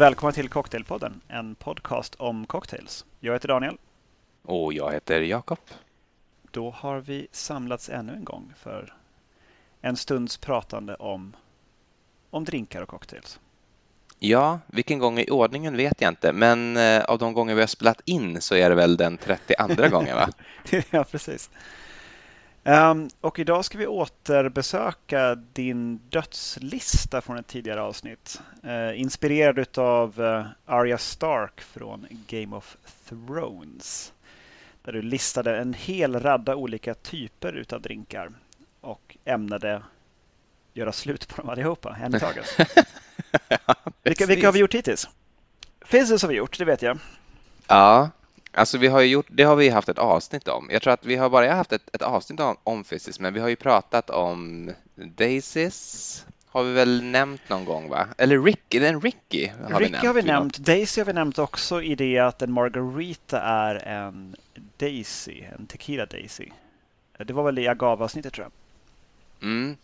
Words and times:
Välkomna 0.00 0.32
till 0.32 0.48
Cocktailpodden, 0.48 1.20
en 1.28 1.54
podcast 1.54 2.14
om 2.14 2.46
cocktails. 2.46 3.04
Jag 3.20 3.32
heter 3.32 3.48
Daniel. 3.48 3.76
Och 4.42 4.72
jag 4.72 4.92
heter 4.92 5.20
Jakob. 5.20 5.58
Då 6.50 6.70
har 6.70 7.00
vi 7.00 7.26
samlats 7.32 7.88
ännu 7.88 8.12
en 8.12 8.24
gång 8.24 8.52
för 8.56 8.94
en 9.80 9.96
stunds 9.96 10.36
pratande 10.36 10.94
om, 10.94 11.36
om 12.30 12.44
drinkar 12.44 12.82
och 12.82 12.88
cocktails. 12.88 13.40
Ja, 14.18 14.60
vilken 14.66 14.98
gång 14.98 15.18
i 15.18 15.30
ordningen 15.30 15.76
vet 15.76 16.00
jag 16.00 16.08
inte, 16.08 16.32
men 16.32 16.76
eh, 16.76 17.04
av 17.04 17.18
de 17.18 17.32
gånger 17.32 17.54
vi 17.54 17.60
har 17.60 17.68
spelat 17.68 18.00
in 18.04 18.40
så 18.40 18.54
är 18.54 18.70
det 18.70 18.76
väl 18.76 18.96
den 18.96 19.16
32 19.16 19.88
gången 19.88 20.16
va? 20.16 20.28
ja, 20.90 21.04
precis. 21.04 21.50
Um, 22.70 23.10
och 23.20 23.38
idag 23.38 23.64
ska 23.64 23.78
vi 23.78 23.86
återbesöka 23.86 25.34
din 25.34 26.00
dödslista 26.08 27.20
från 27.20 27.38
ett 27.38 27.46
tidigare 27.46 27.82
avsnitt. 27.82 28.40
Uh, 28.64 29.00
inspirerad 29.00 29.78
av 29.78 30.20
uh, 30.20 30.46
Arya 30.66 30.98
Stark 30.98 31.60
från 31.60 32.06
Game 32.26 32.56
of 32.56 32.76
Thrones. 33.08 34.12
Där 34.82 34.92
du 34.92 35.02
listade 35.02 35.58
en 35.58 35.74
hel 35.74 36.20
radda 36.20 36.56
olika 36.56 36.94
typer 36.94 37.52
utav 37.52 37.80
drinkar 37.82 38.30
och 38.80 39.16
ämnade 39.24 39.82
göra 40.72 40.92
slut 40.92 41.28
på 41.28 41.40
dem 41.40 41.50
allihopa, 41.50 41.96
en 42.02 42.14
i 42.16 42.20
taget. 42.20 42.46
ja, 43.48 43.74
vilka, 44.02 44.26
vilka 44.26 44.46
har 44.46 44.52
vi 44.52 44.58
gjort 44.58 44.74
hittills? 44.74 45.08
Fizzes 45.80 46.22
har 46.22 46.28
vi 46.28 46.34
gjort, 46.36 46.58
det 46.58 46.64
vet 46.64 46.82
jag. 46.82 46.98
Ja, 47.66 48.10
Alltså 48.52 48.78
vi 48.78 48.86
har 48.86 49.00
gjort, 49.00 49.26
det 49.28 49.42
har 49.42 49.56
vi 49.56 49.68
haft 49.68 49.88
ett 49.88 49.98
avsnitt 49.98 50.48
om. 50.48 50.68
Jag 50.72 50.82
tror 50.82 50.92
att 50.92 51.06
vi 51.06 51.16
har 51.16 51.30
bara 51.30 51.52
haft 51.52 51.72
ett, 51.72 51.94
ett 51.94 52.02
avsnitt 52.02 52.40
om, 52.40 52.56
om 52.64 52.84
Physis, 52.84 53.20
men 53.20 53.34
vi 53.34 53.40
har 53.40 53.48
ju 53.48 53.56
pratat 53.56 54.10
om 54.10 54.70
Daisys 54.94 56.24
har 56.52 56.62
vi 56.62 56.72
väl 56.72 57.02
nämnt 57.02 57.48
någon 57.48 57.64
gång 57.64 57.88
va? 57.88 58.06
Eller 58.18 58.42
Ricky, 58.42 58.78
den 58.78 59.00
Ricky 59.00 59.46
har 59.46 59.80
Ricky 59.80 59.84
vi 59.84 59.90
nämnt. 59.90 60.06
har 60.06 60.14
vi 60.14 60.22
nämnt. 60.22 60.58
Daisy 60.58 61.00
har 61.00 61.06
vi 61.06 61.12
nämnt 61.12 61.38
också 61.38 61.82
i 61.82 61.94
det 61.94 62.18
att 62.18 62.42
en 62.42 62.52
Margarita 62.52 63.40
är 63.40 63.74
en 63.74 64.36
Daisy, 64.76 65.42
en 65.58 65.66
Tequila 65.66 66.06
Daisy. 66.06 66.48
Det 67.18 67.32
var 67.32 67.42
väl 67.42 67.58
i 67.58 67.68
agave-avsnittet 67.68 68.32
tror 68.32 68.44
jag. 68.44 68.52
Mm. 69.48 69.76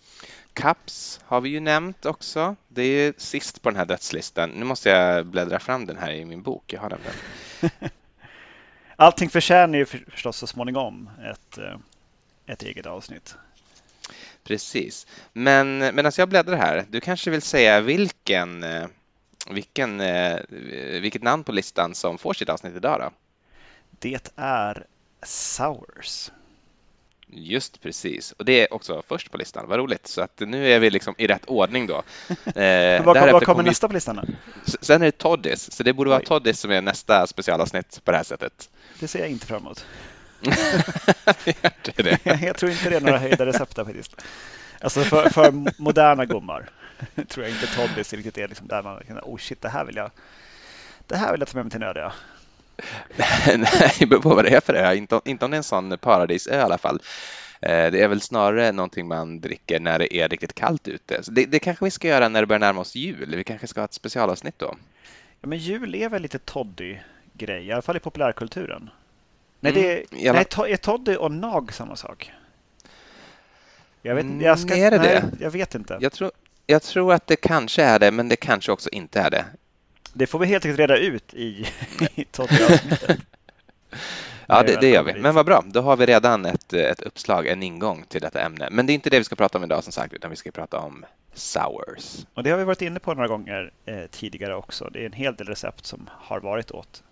Cups 0.53 1.21
har 1.25 1.41
vi 1.41 1.49
ju 1.49 1.61
nämnt 1.61 2.07
också. 2.07 2.57
Det 2.69 2.83
är 2.83 3.15
sist 3.17 3.63
på 3.63 3.71
den 3.71 3.79
här 3.79 3.87
dödslistan. 3.87 4.51
Nu 4.51 4.65
måste 4.65 4.89
jag 4.89 5.27
bläddra 5.27 5.59
fram 5.59 5.87
den 5.87 5.97
här 5.97 6.13
i 6.13 6.25
min 6.25 6.43
bok. 6.43 6.73
Jag 6.73 6.81
har 6.81 6.89
den. 6.91 7.01
allting 8.97 9.31
förtjänar 9.31 9.79
ju 9.79 9.87
förstås 9.87 10.37
så 10.37 10.47
småningom 10.47 11.11
ett, 11.31 11.59
eh, 11.59 11.77
ett 12.47 12.63
eget 12.63 12.87
avsnitt. 12.87 13.37
Precis. 14.45 15.07
Men 15.33 15.79
medan 15.79 16.13
jag 16.17 16.29
bläddrar 16.29 16.57
här, 16.57 16.85
du 16.89 17.01
kanske 17.01 17.31
vill 17.31 17.43
säga 17.43 17.81
vilken, 17.81 18.63
eh, 18.63 18.87
vilken, 19.51 20.01
eh, 20.01 20.41
vilket 21.01 21.23
namn 21.23 21.45
på 21.45 21.53
listan 21.53 21.95
som 21.95 22.19
får 22.19 22.35
sitt 22.35 22.49
avsnitt 22.49 22.77
idag 22.77 23.01
då? 23.01 23.11
Det 23.99 24.33
är 24.37 24.87
Sours. 25.23 26.31
Just 27.29 27.81
precis, 27.81 28.33
och 28.33 28.45
det 28.45 28.61
är 28.61 28.75
också 28.75 29.03
först 29.09 29.31
på 29.31 29.37
listan. 29.37 29.69
Vad 29.69 29.79
roligt, 29.79 30.07
så 30.07 30.21
att 30.21 30.41
nu 30.41 30.73
är 30.73 30.79
vi 30.79 30.91
liksom 30.91 31.15
i 31.19 31.27
rätt 31.27 31.45
ordning 31.47 31.87
då. 31.87 32.03
Eh, 32.57 33.05
vad, 33.05 33.33
vad 33.33 33.45
kommer 33.45 33.63
nästa 33.63 33.89
på 33.89 33.95
listan? 33.95 34.17
Då? 34.17 34.23
Sen 34.81 35.03
är 35.03 35.07
det 35.07 35.19
Toddys, 35.19 35.73
så 35.73 35.83
det 35.83 35.93
borde 35.93 36.11
vara 36.11 36.21
Toddys 36.21 36.61
som 36.61 36.71
är 36.71 36.81
nästa 36.81 37.27
specialavsnitt 37.27 38.01
på 38.05 38.11
det 38.11 38.17
här 38.17 38.25
sättet. 38.25 38.71
Det 39.01 39.09
ser 39.09 39.19
jag 39.19 39.29
inte 39.29 39.47
fram 39.47 39.63
emot. 39.63 39.87
det. 41.97 42.19
jag 42.43 42.57
tror 42.57 42.71
inte 42.71 42.91
det 42.91 42.97
är 42.97 43.01
några 43.01 43.19
höjda 43.19 43.47
recept 43.47 43.75
faktiskt. 43.75 44.23
Alltså 44.81 45.01
för, 45.01 45.31
för 45.31 45.53
moderna 45.83 46.25
gommar 46.25 46.71
tror 47.29 47.47
jag 47.47 47.55
inte 47.55 47.67
Toddys 47.67 48.13
riktigt 48.13 48.39
är 48.39 48.49
liksom 48.49 48.67
där 48.67 48.83
man 48.83 49.03
kan, 49.07 49.19
oh 49.19 49.39
shit, 49.39 49.63
det 49.63 49.69
här 49.69 49.85
vill 49.85 49.97
jag, 49.97 50.11
det 51.07 51.17
här 51.17 51.33
vill 51.33 51.41
jag 51.41 51.49
ta 51.49 51.57
med 51.57 51.65
mig 51.65 51.71
till 51.71 51.81
Nödiga. 51.81 52.13
Nej, 53.57 54.21
vad 54.23 54.45
det 54.45 54.57
är 54.57 54.61
för 54.61 54.75
ö. 54.75 54.95
Inte, 54.95 55.21
inte 55.25 55.45
om 55.45 55.51
det 55.51 55.55
är 55.55 55.59
en 55.59 55.65
sån 55.65 55.99
paradisö 55.99 56.59
i 56.59 56.61
alla 56.61 56.79
fall. 56.79 57.01
Eh, 57.61 57.91
det 57.91 58.03
är 58.03 58.09
väl 58.09 58.21
snarare 58.21 58.73
någonting 58.73 59.09
man 59.09 59.41
dricker 59.41 59.81
när 59.81 59.99
det 59.99 60.17
är 60.17 60.29
riktigt 60.29 60.55
kallt 60.55 60.89
ute. 60.89 61.23
Så 61.23 61.31
det, 61.31 61.47
det 61.47 61.59
kanske 61.59 61.85
vi 61.85 61.91
ska 61.91 62.09
göra 62.09 62.29
när 62.29 62.41
det 62.41 62.47
börjar 62.47 62.61
närma 62.61 62.81
oss 62.81 62.95
jul. 62.95 63.37
Vi 63.37 63.45
kanske 63.45 63.67
ska 63.67 63.81
ha 63.81 63.85
ett 63.85 63.93
specialavsnitt 63.93 64.59
då. 64.59 64.77
Ja, 65.41 65.49
men 65.49 65.59
jul 65.59 65.95
är 65.95 66.09
väl 66.09 66.23
lite 66.23 66.39
toddy-grej, 66.39 67.67
i 67.67 67.73
alla 67.73 67.83
fall 67.83 67.97
i 67.97 68.01
populärkulturen. 68.01 68.91
Nej, 69.61 69.73
mm, 69.73 69.83
det 69.83 70.27
är, 70.27 70.33
nej, 70.33 70.73
är 70.73 70.77
toddy 70.77 71.17
och 71.17 71.33
nag 71.33 71.73
samma 71.73 71.97
sak? 71.97 72.33
Jag 74.03 74.15
vet, 74.15 74.25
mm, 74.25 74.41
jag 74.41 74.59
ska, 74.59 74.77
är 74.77 74.91
det 74.91 74.99
nej, 74.99 75.09
det? 75.09 75.45
Jag 75.45 75.51
vet 75.51 75.75
inte. 75.75 75.99
Jag 76.01 76.13
tror, 76.13 76.31
jag 76.67 76.83
tror 76.83 77.13
att 77.13 77.27
det 77.27 77.37
kanske 77.37 77.83
är 77.83 77.99
det, 77.99 78.11
men 78.11 78.29
det 78.29 78.37
kanske 78.37 78.73
också 78.73 78.91
inte 78.91 79.21
är 79.21 79.31
det. 79.31 79.45
Det 80.19 80.27
får 80.27 80.39
vi 80.39 80.47
helt 80.47 80.65
enkelt 80.65 80.79
reda 80.79 80.97
ut 80.97 81.35
i, 81.35 81.67
i 82.15 82.25
Tottenham-avsnittet. 82.25 83.21
Ja, 84.49 84.63
det, 84.63 84.81
det 84.81 84.89
gör 84.89 85.03
vi. 85.03 85.15
Men 85.15 85.35
vad 85.35 85.47
bra, 85.47 85.63
då 85.67 85.81
har 85.81 85.97
vi 85.97 86.07
redan 86.07 86.45
ett, 86.45 86.73
ett 86.73 87.01
uppslag, 87.01 87.47
en 87.47 87.63
ingång 87.63 88.05
till 88.09 88.21
detta 88.21 88.41
ämne. 88.41 88.69
Men 88.71 88.87
det 88.87 88.93
är 88.93 88.95
inte 88.95 89.11
det 89.11 89.19
vi 89.19 89.25
ska 89.25 89.37
prata 89.37 89.59
om 89.59 89.65
idag 89.65 89.85
som 89.85 89.93
sagt, 89.93 90.13
utan 90.13 90.31
vi 90.31 90.37
ska 90.37 90.51
prata 90.51 90.79
om 90.79 91.05
sours. 91.35 92.27
Och 92.35 92.43
det 92.43 92.51
har 92.51 92.59
vi 92.59 92.65
varit 92.65 92.83
inne 92.83 93.01
på 93.01 93.15
några 93.15 93.29
gånger 93.29 93.71
eh, 93.85 94.07
tidigare 94.11 94.55
också. 94.55 94.91
Det 94.93 95.03
är 95.03 95.07
en 95.07 95.13
hel 95.13 95.35
del 95.35 95.47
recept 95.47 95.87
som 95.87 96.11
har 96.13 96.41
varit 96.41 96.71
åt 96.71 97.03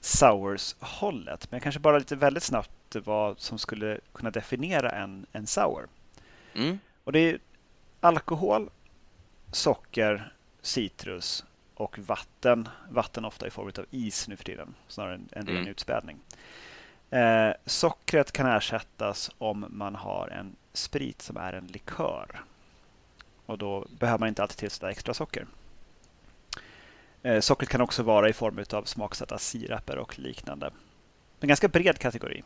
sours-hållet. 0.00 1.50
Men 1.50 1.60
kanske 1.60 1.80
bara 1.80 1.98
lite 1.98 2.16
väldigt 2.16 2.42
snabbt 2.42 2.96
vad 3.04 3.40
som 3.40 3.58
skulle 3.58 3.98
kunna 4.12 4.30
definiera 4.30 4.90
en, 4.90 5.26
en 5.32 5.46
sour. 5.46 5.86
Mm. 6.54 6.78
Och 7.04 7.12
det 7.12 7.18
är 7.18 7.38
alkohol, 8.00 8.70
socker, 9.52 10.32
citrus 10.62 11.44
och 11.78 11.98
vatten. 11.98 12.68
Vatten 12.90 13.24
ofta 13.24 13.46
i 13.46 13.50
form 13.50 13.72
av 13.78 13.84
is 13.90 14.28
nu 14.28 14.36
för 14.36 14.44
tiden, 14.44 14.74
snarare 14.88 15.14
än 15.14 15.28
en 15.32 15.48
mm. 15.48 15.66
utspädning. 15.66 16.18
Eh, 17.10 17.50
sockret 17.66 18.32
kan 18.32 18.46
ersättas 18.46 19.30
om 19.38 19.66
man 19.68 19.94
har 19.94 20.28
en 20.28 20.56
sprit 20.72 21.22
som 21.22 21.36
är 21.36 21.52
en 21.52 21.66
likör. 21.66 22.40
Och 23.46 23.58
då 23.58 23.86
behöver 23.98 24.18
man 24.18 24.28
inte 24.28 24.42
alltid 24.42 24.58
tillsätta 24.58 24.90
extra 24.90 25.14
socker. 25.14 25.46
Eh, 27.22 27.40
sockret 27.40 27.70
kan 27.70 27.80
också 27.80 28.02
vara 28.02 28.28
i 28.28 28.32
form 28.32 28.64
av 28.72 28.84
smaksatta 28.84 29.38
siraper 29.38 29.98
och 29.98 30.18
liknande. 30.18 30.70
En 31.40 31.48
ganska 31.48 31.68
bred 31.68 31.98
kategori. 31.98 32.42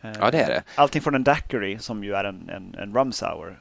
Eh, 0.00 0.12
ja, 0.20 0.30
det 0.30 0.42
är 0.42 0.48
det. 0.48 0.62
Allting 0.74 1.02
från 1.02 1.14
en 1.14 1.24
daiquiri 1.24 1.78
som 1.78 2.04
ju 2.04 2.14
är 2.14 2.24
en, 2.24 2.48
en, 2.48 2.74
en 2.74 2.94
rum 2.94 3.12
sour 3.12 3.50
eh, 3.50 3.56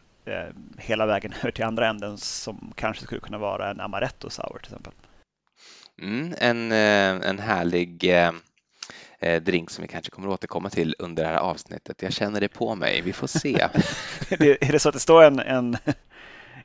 hela 0.77 1.05
vägen 1.05 1.33
över 1.41 1.51
till 1.51 1.63
andra 1.63 1.87
änden 1.87 2.17
som 2.17 2.73
kanske 2.75 3.03
skulle 3.03 3.21
kunna 3.21 3.37
vara 3.37 3.71
en 3.71 3.79
amaretto 3.79 4.29
sour 4.29 4.59
till 4.63 4.73
exempel. 4.73 4.93
Mm, 6.01 6.33
en, 6.37 6.71
eh, 6.71 7.29
en 7.29 7.39
härlig 7.39 8.03
eh, 8.03 8.31
eh, 9.19 9.41
drink 9.41 9.69
som 9.69 9.81
vi 9.81 9.87
kanske 9.87 10.11
kommer 10.11 10.27
återkomma 10.27 10.69
till 10.69 10.95
under 10.99 11.23
det 11.23 11.29
här 11.29 11.37
avsnittet. 11.37 12.01
Jag 12.01 12.13
känner 12.13 12.41
det 12.41 12.47
på 12.47 12.75
mig, 12.75 13.01
vi 13.01 13.13
får 13.13 13.27
se. 13.27 13.53
är 14.29 14.71
det 14.71 14.79
så 14.79 14.89
att 14.89 14.93
det 14.93 14.99
står 14.99 15.23
en, 15.23 15.39
en, 15.39 15.77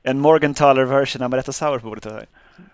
en 0.02 0.20
Morgenthaler 0.20 0.84
version 0.84 1.22
amaretto 1.22 1.52
sour 1.52 1.78
på 1.78 1.88
bordet? 1.88 2.28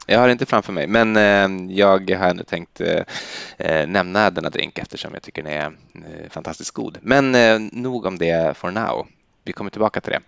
Jag 0.06 0.18
har 0.18 0.26
det 0.26 0.32
inte 0.32 0.46
framför 0.46 0.72
mig, 0.72 0.86
men 0.86 1.16
eh, 1.16 1.74
jag 1.76 2.10
har 2.10 2.28
ändå 2.28 2.44
tänkt 2.44 2.80
eh, 2.80 3.86
nämna 3.86 4.30
denna 4.30 4.50
drink 4.50 4.78
eftersom 4.78 5.14
jag 5.14 5.22
tycker 5.22 5.42
den 5.42 5.52
är 5.52 5.66
eh, 5.94 6.30
fantastiskt 6.30 6.70
god. 6.70 6.98
Men 7.02 7.34
eh, 7.34 7.58
nog 7.72 8.06
om 8.06 8.18
det 8.18 8.56
for 8.56 8.70
now. 8.70 9.06
Vi 9.44 9.52
kommer 9.52 9.70
tillbaka 9.70 10.00
till 10.00 10.12
det. 10.12 10.20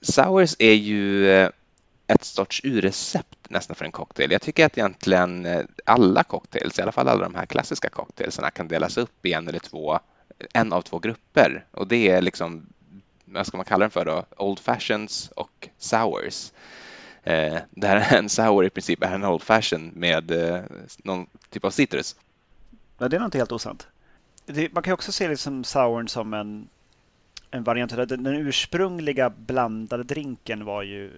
Sours 0.00 0.56
är 0.58 0.74
ju 0.74 1.30
eh, 1.30 1.50
ett 2.06 2.24
sorts 2.24 2.60
urrecept 2.64 3.50
nästan 3.50 3.76
för 3.76 3.84
en 3.84 3.92
cocktail. 3.92 4.32
Jag 4.32 4.42
tycker 4.42 4.66
att 4.66 4.78
egentligen 4.78 5.46
eh, 5.46 5.64
alla 5.84 6.22
cocktails, 6.24 6.78
i 6.78 6.82
alla 6.82 6.92
fall 6.92 7.08
alla 7.08 7.24
de 7.24 7.34
här 7.34 7.46
klassiska 7.46 7.88
cocktailsarna 7.88 8.50
kan 8.50 8.68
delas 8.68 8.96
upp 8.96 9.26
i 9.26 9.32
en 9.32 9.48
eller 9.48 9.58
två, 9.58 9.98
en 10.52 10.72
av 10.72 10.82
två 10.82 10.98
grupper 10.98 11.64
och 11.70 11.86
det 11.86 12.10
är 12.10 12.22
liksom, 12.22 12.66
vad 13.24 13.46
ska 13.46 13.56
man 13.56 13.66
kalla 13.66 13.84
den 13.84 13.90
för 13.90 14.04
då, 14.04 14.24
Old 14.36 14.58
Fashions 14.58 15.30
och 15.36 15.68
Sours. 15.78 16.52
Eh, 17.22 17.58
där 17.70 18.14
en 18.14 18.28
sour 18.28 18.64
i 18.64 18.70
princip 18.70 19.02
är 19.02 19.14
en 19.14 19.24
Old 19.24 19.42
Fashion 19.42 19.92
med 19.94 20.30
eh, 20.30 20.62
någon 20.96 21.26
typ 21.50 21.64
av 21.64 21.70
citrus. 21.70 22.16
Ja, 22.98 23.08
det 23.08 23.16
är 23.16 23.20
nog 23.20 23.26
inte 23.26 23.38
helt 23.38 23.52
osant. 23.52 23.86
man 24.70 24.82
kan 24.82 24.92
också 24.92 25.12
se 25.12 25.28
liksom 25.28 25.64
souren 25.64 26.08
som 26.08 26.34
en 26.34 26.68
en 27.54 27.64
variant. 27.64 27.96
Den, 27.96 28.08
den 28.08 28.34
ursprungliga 28.34 29.30
blandade 29.30 30.04
drinken 30.04 30.64
var 30.64 30.82
ju 30.82 31.10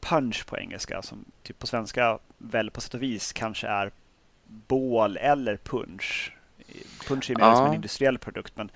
punch 0.00 0.46
på 0.46 0.58
engelska 0.58 1.02
som 1.02 1.24
typ 1.42 1.58
på 1.58 1.66
svenska 1.66 2.18
väl 2.38 2.70
på 2.70 2.80
sätt 2.80 2.94
och 2.94 3.02
vis 3.02 3.32
kanske 3.32 3.66
är 3.66 3.90
bål 4.46 5.16
eller 5.16 5.56
punch. 5.56 6.32
Punch 7.08 7.30
är 7.30 7.36
mer 7.36 7.44
ja. 7.44 7.56
som 7.56 7.66
en 7.66 7.74
industriell 7.74 8.18
produkt 8.18 8.56
men 8.56 8.70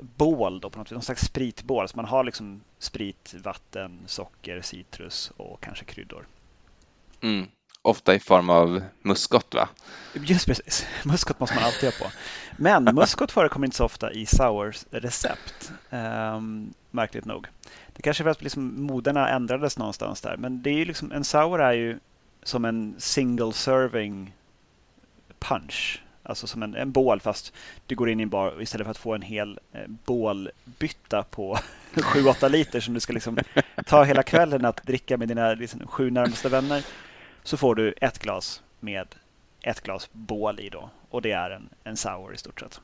bål 0.00 0.60
då 0.60 0.70
på 0.70 0.78
något 0.78 0.90
någon 0.90 1.02
slags 1.02 1.22
spritbål. 1.22 1.88
Så 1.88 1.96
man 1.96 2.04
har 2.04 2.24
liksom 2.24 2.60
sprit, 2.78 3.34
vatten, 3.42 3.98
socker, 4.06 4.60
citrus 4.60 5.32
och 5.36 5.60
kanske 5.60 5.84
kryddor. 5.84 6.26
Mm. 7.20 7.46
Ofta 7.82 8.14
i 8.14 8.18
form 8.18 8.50
av 8.50 8.82
muskot 9.02 9.54
va? 9.54 9.68
Just 10.14 10.46
precis, 10.46 10.86
muskot 11.04 11.40
måste 11.40 11.54
man 11.56 11.64
alltid 11.64 11.92
ha 11.92 12.06
på. 12.06 12.12
Men 12.56 12.84
muskot 12.94 13.32
förekommer 13.32 13.66
inte 13.66 13.76
så 13.76 13.84
ofta 13.84 14.12
i 14.12 14.26
sours 14.26 14.86
recept. 14.90 15.72
Um, 15.90 16.74
märkligt 16.90 17.24
nog. 17.24 17.46
Det 17.96 18.02
kanske 18.02 18.22
är 18.22 18.24
för 18.24 18.30
att 18.30 18.42
liksom 18.42 18.82
moderna 18.82 19.28
ändrades 19.28 19.78
någonstans 19.78 20.20
där. 20.20 20.36
Men 20.36 20.62
det 20.62 20.70
är 20.70 20.74
ju 20.74 20.84
liksom, 20.84 21.12
en 21.12 21.24
sour 21.24 21.62
är 21.62 21.72
ju 21.72 21.98
som 22.42 22.64
en 22.64 22.94
single 22.98 23.52
serving 23.52 24.34
punch. 25.38 26.02
Alltså 26.22 26.46
som 26.46 26.62
en, 26.62 26.74
en 26.74 26.92
bål 26.92 27.20
fast 27.20 27.52
du 27.86 27.94
går 27.94 28.10
in 28.10 28.20
i 28.20 28.22
en 28.22 28.28
bar 28.28 28.48
och 28.48 28.62
istället 28.62 28.84
för 28.84 28.90
att 28.90 28.98
få 28.98 29.14
en 29.14 29.22
hel 29.22 29.58
eh, 29.72 29.80
bålbytta 29.86 31.22
på 31.22 31.58
7-8 31.94 32.48
liter 32.48 32.80
som 32.80 32.94
du 32.94 33.00
ska 33.00 33.12
liksom 33.12 33.38
ta 33.86 34.04
hela 34.04 34.22
kvällen 34.22 34.64
att 34.64 34.82
dricka 34.82 35.16
med 35.16 35.28
dina 35.28 35.54
liksom, 35.54 35.86
sju 35.86 36.10
närmaste 36.10 36.48
vänner 36.48 36.84
så 37.42 37.56
får 37.56 37.74
du 37.74 37.94
ett 38.00 38.18
glas 38.18 38.62
med 38.80 39.06
ett 39.62 39.80
glas 39.80 40.08
bål 40.12 40.60
i 40.60 40.68
då 40.68 40.90
och 41.10 41.22
det 41.22 41.32
är 41.32 41.50
en, 41.50 41.68
en 41.84 41.96
sour 41.96 42.34
i 42.34 42.36
stort 42.36 42.60
sett. 42.60 42.80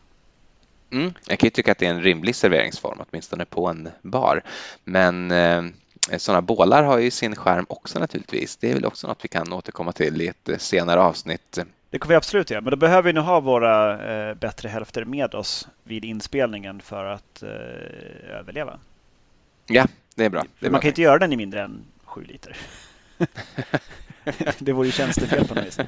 Mm, 0.90 1.12
jag 1.28 1.38
kan 1.38 1.46
ju 1.46 1.50
tycka 1.50 1.72
att 1.72 1.78
det 1.78 1.86
är 1.86 1.90
en 1.90 2.02
rimlig 2.02 2.34
serveringsform, 2.34 2.98
åtminstone 3.10 3.44
på 3.44 3.66
en 3.68 3.88
bar. 4.02 4.42
Men 4.84 5.30
eh, 5.30 5.64
sådana 6.16 6.42
bålar 6.42 6.82
har 6.82 6.98
ju 6.98 7.10
sin 7.10 7.36
skärm 7.36 7.66
också 7.68 7.98
naturligtvis. 7.98 8.56
Det 8.56 8.70
är 8.70 8.74
väl 8.74 8.84
också 8.84 9.08
något 9.08 9.24
vi 9.24 9.28
kan 9.28 9.52
återkomma 9.52 9.92
till 9.92 10.22
i 10.22 10.28
ett 10.28 10.62
senare 10.62 11.00
avsnitt. 11.00 11.58
Det 11.90 11.98
kommer 11.98 12.12
vi 12.12 12.16
absolut 12.16 12.50
göra, 12.50 12.60
men 12.60 12.70
då 12.70 12.76
behöver 12.76 13.02
vi 13.02 13.12
nog 13.12 13.24
ha 13.24 13.40
våra 13.40 14.04
eh, 14.28 14.34
bättre 14.34 14.68
hälfter 14.68 15.04
med 15.04 15.34
oss 15.34 15.68
vid 15.82 16.04
inspelningen 16.04 16.80
för 16.80 17.04
att 17.04 17.42
eh, 17.42 17.50
överleva. 18.38 18.78
Ja, 19.66 19.86
det 20.14 20.24
är 20.24 20.30
bra. 20.30 20.44
Det 20.60 20.66
är 20.66 20.70
man 20.70 20.72
bra. 20.72 20.80
kan 20.80 20.88
inte 20.88 21.02
göra 21.02 21.18
den 21.18 21.32
i 21.32 21.36
mindre 21.36 21.62
än 21.62 21.84
sju 22.04 22.24
liter. 22.24 22.56
det 24.58 24.72
vore 24.72 24.86
ju 24.86 24.92
tjänstefel 24.92 25.48
på 25.48 25.54
något 25.54 25.66
vis. 25.66 25.78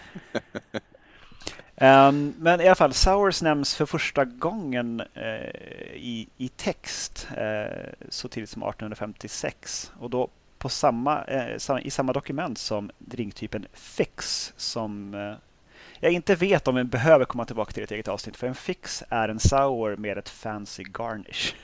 Um, 1.80 2.34
men 2.38 2.60
i 2.60 2.66
alla 2.66 2.74
fall, 2.74 2.92
Sours 2.92 3.42
nämns 3.42 3.74
för 3.74 3.86
första 3.86 4.24
gången 4.24 5.00
uh, 5.00 5.94
i, 5.94 6.28
i 6.36 6.48
text 6.48 7.28
uh, 7.30 7.88
så 8.08 8.28
tidigt 8.28 8.50
som 8.50 8.62
1856 8.62 9.92
och 9.98 10.10
då 10.10 10.28
på 10.58 10.68
samma, 10.68 11.24
uh, 11.24 11.86
i 11.86 11.90
samma 11.90 12.12
dokument 12.12 12.58
som 12.58 12.90
drinktypen 12.98 13.66
Fix 13.72 14.52
som 14.56 15.14
jag 16.00 16.12
inte 16.12 16.34
vet 16.34 16.68
om 16.68 16.74
vi 16.74 16.84
behöver 16.84 17.24
komma 17.24 17.44
tillbaka 17.44 17.72
till 17.72 17.82
ett 17.82 17.90
eget 17.90 18.08
avsnitt 18.08 18.36
för 18.36 18.46
en 18.46 18.54
Fix 18.54 19.02
är 19.08 19.28
en 19.28 19.38
Sour 19.38 19.96
med 19.96 20.18
ett 20.18 20.28
fancy 20.28 20.82
garnish 20.82 21.54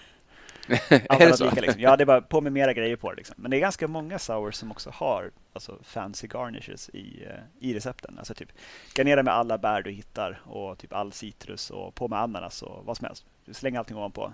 är 0.69 1.26
det 1.26 1.37
så? 1.37 1.44
Lika, 1.44 1.61
liksom. 1.61 1.81
Ja, 1.81 1.96
det 1.96 2.05
är 2.05 2.06
bara 2.06 2.20
på 2.20 2.40
med 2.40 2.52
mera 2.52 2.72
grejer 2.72 2.96
på 2.96 3.11
det. 3.11 3.16
Liksom. 3.16 3.34
Men 3.38 3.50
det 3.50 3.56
är 3.56 3.61
ganska 3.61 3.88
många 3.88 4.19
sours 4.19 4.55
som 4.55 4.70
också 4.70 4.90
har 4.90 5.31
alltså, 5.52 5.78
fancy 5.82 6.26
garnishes 6.26 6.88
i, 6.88 7.26
uh, 7.26 7.69
i 7.69 7.75
recepten. 7.75 8.19
Alltså 8.19 8.34
typ 8.34 8.49
garnera 8.94 9.22
med 9.22 9.34
alla 9.34 9.58
bär 9.58 9.82
du 9.82 9.90
hittar 9.90 10.40
och 10.44 10.78
typ 10.78 10.93
all 10.93 11.12
citrus 11.12 11.70
och 11.70 11.94
på 11.94 12.08
med 12.08 12.19
ananas 12.19 12.62
och 12.62 12.84
vad 12.84 12.96
som 12.96 13.06
helst. 13.06 13.25
Du 13.44 13.55
slänger 13.55 13.78
allting 13.78 13.96
ovanpå. 13.96 14.32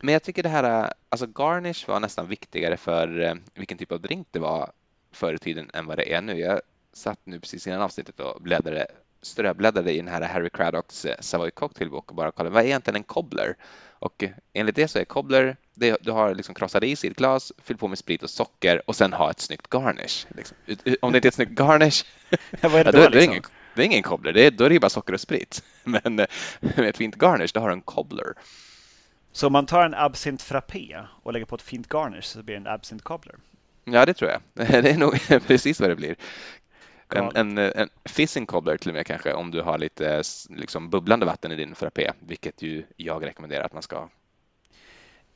Men 0.00 0.12
jag 0.12 0.22
tycker 0.22 0.42
det 0.42 0.48
här, 0.48 0.92
alltså 1.08 1.26
garnish 1.26 1.88
var 1.88 2.00
nästan 2.00 2.28
viktigare 2.28 2.76
för 2.76 3.20
uh, 3.20 3.34
vilken 3.54 3.78
typ 3.78 3.92
av 3.92 4.00
drink 4.00 4.28
det 4.30 4.38
var 4.38 4.72
förr 5.12 5.34
i 5.34 5.38
tiden 5.38 5.70
än 5.74 5.86
vad 5.86 5.96
det 5.96 6.14
är 6.14 6.20
nu. 6.20 6.38
Jag 6.38 6.60
satt 6.92 7.18
nu 7.24 7.40
precis 7.40 7.66
innan 7.66 7.80
avsnittet 7.80 8.20
och 8.20 8.42
bläddrade 8.42 8.86
ströbläddrade 9.24 9.92
i 9.92 9.96
den 9.96 10.08
här 10.08 10.22
Harry 10.22 10.50
Craddocks 10.50 11.04
eh, 11.04 11.16
Savoy 11.20 11.50
Cocktailbok 11.50 12.10
och 12.10 12.16
bara 12.16 12.30
kollade 12.30 12.54
vad 12.54 12.62
är 12.62 12.66
egentligen 12.66 12.96
en 12.96 13.02
cobbler? 13.02 13.56
Och 13.98 14.24
enligt 14.52 14.76
det 14.76 14.88
så 14.88 14.98
är 14.98 15.04
cobbler, 15.04 15.56
det, 15.74 15.96
du 16.00 16.10
har 16.10 16.34
liksom 16.34 16.54
krossad 16.54 16.84
is 16.84 17.04
i 17.04 17.08
ett 17.08 17.16
glas, 17.16 17.52
fyll 17.62 17.76
på 17.76 17.88
med 17.88 17.98
sprit 17.98 18.22
och 18.22 18.30
socker 18.30 18.82
och 18.86 18.96
sen 18.96 19.12
ha 19.12 19.30
ett 19.30 19.40
snyggt 19.40 19.74
garnish. 19.74 20.26
Liksom. 20.36 20.56
Om 21.00 21.12
det 21.12 21.18
inte 21.18 21.26
är 21.26 21.30
ett 21.30 21.34
snyggt 21.34 21.60
garnish, 21.60 22.04
ja, 22.30 22.68
det, 22.68 22.78
ja, 22.78 22.84
då, 22.84 22.90
då, 22.90 22.98
är 22.98 23.10
det, 23.10 23.16
liksom? 23.16 23.32
ingen, 23.32 23.42
det 23.74 23.82
är 23.82 23.86
ingen 23.86 24.02
cobbler, 24.02 24.32
det 24.32 24.46
är, 24.46 24.50
då 24.50 24.64
är 24.64 24.70
det 24.70 24.80
bara 24.80 24.90
socker 24.90 25.12
och 25.12 25.20
sprit. 25.20 25.62
Men 25.84 26.14
med 26.14 26.28
ett 26.78 26.96
fint 26.96 27.16
garnish, 27.16 27.50
då 27.54 27.60
har 27.60 27.68
du 27.68 27.74
en 27.74 27.80
cobbler. 27.80 28.34
Så 29.32 29.46
om 29.46 29.52
man 29.52 29.66
tar 29.66 29.84
en 29.84 29.94
absint 29.94 30.42
frappé 30.42 31.00
och 31.22 31.32
lägger 31.32 31.46
på 31.46 31.54
ett 31.54 31.62
fint 31.62 31.88
garnish 31.88 32.24
så 32.24 32.42
blir 32.42 32.54
det 32.54 32.60
en 32.60 32.66
absint 32.66 33.02
cobbler? 33.02 33.34
Ja, 33.84 34.06
det 34.06 34.14
tror 34.14 34.30
jag. 34.30 34.40
Det 34.82 34.90
är 34.90 34.98
nog 34.98 35.18
precis 35.46 35.80
vad 35.80 35.90
det 35.90 35.96
blir. 35.96 36.16
En, 37.14 37.36
en, 37.36 37.58
en 37.58 37.88
fissing 38.04 38.46
cobbler 38.46 38.76
till 38.76 38.90
och 38.90 38.94
med 38.94 39.06
kanske 39.06 39.32
om 39.32 39.50
du 39.50 39.62
har 39.62 39.78
lite 39.78 40.22
liksom, 40.48 40.90
bubblande 40.90 41.26
vatten 41.26 41.52
i 41.52 41.56
din 41.56 41.74
frappé, 41.74 42.12
vilket 42.20 42.62
ju 42.62 42.84
jag 42.96 43.26
rekommenderar 43.26 43.64
att 43.64 43.72
man 43.72 43.82
ska. 43.82 44.08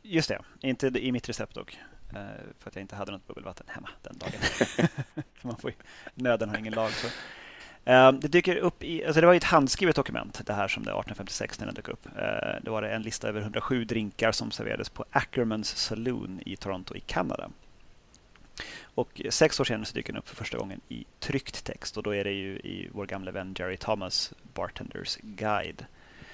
Just 0.03 0.29
det, 0.29 0.41
inte 0.61 0.87
i 0.87 1.13
mitt 1.13 1.29
recept 1.29 1.55
dock. 1.55 1.79
Eh, 2.11 2.17
för 2.59 2.71
att 2.71 2.77
jag 2.77 2.83
inte 2.83 2.97
hade 2.97 3.13
något 3.13 3.27
bubbelvatten 3.27 3.67
hemma 3.69 3.89
den 4.03 4.19
dagen. 4.19 4.41
man 5.43 5.57
får, 5.57 5.73
nöden 6.15 6.49
har 6.49 6.59
ingen 6.59 6.73
lag. 6.73 6.91
Så. 6.91 7.07
Eh, 7.85 8.13
det 8.13 8.29
dyker 8.29 8.57
upp 8.57 8.83
i, 8.83 9.05
alltså 9.05 9.21
det 9.21 9.27
var 9.27 9.35
ett 9.35 9.45
handskrivet 9.45 9.97
dokument 9.97 10.41
det 10.47 10.53
här 10.53 10.69
som 10.69 10.83
det 10.83 10.91
1856 10.91 11.61
när 11.61 11.67
det 11.67 11.73
dök 11.73 11.89
upp. 11.89 12.07
Eh, 12.07 12.63
då 12.63 12.73
var 12.73 12.83
det 12.83 12.91
en 12.91 13.03
lista 13.03 13.29
över 13.29 13.41
107 13.41 13.85
drinkar 13.85 14.33
som 14.33 14.51
serverades 14.51 14.89
på 14.89 15.05
Ackermans 15.11 15.77
Saloon 15.77 16.41
i 16.47 16.57
Toronto 16.57 16.97
i 16.97 17.01
Kanada. 17.01 17.51
Och 18.83 19.21
sex 19.31 19.61
år 19.61 19.65
senare 19.65 19.85
så 19.85 19.95
dyker 19.95 20.13
den 20.13 20.19
upp 20.19 20.29
för 20.29 20.37
första 20.37 20.59
gången 20.59 20.81
i 20.89 21.05
tryckt 21.19 21.65
text 21.65 21.97
och 21.97 22.03
då 22.03 22.15
är 22.15 22.25
det 22.25 22.33
ju 22.33 22.57
i 22.57 22.89
vår 22.93 23.07
gamla 23.07 23.31
vän 23.31 23.55
Jerry 23.59 23.77
Thomas 23.77 24.33
Bartenders 24.55 25.19
Guide. 25.23 25.87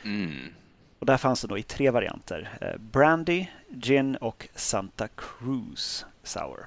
Mm. 0.04 0.54
Och 0.98 1.06
där 1.06 1.16
fanns 1.16 1.40
det 1.40 1.48
då 1.48 1.58
i 1.58 1.62
tre 1.62 1.90
varianter. 1.90 2.58
Eh, 2.60 2.76
Brandy, 2.76 3.46
Gin 3.68 4.16
och 4.16 4.48
Santa 4.54 5.08
Cruz 5.08 6.06
Sour. 6.22 6.66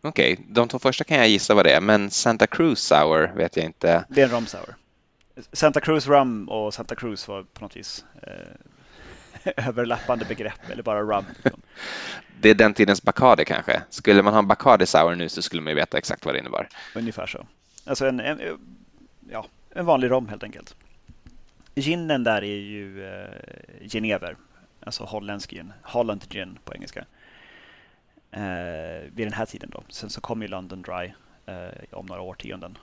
Okej, 0.00 0.32
okay. 0.32 0.44
de 0.48 0.68
två 0.68 0.78
första 0.78 1.04
kan 1.04 1.16
jag 1.16 1.28
gissa 1.28 1.54
vad 1.54 1.66
det 1.66 1.72
är, 1.72 1.80
men 1.80 2.10
Santa 2.10 2.46
Cruz 2.46 2.78
Sour 2.78 3.32
vet 3.36 3.56
jag 3.56 3.66
inte. 3.66 4.04
Det 4.08 4.20
är 4.20 4.24
en 4.24 4.30
rom 4.30 4.46
sour. 4.46 4.74
Santa 5.52 5.80
Cruz 5.80 6.06
Rum 6.06 6.48
och 6.48 6.74
Santa 6.74 6.94
Cruz 6.94 7.28
var 7.28 7.42
på 7.42 7.64
något 7.64 7.76
vis 7.76 8.04
eh, 8.22 8.32
överlappande 9.56 10.24
begrepp, 10.24 10.70
eller 10.70 10.82
bara 10.82 11.02
rum. 11.02 11.24
Det 12.40 12.50
är 12.50 12.54
den 12.54 12.74
tidens 12.74 13.02
Bacardi 13.02 13.44
kanske. 13.44 13.82
Skulle 13.90 14.22
man 14.22 14.32
ha 14.32 14.38
en 14.38 14.46
Bacardi 14.46 14.86
Sour 14.86 15.14
nu 15.14 15.28
så 15.28 15.42
skulle 15.42 15.62
man 15.62 15.74
veta 15.74 15.98
exakt 15.98 16.24
vad 16.24 16.34
det 16.34 16.38
innebar. 16.38 16.68
Ungefär 16.94 17.26
så. 17.26 17.46
Alltså 17.84 18.06
en, 18.06 18.20
en, 18.20 18.40
ja, 19.30 19.46
en 19.70 19.86
vanlig 19.86 20.10
rom 20.10 20.28
helt 20.28 20.44
enkelt. 20.44 20.74
Ginen 21.74 22.24
där 22.24 22.44
är 22.44 22.56
ju 22.56 23.06
eh, 23.06 23.88
genever, 23.88 24.36
alltså 24.80 25.04
holländsk 25.04 25.50
gin, 25.50 25.72
Holland 25.82 26.24
gin 26.30 26.58
på 26.64 26.74
engelska. 26.74 27.04
Eh, 28.30 29.10
vid 29.12 29.26
den 29.26 29.32
här 29.32 29.46
tiden 29.46 29.70
då. 29.72 29.82
Sen 29.88 30.10
så 30.10 30.20
kom 30.20 30.42
ju 30.42 30.48
London 30.48 30.82
Dry 30.82 31.12
eh, 31.46 31.68
om 31.98 32.06
några 32.06 32.22
årtionden. 32.22 32.78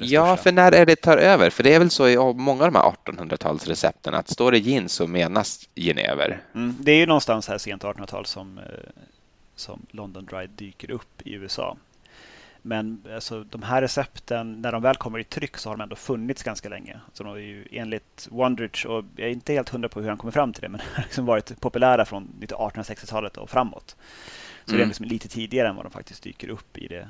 Ja, 0.00 0.36
för 0.36 0.52
när 0.52 0.72
är 0.72 0.86
det 0.86 0.96
tar 0.96 1.16
över? 1.16 1.50
För 1.50 1.62
det 1.62 1.74
är 1.74 1.78
väl 1.78 1.90
så 1.90 2.08
i 2.08 2.16
många 2.16 2.64
av 2.64 2.72
de 2.72 2.78
här 2.78 2.94
1800-talsrecepten 3.04 4.14
att 4.14 4.28
står 4.28 4.52
det 4.52 4.58
gin 4.58 4.88
så 4.88 5.06
menas 5.06 5.68
genever. 5.74 6.40
Mm, 6.54 6.76
det 6.80 6.92
är 6.92 6.96
ju 6.96 7.06
någonstans 7.06 7.48
här 7.48 7.58
sent 7.58 7.82
1800-tal 7.82 8.26
som, 8.26 8.58
eh, 8.58 8.64
som 9.56 9.86
London 9.90 10.24
Dry 10.24 10.46
dyker 10.46 10.90
upp 10.90 11.22
i 11.24 11.34
USA. 11.34 11.76
Men 12.62 13.02
alltså, 13.14 13.44
de 13.44 13.62
här 13.62 13.82
recepten, 13.82 14.62
när 14.62 14.72
de 14.72 14.82
väl 14.82 14.96
kommer 14.96 15.18
i 15.18 15.24
tryck 15.24 15.56
så 15.56 15.68
har 15.68 15.76
de 15.76 15.82
ändå 15.82 15.96
funnits 15.96 16.42
ganska 16.42 16.68
länge. 16.68 17.00
Så 17.12 17.24
de 17.24 17.32
är 17.32 17.38
ju 17.38 17.66
enligt 17.70 18.28
Wondrich, 18.30 18.84
och 18.84 19.04
jag 19.16 19.28
är 19.28 19.32
inte 19.32 19.52
helt 19.52 19.68
hundra 19.68 19.88
på 19.88 20.00
hur 20.00 20.08
han 20.08 20.18
kommer 20.18 20.32
fram 20.32 20.52
till 20.52 20.62
det, 20.62 20.68
men 20.68 20.80
har 20.94 21.02
liksom 21.02 21.26
varit 21.26 21.60
populära 21.60 22.04
från 22.04 22.28
1860-talet 22.40 23.36
och 23.36 23.50
framåt. 23.50 23.96
Så 23.96 23.96
mm. 23.96 23.98
det 24.66 24.72
är 24.72 24.76
mm. 24.76 24.88
liksom 24.88 25.06
lite 25.06 25.28
tidigare 25.28 25.68
än 25.68 25.76
vad 25.76 25.84
de 25.84 25.90
faktiskt 25.90 26.22
dyker 26.22 26.48
upp 26.48 26.78
i 26.78 26.88
det 26.88 27.08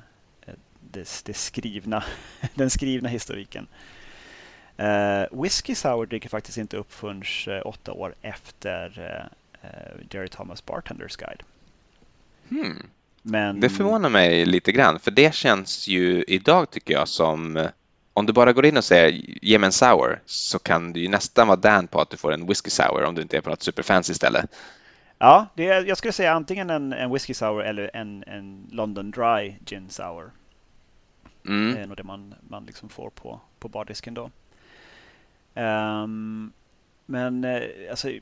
det, 0.97 1.23
det 1.25 1.35
skrivna, 1.35 2.05
den 2.55 2.71
skrivna 2.71 3.09
historiken. 3.09 3.67
Uh, 4.81 5.43
Whiskey 5.43 5.75
Sour 5.75 6.07
dyker 6.07 6.29
faktiskt 6.29 6.59
inte 6.59 6.76
upp 6.76 6.93
förrän 6.93 7.23
uh, 7.49 7.67
åtta 7.67 7.93
år 7.93 8.15
efter 8.23 8.99
uh, 9.62 10.05
Jerry 10.11 10.29
Thomas 10.29 10.67
Bartenders 10.67 11.17
Guide. 11.17 11.43
Hmm. 12.49 12.87
Men... 13.23 13.61
Det 13.61 13.69
förvånar 13.69 14.09
mig 14.09 14.47
lite 14.47 14.73
grann, 14.73 14.99
för 14.99 15.11
det 15.11 15.35
känns 15.35 15.88
ju 15.88 16.25
idag 16.29 16.71
tycker 16.71 16.95
jag 16.95 17.09
som 17.09 17.69
om 18.12 18.26
du 18.26 18.33
bara 18.33 18.53
går 18.53 18.67
in 18.67 18.76
och 18.76 18.85
säger 18.85 19.11
ge 19.43 19.59
mig 19.59 19.67
en 19.67 19.73
sour 19.73 20.21
så 20.26 20.59
kan 20.59 20.93
du 20.93 21.00
ju 21.00 21.09
nästan 21.09 21.47
vara 21.47 21.57
dan 21.57 21.87
på 21.87 22.00
att 22.00 22.11
du 22.11 22.17
får 22.17 22.33
en 22.33 22.47
whisky 22.47 22.71
sour 22.71 23.05
om 23.05 23.15
du 23.15 23.23
inte 23.23 23.37
är 23.37 23.41
på 23.41 23.50
något 23.50 23.62
superfancy 23.62 24.15
ställe. 24.15 24.47
Ja, 25.19 25.47
det 25.55 25.69
är, 25.69 25.85
jag 25.85 25.99
skulle 25.99 26.12
säga 26.12 26.33
antingen 26.33 26.71
en, 26.71 26.93
en 26.93 27.12
whisky 27.12 27.35
sour 27.35 27.62
eller 27.62 27.91
en, 27.95 28.25
en 28.26 28.67
London 28.71 29.11
Dry 29.11 29.55
gin 29.67 29.91
sour. 29.91 30.31
Mm. 31.49 31.75
Det 31.75 31.81
är 31.81 31.87
nog 31.87 31.97
det 31.97 32.03
man, 32.03 32.35
man 32.49 32.67
liksom 32.67 32.88
får 32.88 33.11
på, 33.11 33.41
på 33.59 33.69
bardisken 33.69 34.15
då. 34.15 34.31
Um, 35.55 36.53
men 37.07 37.45
eh, 37.45 37.62
alltså, 37.91 38.12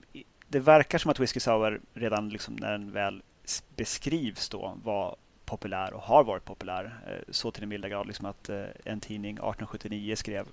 det 0.48 0.60
verkar 0.60 0.98
som 0.98 1.10
att 1.10 1.20
Whiskey 1.20 1.40
Sour 1.40 1.80
redan 1.94 2.28
liksom 2.28 2.54
när 2.54 2.72
den 2.72 2.92
väl 2.92 3.22
beskrivs 3.76 4.48
då 4.48 4.78
var 4.84 5.16
populär 5.44 5.92
och 5.92 6.02
har 6.02 6.24
varit 6.24 6.44
populär. 6.44 6.98
Eh, 7.06 7.32
så 7.32 7.50
till 7.50 7.60
den 7.60 7.68
milda 7.68 7.88
grad 7.88 8.06
liksom 8.06 8.26
att 8.26 8.48
eh, 8.48 8.64
en 8.84 9.00
tidning 9.00 9.34
1879 9.34 10.16
skrev 10.16 10.46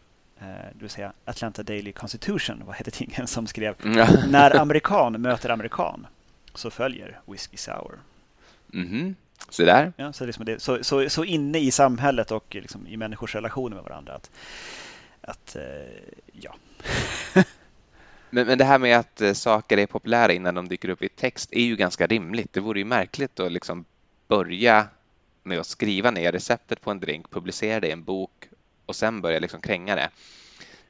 det 0.74 0.82
vill 0.82 0.90
säga 0.90 1.14
Atlanta 1.26 1.64
Daily 1.64 1.92
Constitution, 1.92 2.62
vad 2.66 2.76
hette 2.76 2.92
tidningen, 2.92 3.28
som 3.28 3.48
skrev 3.48 3.76
mm. 3.86 4.08
När 4.32 4.60
amerikan 4.60 5.22
möter 5.22 5.50
amerikan 5.50 6.08
så 6.54 6.70
följer 6.70 7.20
Whiskey 7.26 7.58
Sour. 7.58 8.00
Mm 8.74 8.88
-hmm. 8.88 9.16
Så 9.50 9.64
där. 9.64 9.94
Ja, 9.98 10.14
så, 10.14 10.26
liksom 10.26 10.46
det, 10.46 10.60
så, 10.60 10.84
så, 10.84 11.10
så 11.10 11.24
inne 11.24 11.60
i 11.60 11.72
samhället 11.72 12.32
och 12.32 12.56
liksom 12.56 12.88
i 12.88 12.98
människors 12.98 13.36
relationer 13.36 13.76
med 13.76 13.84
varandra. 13.84 14.14
Att, 14.14 14.32
att 15.22 15.56
eh, 15.56 15.64
ja. 16.32 16.56
men, 18.30 18.48
men 18.48 18.58
det 18.58 18.66
här 18.66 18.80
med 18.80 19.00
att 19.00 19.22
eh, 19.22 19.34
saker 19.34 19.78
är 19.78 19.86
populära 19.86 20.34
innan 20.34 20.56
de 20.56 20.68
dyker 20.68 20.90
upp 20.90 21.04
i 21.04 21.10
text 21.10 21.50
är 21.54 21.64
ju 21.64 21.76
ganska 21.76 22.08
rimligt. 22.08 22.54
Det 22.54 22.60
vore 22.60 22.80
ju 22.80 22.86
märkligt 22.86 23.40
att 23.40 23.52
liksom 23.52 23.86
börja 24.28 24.88
med 25.44 25.60
att 25.60 25.68
skriva 25.68 26.12
ner 26.12 26.32
receptet 26.32 26.82
på 26.82 26.92
en 26.92 27.00
drink, 27.00 27.30
publicera 27.30 27.80
det 27.80 27.88
i 27.88 27.92
en 27.92 28.04
bok 28.04 28.50
och 28.86 28.96
sen 28.96 29.22
börja 29.22 29.40
liksom 29.40 29.62
kränga 29.62 29.96
det. 29.96 30.10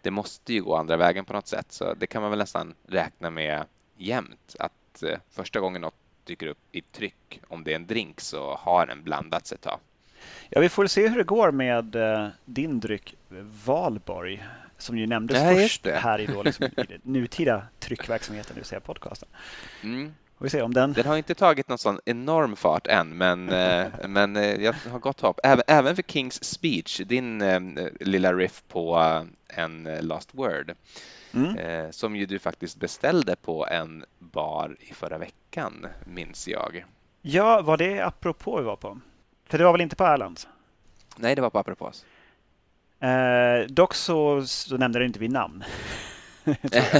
Det 0.01 0.11
måste 0.11 0.53
ju 0.53 0.61
gå 0.63 0.75
andra 0.75 0.97
vägen 0.97 1.25
på 1.25 1.33
något 1.33 1.47
sätt, 1.47 1.65
så 1.69 1.93
det 1.93 2.07
kan 2.07 2.21
man 2.21 2.31
väl 2.31 2.39
nästan 2.39 2.73
räkna 2.87 3.29
med 3.29 3.65
jämt. 3.97 4.55
Att 4.59 5.03
eh, 5.03 5.19
första 5.29 5.59
gången 5.59 5.81
något 5.81 6.00
dyker 6.31 6.47
upp 6.47 6.57
i 6.71 6.81
tryck, 6.81 7.41
om 7.47 7.63
det 7.63 7.71
är 7.71 7.75
en 7.75 7.87
drink, 7.87 8.21
så 8.21 8.55
har 8.55 8.85
den 8.85 9.03
blandats 9.03 9.51
ett 9.51 9.61
tag. 9.61 9.79
Ja, 10.49 10.61
vi 10.61 10.69
får 10.69 10.87
se 10.87 11.07
hur 11.07 11.17
det 11.17 11.23
går 11.23 11.51
med 11.51 11.95
uh, 11.95 12.27
din 12.45 12.79
dryck 12.79 13.15
Valborg 13.65 14.43
som 14.77 14.97
ju 14.97 15.07
nämndes 15.07 15.37
ja, 15.37 15.55
först 15.55 15.87
här 15.87 16.19
i, 16.19 16.25
då, 16.25 16.43
liksom, 16.45 16.65
i 16.65 16.99
nutida 17.03 17.63
tryckverksamheten, 17.79 18.53
det 18.53 18.59
vill 18.59 18.65
säga 18.65 18.79
podcasten. 18.79 19.29
Mm. 19.83 20.13
Vi 20.37 20.49
se 20.49 20.61
om 20.61 20.73
den... 20.73 20.93
den 20.93 21.05
har 21.05 21.17
inte 21.17 21.35
tagit 21.35 21.67
någon 21.69 21.77
sån 21.77 21.99
enorm 22.05 22.55
fart 22.55 22.87
än, 22.87 23.17
men, 23.17 23.49
eh, 23.49 23.87
men 24.07 24.35
eh, 24.35 24.63
jag 24.63 24.75
har 24.91 24.99
gott 24.99 25.21
hopp. 25.21 25.39
Även, 25.43 25.63
även 25.67 25.95
för 25.95 26.03
Kings 26.03 26.43
Speech, 26.43 27.01
din 27.05 27.41
eh, 27.41 27.87
lilla 27.99 28.33
riff 28.33 28.63
på 28.67 28.97
en 29.47 29.83
Last 30.01 30.29
Word, 30.33 30.73
mm. 31.33 31.93
som 31.93 32.15
ju 32.15 32.25
du 32.25 32.39
faktiskt 32.39 32.79
beställde 32.79 33.35
på 33.35 33.67
en 33.67 34.05
bar 34.19 34.75
i 34.79 34.93
förra 34.93 35.17
veckan, 35.17 35.87
minns 36.05 36.47
jag. 36.47 36.85
Ja, 37.21 37.61
var 37.61 37.77
det 37.77 37.99
apropå 37.99 38.57
vi 38.57 38.63
var 38.63 38.75
på? 38.75 38.99
För 39.45 39.57
det 39.57 39.63
var 39.63 39.71
väl 39.71 39.81
inte 39.81 39.95
på 39.95 40.03
Erlands? 40.03 40.47
Nej, 41.15 41.35
det 41.35 41.41
var 41.41 41.49
på 41.49 41.59
apropås. 41.59 42.05
Eh, 42.99 43.67
dock 43.67 43.93
så, 43.93 44.45
så 44.45 44.77
nämnde 44.77 44.99
du 44.99 45.05
inte 45.05 45.19
vid 45.19 45.31
namn. 45.31 45.63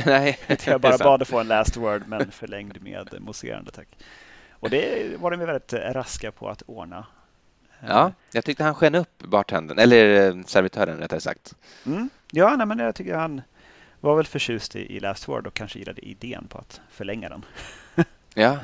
Nej, 0.05 0.39
jag 0.65 0.81
bara 0.81 0.97
bad 0.97 1.21
att 1.21 1.27
få 1.27 1.39
en 1.39 1.47
last 1.47 1.77
word 1.77 2.03
men 2.07 2.31
förlängd 2.31 2.81
med 2.81 3.15
mousserande 3.19 3.71
tack. 3.71 3.87
Och 4.51 4.69
det 4.69 5.19
var 5.19 5.31
de 5.31 5.37
väldigt 5.37 5.73
raska 5.73 6.31
på 6.31 6.49
att 6.49 6.61
ordna. 6.61 7.05
Ja, 7.87 8.11
jag 8.31 8.45
tyckte 8.45 8.63
han 8.63 8.75
sken 8.75 8.95
upp 8.95 9.23
bartendern, 9.23 9.79
eller 9.79 10.29
eh, 10.29 10.43
servitören 10.43 10.97
rättare 10.97 11.19
sagt. 11.19 11.55
Mm. 11.85 12.09
Ja, 12.31 12.55
nej, 12.55 12.67
men 12.67 12.79
jag 12.79 12.95
tycker 12.95 13.15
han 13.15 13.41
var 14.01 14.15
väl 14.15 14.25
förtjust 14.25 14.75
i, 14.75 14.95
i 14.95 14.99
last 14.99 15.27
word 15.27 15.47
och 15.47 15.53
kanske 15.53 15.79
gillade 15.79 16.05
idén 16.05 16.47
på 16.47 16.57
att 16.57 16.81
förlänga 16.89 17.29
den. 17.29 17.45
ja. 18.33 18.59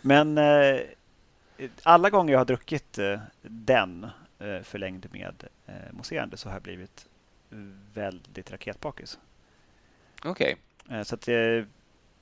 Men 0.00 0.38
eh, 0.38 0.80
alla 1.82 2.10
gånger 2.10 2.32
jag 2.32 2.40
har 2.40 2.44
druckit 2.44 2.98
eh, 2.98 3.20
den 3.42 4.06
eh, 4.38 4.62
förlängd 4.62 5.06
med 5.12 5.44
eh, 5.66 5.92
mousserande 5.92 6.36
så 6.36 6.48
har 6.48 6.56
jag 6.56 6.62
blivit 6.62 7.06
väldigt 7.94 8.50
raketbakis. 8.50 9.18
Okej. 10.24 10.56
Okay. 10.84 10.98
Eh, 10.98 11.02
så 11.02 11.16
det, 11.16 11.66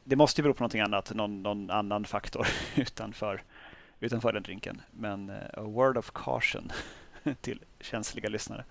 det 0.05 0.17
måste 0.17 0.43
bero 0.43 0.55
på 0.55 0.63
någonting 0.63 0.81
annat, 0.81 1.15
någon, 1.15 1.43
någon 1.43 1.71
annan 1.71 2.05
faktor 2.05 2.47
utanför, 2.77 3.43
utanför 4.01 4.33
den 4.33 4.43
drinken. 4.43 4.81
Men 4.91 5.31
uh, 5.31 5.37
a 5.55 5.63
word 5.63 5.97
of 5.97 6.11
caution 6.15 6.73
till 7.41 7.65
känsliga 7.81 8.29
lyssnare. 8.29 8.65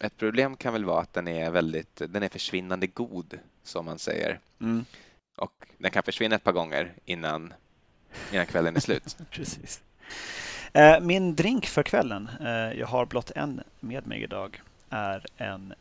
Ett 0.00 0.16
problem 0.16 0.56
kan 0.56 0.72
väl 0.72 0.84
vara 0.84 1.00
att 1.00 1.12
den 1.12 1.28
är 1.28 1.50
väldigt, 1.50 2.02
den 2.08 2.22
är 2.22 2.28
försvinnande 2.28 2.86
god 2.86 3.38
som 3.62 3.84
man 3.84 3.98
säger. 3.98 4.38
Mm. 4.60 4.84
Och 5.36 5.66
den 5.78 5.90
kan 5.90 6.02
försvinna 6.02 6.36
ett 6.36 6.44
par 6.44 6.52
gånger 6.52 6.92
innan, 7.04 7.54
innan 8.32 8.46
kvällen 8.46 8.76
är 8.76 8.80
slut. 8.80 9.16
Precis. 9.30 9.82
Eh, 10.72 11.00
min 11.00 11.34
drink 11.36 11.66
för 11.66 11.82
kvällen, 11.82 12.30
jag 12.76 12.86
har 12.86 13.06
blott 13.06 13.30
en 13.30 13.62
med 13.80 14.06
mig 14.06 14.22
idag, 14.22 14.62
är 14.90 15.26
en 15.36 15.74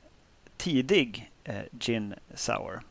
tidig 0.57 1.31
eh, 1.43 1.63
gin 1.79 2.13
sour. 2.33 2.81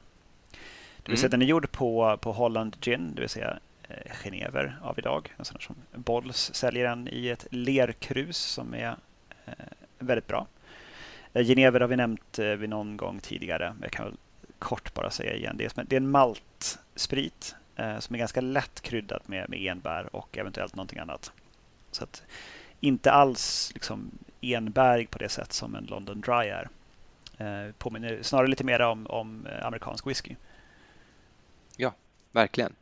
Det 1.02 1.12
vill 1.12 1.18
säga 1.18 1.26
mm. 1.26 1.30
den 1.30 1.42
är 1.42 1.50
gjord 1.50 1.72
på, 1.72 2.18
på 2.20 2.32
Holland 2.32 2.76
Gin, 2.80 3.14
det 3.14 3.20
vill 3.20 3.30
säga 3.30 3.58
eh, 3.88 4.12
genever 4.12 4.78
av 4.82 4.98
idag. 4.98 5.34
En 5.36 5.44
sån 5.44 5.60
som 5.60 5.76
Bolls 5.94 6.54
säljer 6.54 6.88
den 6.88 7.08
i 7.08 7.28
ett 7.28 7.46
lerkrus 7.50 8.36
som 8.36 8.74
är 8.74 8.96
eh, 9.46 9.52
väldigt 9.98 10.26
bra. 10.26 10.46
Eh, 11.32 11.46
Genever 11.46 11.80
har 11.80 11.88
vi 11.88 11.96
nämnt 11.96 12.38
eh, 12.38 12.46
vid 12.46 12.68
någon 12.68 12.96
gång 12.96 13.20
tidigare, 13.20 13.72
men 13.72 13.82
jag 13.82 13.92
kan 13.92 14.04
väl 14.04 14.16
kort 14.58 14.94
bara 14.94 15.10
säga 15.10 15.34
igen. 15.34 15.56
Det 15.56 15.64
är, 15.64 15.84
det 15.84 15.96
är 15.96 16.00
en 16.00 16.10
maltsprit 16.10 17.56
eh, 17.76 17.98
som 17.98 18.14
är 18.14 18.18
ganska 18.18 18.40
lätt 18.40 18.80
kryddad 18.80 19.22
med, 19.26 19.50
med 19.50 19.66
enbär 19.66 20.16
och 20.16 20.38
eventuellt 20.38 20.76
någonting 20.76 20.98
annat. 20.98 21.32
Så 21.90 22.04
att 22.04 22.22
inte 22.80 23.12
alls 23.12 23.70
liksom 23.74 24.10
enbärig 24.40 25.10
på 25.10 25.18
det 25.18 25.28
sätt 25.28 25.52
som 25.52 25.74
en 25.74 25.84
London 25.84 26.20
Dry 26.20 26.48
är. 26.48 26.68
Eh, 27.38 27.72
påminner 27.72 28.22
snarare 28.22 28.46
lite 28.46 28.64
mer 28.64 28.80
om, 28.80 29.06
om 29.06 29.46
eh, 29.46 29.66
amerikansk 29.66 30.06
whisky. 30.06 30.34
Ja, 31.76 31.94
verkligen. 32.32 32.74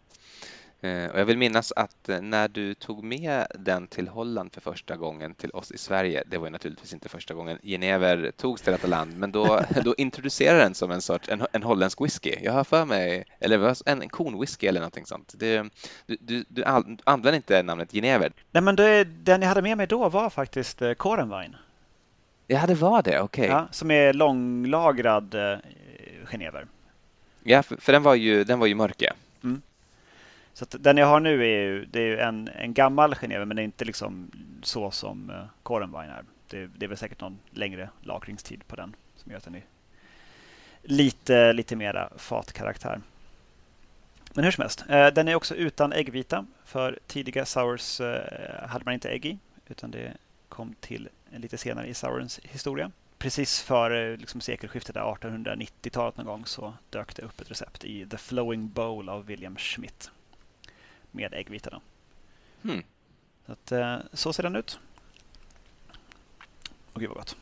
Eh, 0.81 1.11
och 1.11 1.21
jag 1.21 1.25
vill 1.25 1.39
minnas 1.39 1.73
att 1.77 2.11
när 2.21 2.49
du 2.49 2.75
tog 2.75 3.05
med 3.05 3.47
den 3.55 3.87
till 3.87 4.09
Holland 4.09 4.53
för 4.53 4.61
första 4.61 4.97
gången 4.97 5.35
till 5.35 5.51
oss 5.51 5.73
i 5.73 5.79
Sverige, 5.79 6.23
det 6.27 6.39
var 6.39 6.47
ju 6.47 6.51
naturligtvis 6.51 6.93
inte 6.93 7.09
första 7.09 7.35
gången 7.35 7.59
Genever 7.63 8.31
togs 8.37 8.63
till 8.63 8.73
detta 8.73 8.87
land, 8.87 9.19
men 9.19 9.33
då, 9.33 9.61
då 9.85 9.95
introducerade 9.99 10.59
den 10.59 10.75
som 10.75 10.91
en 10.91 11.03
sorts 11.03 11.29
en, 11.29 11.47
en 11.53 11.63
holländsk 11.63 12.01
whisky. 12.01 12.35
Jag 12.43 12.53
har 12.53 12.65
för 12.65 12.85
mig, 12.85 13.25
eller 13.41 13.89
en, 13.89 14.03
en 14.03 14.09
kornwhisky 14.09 14.67
eller 14.67 14.81
någonting 14.81 15.07
sånt. 15.07 15.35
Det, 15.37 15.71
du, 16.07 16.17
du, 16.21 16.45
du 16.49 16.65
använder 17.05 17.33
inte 17.33 17.63
namnet 17.63 17.93
Genever. 17.93 18.33
Nej, 18.51 18.63
men 18.63 18.77
det, 18.77 19.05
den 19.05 19.43
jag 19.43 19.49
hade 19.49 19.63
med 19.63 19.77
mig 19.77 19.87
då 19.87 20.09
var 20.09 20.31
faktiskt 20.31 20.83
Korenwein. 20.97 21.57
Ja, 22.47 22.67
det 22.67 22.75
var 22.75 23.03
det. 23.03 23.21
Okej. 23.21 23.45
Okay. 23.45 23.57
Ja, 23.57 23.69
som 23.71 23.91
är 23.91 24.13
långlagrad 24.13 25.35
eh, 25.35 25.59
genever. 26.25 26.67
Ja, 27.43 27.63
för, 27.63 27.77
för, 27.77 27.93
den 27.93 28.03
var 28.03 28.15
ju, 28.15 28.45
den 28.45 28.59
var 28.59 28.67
ju 28.67 28.75
mörk. 28.75 29.03
Mm. 29.45 29.63
Så 30.57 30.67
den 30.71 30.97
jag 30.97 31.07
har 31.07 31.21
nu 31.21 31.43
är 31.43 31.63
ju, 31.63 31.85
det 31.85 32.01
är 32.01 32.17
en, 32.17 32.49
en 32.49 32.75
gammal 32.75 33.15
Geneve 33.15 33.45
men 33.45 33.57
det 33.57 33.63
är 33.63 33.65
inte 33.65 33.85
liksom 33.85 34.31
så 34.63 34.91
som 34.91 35.31
eh, 35.31 35.37
uh, 35.37 35.45
Korenwein 35.63 36.11
är. 36.11 36.25
Det, 36.51 36.67
det 36.67 36.87
är 36.87 36.89
väl 36.89 36.99
säkert 36.99 37.21
någon 37.21 37.39
längre 37.51 37.91
lagringstid 38.01 38.67
på 38.67 38.77
den 38.77 38.97
som 39.17 39.31
gör 39.31 39.39
att 39.39 39.45
den 39.45 39.55
är 39.55 39.65
lite, 40.83 41.53
lite 41.53 41.77
mera 41.77 42.11
fatkaraktär. 42.17 43.01
Men 44.35 44.45
hur 44.45 44.51
som 44.51 44.63
helst, 44.63 44.85
eh, 44.89 45.07
den 45.07 45.29
är 45.29 45.35
också 45.35 45.55
utan 45.55 45.93
äggvita. 45.93 46.47
För 46.65 46.99
tidiga 47.07 47.45
sours 47.45 48.01
eh, 48.01 48.69
hade 48.69 48.85
man 48.85 48.95
inte 48.95 49.09
ägg 49.09 49.27
i, 49.27 49.39
utan 49.67 49.91
det 49.91 50.13
kom 50.49 50.75
till 50.81 51.09
lite 51.31 51.59
senare 51.59 51.87
i 51.87 51.95
sourens 51.95 52.41
historia. 52.43 52.91
Precis 53.19 53.61
före 53.61 54.17
liksom, 54.17 54.41
sekelskiftet, 54.41 54.97
1890-talet 54.97 56.17
någon 56.17 56.27
gång, 56.27 56.47
så 56.47 56.75
dök 56.91 57.17
det 57.17 57.23
upp 57.23 57.41
ett 57.41 57.51
recept 57.51 57.85
i 57.85 58.07
The 58.07 58.17
Flowing 58.17 58.69
Bowl 58.69 59.09
av 59.09 59.27
William 59.27 59.57
Schmidt 59.57 60.11
med 61.17 61.35
äggvitorna. 61.35 61.81
Hmm. 62.63 62.83
Så, 63.47 63.53
att, 63.53 63.73
eh, 63.73 63.97
så 64.13 64.33
ser 64.33 64.43
den 64.43 64.57
ut. 64.57 64.79
Och 66.93 67.01
gud 67.01 67.09
vad 67.09 67.19
gott. 67.19 67.37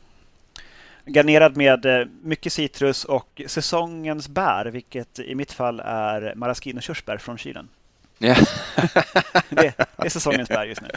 Garnerad 1.07 1.57
med 1.57 1.87
eh, 1.87 2.07
mycket 2.23 2.53
citrus 2.53 3.05
och 3.05 3.43
säsongens 3.47 4.29
bär, 4.29 4.67
vilket 4.67 5.19
i 5.19 5.35
mitt 5.35 5.53
fall 5.53 5.81
är 5.85 6.35
maraschino 6.35 6.81
körsbär 6.81 7.19
från 7.19 7.39
kylen. 7.39 7.69
Ja. 8.19 8.35
det, 9.49 9.75
är 9.97 10.09
säsongens 10.09 10.49
bär 10.49 10.65
just 10.65 10.81
nu. 10.81 10.89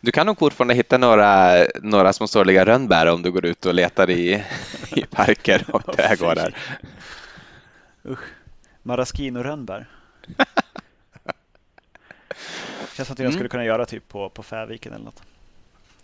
Du 0.00 0.12
kan 0.12 0.26
nog 0.26 0.38
fortfarande 0.38 0.74
hitta 0.74 0.98
några, 0.98 1.52
några 1.82 2.12
små 2.12 2.26
sorgliga 2.26 2.66
rönnbär 2.66 3.06
om 3.06 3.22
du 3.22 3.30
går 3.30 3.46
ut 3.46 3.66
och 3.66 3.74
letar 3.74 4.10
i, 4.10 4.44
i 4.90 5.02
parker 5.02 5.64
och 5.68 5.84
trädgårdar. 5.96 6.54
Usch, 8.04 8.24
maraschino-rönnbär. 8.82 9.86
Känns 12.94 13.08
som 13.08 13.12
att 13.12 13.18
jag 13.18 13.20
mm. 13.20 13.32
skulle 13.32 13.48
kunna 13.48 13.64
göra 13.64 13.86
typ 13.86 14.08
på, 14.08 14.28
på 14.28 14.42
Färviken 14.42 14.92
eller 14.92 15.04
något. 15.04 15.22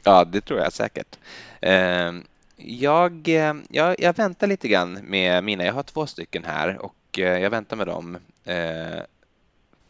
Ja, 0.05 0.25
det 0.25 0.41
tror 0.41 0.61
jag 0.61 0.73
säkert. 0.73 1.19
Ehm, 1.61 2.25
jag, 2.57 3.29
jag, 3.69 4.01
jag 4.01 4.17
väntar 4.17 4.47
lite 4.47 4.69
grann 4.69 4.93
med 4.93 5.45
mina. 5.45 5.65
Jag 5.65 5.73
har 5.73 5.83
två 5.83 6.07
stycken 6.07 6.45
här 6.45 6.79
och 6.79 7.19
eh, 7.19 7.39
jag 7.39 7.51
väntar 7.51 7.77
med 7.77 7.87
dem 7.87 8.19
eh, 8.45 9.03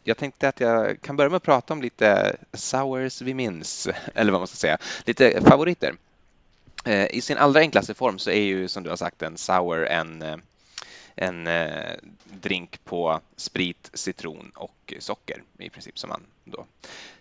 jag 0.07 0.17
tänkte 0.17 0.47
att 0.47 0.59
jag 0.59 1.01
kan 1.01 1.15
börja 1.15 1.29
med 1.29 1.37
att 1.37 1.43
prata 1.43 1.73
om 1.73 1.81
lite 1.81 2.35
sours 2.53 3.21
vi 3.21 3.33
minns, 3.33 3.87
eller 4.15 4.31
vad 4.31 4.41
man 4.41 4.47
ska 4.47 4.55
säga, 4.55 4.77
lite 5.05 5.41
favoriter. 5.41 5.95
Eh, 6.85 7.15
I 7.15 7.21
sin 7.21 7.37
allra 7.37 7.59
enklaste 7.59 7.93
form 7.93 8.19
så 8.19 8.29
är 8.29 8.41
ju 8.41 8.67
som 8.67 8.83
du 8.83 8.89
har 8.89 8.97
sagt 8.97 9.21
en 9.21 9.37
sour 9.37 9.87
en, 9.87 10.41
en 11.15 11.47
eh, 11.47 11.95
drink 12.23 12.83
på 12.83 13.19
sprit, 13.35 13.89
citron 13.93 14.51
och 14.55 14.93
socker 14.99 15.43
i 15.57 15.69
princip 15.69 15.99
som 15.99 16.09
man 16.09 16.21
då 16.43 16.65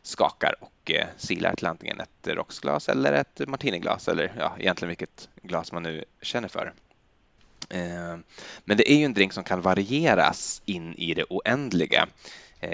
skakar 0.03 0.55
och 0.61 0.91
eh, 0.91 1.07
silar 1.17 1.55
till 1.55 1.67
antingen 1.67 2.01
ett 2.01 2.29
rocksglas 2.29 2.89
eller 2.89 3.13
ett 3.13 3.49
martiniglas 3.49 4.09
eller 4.09 4.33
ja, 4.39 4.57
egentligen 4.59 4.89
vilket 4.89 5.29
glas 5.43 5.73
man 5.73 5.83
nu 5.83 6.05
känner 6.23 6.49
för. 6.49 6.73
Eh, 7.69 8.17
men 8.65 8.77
det 8.77 8.93
är 8.93 8.97
ju 8.97 9.05
en 9.05 9.15
drink 9.15 9.33
som 9.33 9.45
kan 9.45 9.61
varieras 9.61 10.63
in 10.65 10.95
i 10.95 11.15
det 11.15 11.25
oändliga. 11.25 12.09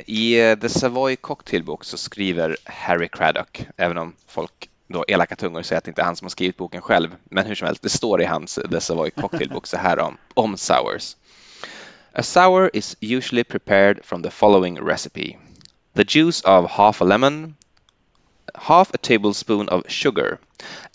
I 0.06 0.56
The 0.60 0.68
Savoy 0.68 1.16
Cocktailbook 1.16 1.84
så 1.84 1.96
skriver 1.96 2.56
Harry 2.64 3.08
Craddock, 3.08 3.66
även 3.76 3.98
om 3.98 4.14
folk 4.26 4.70
då 4.92 5.04
elaka 5.08 5.36
tungor 5.36 5.62
säger 5.62 5.78
att 5.78 5.84
det 5.84 5.88
inte 5.88 6.02
är 6.02 6.04
han 6.04 6.16
som 6.16 6.24
har 6.24 6.30
skrivit 6.30 6.56
boken 6.56 6.80
själv, 6.80 7.16
men 7.24 7.46
hur 7.46 7.54
som 7.54 7.66
helst, 7.66 7.82
det 7.82 7.88
står 7.88 8.22
i 8.22 8.24
hans 8.24 8.58
The 8.70 8.80
Savoy 8.80 9.10
Cocktailbook 9.10 9.66
så 9.66 9.76
här 9.76 9.98
om, 9.98 10.16
om 10.34 10.56
sours. 10.56 11.16
A 12.12 12.22
sour 12.22 12.70
is 12.72 12.96
usually 13.00 13.44
prepared 13.44 14.04
from 14.04 14.22
the 14.22 14.30
following 14.30 14.80
recipe. 14.80 15.38
The 15.94 16.04
juice 16.04 16.42
of 16.44 16.70
half 16.70 17.02
a 17.02 17.04
lemon, 17.04 17.56
half 18.54 18.94
a 18.94 18.98
tablespoon 18.98 19.68
of 19.68 19.82
sugar. 19.88 20.38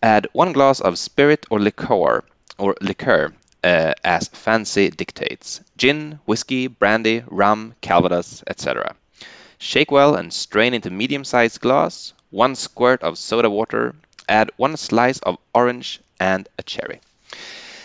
Add 0.01 0.27
one 0.33 0.51
glass 0.51 0.81
of 0.81 0.97
spirit 0.97 1.45
or 1.49 1.59
liqueur 1.59 2.23
or 2.57 2.75
liqueur 2.81 3.33
uh, 3.63 3.93
as 4.03 4.27
fancy 4.27 4.89
dictates. 4.89 5.61
Gin, 5.77 6.19
whiskey, 6.25 6.67
brandy, 6.67 7.23
rum, 7.27 7.73
calvados, 7.81 8.43
etc. 8.47 8.95
Shake 9.57 9.91
well 9.91 10.15
and 10.15 10.33
strain 10.33 10.73
into 10.73 10.89
medium-sized 10.89 11.61
glass. 11.61 12.13
One 12.35 12.55
squirt 12.55 13.03
of 13.03 13.17
soda 13.17 13.49
water. 13.49 13.93
Add 14.27 14.49
one 14.57 14.77
slice 14.77 15.19
of 15.21 15.37
orange 15.53 15.99
and 16.17 16.47
a 16.57 16.61
cherry. 16.65 16.99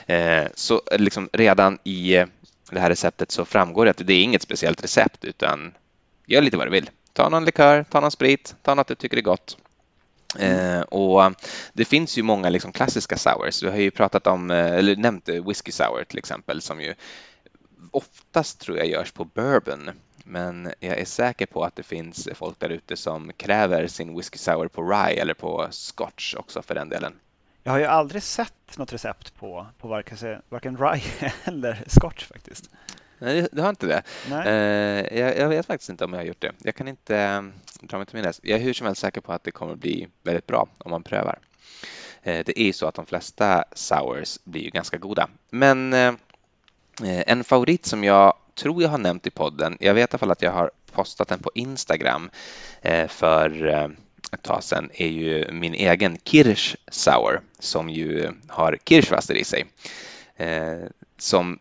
Eh, 0.07 0.49
så 0.55 0.83
eh, 0.91 0.99
liksom 0.99 1.29
redan 1.33 1.79
i 1.85 2.17
eh, 2.17 2.27
det 2.71 2.81
här 2.81 2.91
receptet 2.91 3.31
så 3.31 3.45
framgår 3.45 3.85
det 3.85 3.91
att 3.91 4.07
det 4.07 4.13
är 4.13 4.23
inget 4.23 4.43
speciellt 4.43 4.85
recept 4.85 5.25
utan 5.25 5.75
gör 6.27 6.43
lite 6.43 6.57
vad 6.57 6.67
du 6.67 6.71
vill. 6.71 6.91
Ta 7.13 7.29
någon 7.29 7.45
likör, 7.45 7.85
ta 7.85 8.01
någon 8.01 8.11
sprit, 8.11 8.55
ta 8.63 8.75
något 8.75 8.87
du 8.87 8.95
tycker 8.95 9.17
är 9.17 9.23
gott. 9.23 9.57
Eh, 10.39 10.81
och 10.81 11.25
eh, 11.25 11.31
det 11.73 11.85
finns 11.85 12.19
ju 12.19 12.23
många 12.23 12.49
liksom 12.49 12.73
klassiska 12.73 13.17
sours. 13.17 13.61
Du 13.61 13.69
har 13.69 13.77
ju 13.77 13.91
pratat 13.91 14.27
om, 14.27 14.51
eller 14.51 14.97
nämnt 14.97 15.29
whisky 15.29 15.73
sour 15.73 16.05
till 16.05 16.19
exempel 16.19 16.63
som 16.63 16.81
ju 16.81 16.95
oftast 17.91 18.61
tror 18.61 18.79
jag 18.79 18.87
görs 18.87 19.13
på 19.13 19.25
bourbon. 19.25 19.91
Men 20.31 20.73
jag 20.81 20.99
är 20.99 21.05
säker 21.05 21.47
på 21.47 21.65
att 21.65 21.77
det 21.77 21.83
finns 21.83 22.29
folk 22.35 22.59
där 22.59 22.69
ute 22.69 22.97
som 22.97 23.33
kräver 23.37 23.87
sin 23.87 24.17
whisky 24.17 24.39
sour 24.39 24.69
på 24.69 24.83
rye 24.83 25.21
eller 25.21 25.35
på 25.35 25.69
scotch 25.71 26.35
också 26.35 26.63
för 26.63 26.75
den 26.75 26.89
delen. 26.89 27.13
Jag 27.63 27.73
har 27.73 27.79
ju 27.79 27.85
aldrig 27.85 28.23
sett 28.23 28.79
något 28.79 28.93
recept 28.93 29.35
på, 29.35 29.67
på 29.79 29.89
varken, 29.89 30.43
varken 30.49 30.77
rye 30.77 31.33
eller 31.45 31.85
scotch 31.87 32.25
faktiskt. 32.25 32.71
Nej, 33.19 33.49
du 33.53 33.63
har 33.63 33.69
inte 33.69 33.87
det? 33.87 34.03
Nej. 34.31 34.49
Uh, 34.49 35.19
jag, 35.19 35.39
jag, 35.39 35.49
vet 35.49 35.67
faktiskt 35.67 35.91
inte 35.91 36.05
om 36.05 36.13
jag 36.13 36.21
har 36.21 36.25
gjort 36.25 36.41
det. 36.41 36.53
Jag 36.59 36.75
kan 36.75 36.89
inte 36.89 37.27
um, 37.27 37.53
dra 37.81 37.97
mig 37.97 38.07
till 38.07 38.17
minnes. 38.17 38.41
Jag 38.43 38.61
är 38.61 38.65
hur 38.65 38.73
som 38.73 38.87
helst 38.87 39.01
säker 39.01 39.21
på 39.21 39.33
att 39.33 39.45
det 39.45 39.51
kommer 39.51 39.75
bli 39.75 40.09
väldigt 40.23 40.47
bra 40.47 40.69
om 40.79 40.91
man 40.91 41.03
prövar. 41.03 41.39
Uh, 42.27 42.41
det 42.47 42.61
är 42.61 42.65
ju 42.65 42.73
så 42.73 42.87
att 42.87 42.95
de 42.95 43.07
flesta 43.07 43.65
sours 43.73 44.39
blir 44.45 44.63
ju 44.63 44.71
ganska 44.71 44.99
goda. 44.99 45.29
Men 45.51 45.93
uh, 45.93 46.15
en 47.03 47.45
favorit 47.45 47.87
som 47.87 48.05
jag 48.05 48.35
tror 48.55 48.83
jag 48.83 48.91
har 48.91 48.99
nämnt 48.99 49.27
i 49.27 49.31
podden, 49.31 49.77
jag 49.81 49.95
vet 49.95 50.11
i 50.11 50.13
alla 50.13 50.19
fall 50.19 50.31
att 50.31 50.43
jag 50.43 50.53
har 50.53 50.71
postat 50.93 51.29
den 51.29 51.39
på 51.39 51.51
Instagram 51.55 52.31
eh, 52.83 53.09
för 53.09 53.67
eh, 53.67 53.89
ett 54.33 54.43
tag 54.43 54.65
sedan 54.65 54.91
är 54.95 55.09
ju 55.09 55.53
min 55.53 55.75
egen 55.75 56.19
Kirsch 56.25 56.77
Sour 56.91 57.41
som 57.59 57.91
ju 57.91 58.33
har 58.49 58.79
kirschwasser 58.85 59.35
i 59.35 59.45
sig. 59.45 59.67
Eh, 60.37 60.79
som 61.19 61.59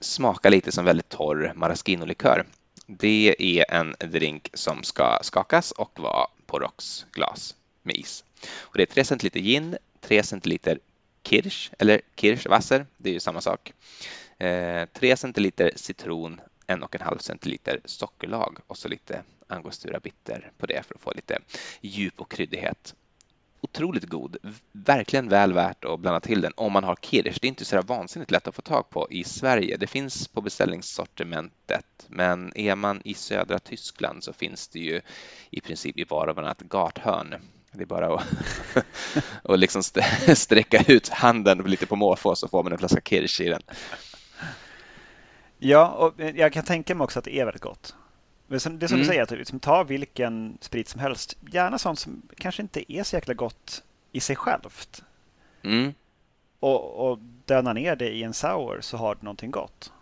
smakar 0.00 0.50
lite 0.50 0.72
som 0.72 0.84
väldigt 0.84 1.08
torr 1.08 1.52
maraschino-likör. 1.54 2.44
Det 2.86 3.34
är 3.38 3.74
en 3.74 3.94
drink 3.98 4.50
som 4.54 4.82
ska 4.82 5.18
skakas 5.22 5.70
och 5.72 6.00
vara 6.00 6.26
på 6.46 6.58
rocksglas 6.58 7.54
med 7.82 7.96
is. 7.96 8.24
Och 8.60 8.76
det 8.76 8.82
är 8.82 8.94
3 8.94 9.04
centiliter 9.04 9.40
gin, 9.40 9.76
3 10.00 10.22
centiliter 10.22 10.78
kirsch 11.24 11.70
eller 11.78 12.00
kirschwasser, 12.16 12.86
det 12.96 13.10
är 13.10 13.14
ju 13.14 13.20
samma 13.20 13.40
sak. 13.40 13.72
Eh, 14.42 14.86
3 14.92 15.16
centiliter 15.16 15.72
citron, 15.76 16.40
1,5 16.66 17.18
centiliter 17.18 17.80
sockerlag 17.84 18.58
och 18.66 18.78
så 18.78 18.88
lite 18.88 19.22
angostura 19.46 20.00
bitter 20.00 20.50
på 20.58 20.66
det 20.66 20.82
för 20.86 20.94
att 20.94 21.00
få 21.00 21.12
lite 21.12 21.38
djup 21.80 22.20
och 22.20 22.30
kryddighet 22.30 22.94
otroligt 23.62 24.04
god. 24.04 24.36
Verkligen 24.72 25.28
väl 25.28 25.52
värt 25.52 25.84
att 25.84 26.00
blanda 26.00 26.20
till 26.20 26.40
den 26.40 26.52
om 26.56 26.72
man 26.72 26.84
har 26.84 26.96
kirsch. 26.96 27.38
Det 27.40 27.46
är 27.46 27.48
inte 27.48 27.64
så 27.64 27.82
vansinnigt 27.82 28.30
lätt 28.30 28.48
att 28.48 28.54
få 28.54 28.62
tag 28.62 28.90
på 28.90 29.06
i 29.10 29.24
Sverige. 29.24 29.76
Det 29.76 29.86
finns 29.86 30.28
på 30.28 30.40
beställningssortimentet, 30.40 32.06
men 32.08 32.56
är 32.56 32.74
man 32.74 33.02
i 33.04 33.14
södra 33.14 33.58
Tyskland 33.58 34.24
så 34.24 34.32
finns 34.32 34.68
det 34.68 34.78
ju 34.78 35.00
i 35.50 35.60
princip 35.60 35.98
i 35.98 36.04
var 36.04 36.26
och 36.26 36.36
varannat 36.36 36.60
gathörn. 36.60 37.34
Det 37.72 37.82
är 37.82 37.86
bara 37.86 38.14
att 38.14 38.24
och 39.42 39.58
liksom 39.58 39.82
sträcka 40.34 40.84
ut 40.92 41.08
handen 41.08 41.58
lite 41.58 41.86
på 41.86 41.96
måfå 41.96 42.34
så 42.34 42.48
får 42.48 42.62
man 42.62 42.72
en 42.72 42.78
flaska 42.78 43.00
kirsch 43.00 43.40
i 43.40 43.48
den. 43.48 43.62
Ja, 45.64 45.88
och 45.88 46.14
jag 46.34 46.52
kan 46.52 46.64
tänka 46.64 46.94
mig 46.94 47.04
också 47.04 47.18
att 47.18 47.24
det 47.24 47.38
är 47.38 47.44
väldigt 47.44 47.62
gott. 47.62 47.94
Men 48.46 48.58
det 48.58 48.64
är 48.64 48.88
som 48.88 48.94
mm. 48.94 48.98
du 48.98 49.04
säger, 49.04 49.22
att 49.22 49.30
liksom, 49.30 49.60
ta 49.60 49.84
vilken 49.84 50.58
sprit 50.60 50.88
som 50.88 51.00
helst. 51.00 51.36
Gärna 51.50 51.78
sånt 51.78 51.98
som 51.98 52.22
kanske 52.36 52.62
inte 52.62 52.92
är 52.92 53.02
så 53.02 53.16
jäkla 53.16 53.34
gott 53.34 53.82
i 54.12 54.20
sig 54.20 54.36
självt. 54.36 55.02
Mm. 55.62 55.94
Och, 56.60 57.10
och 57.10 57.18
döna 57.46 57.72
ner 57.72 57.96
det 57.96 58.08
i 58.08 58.22
en 58.22 58.34
sour 58.34 58.80
så 58.80 58.96
har 58.96 59.14
du 59.14 59.24
någonting 59.24 59.50
gott. 59.50 59.92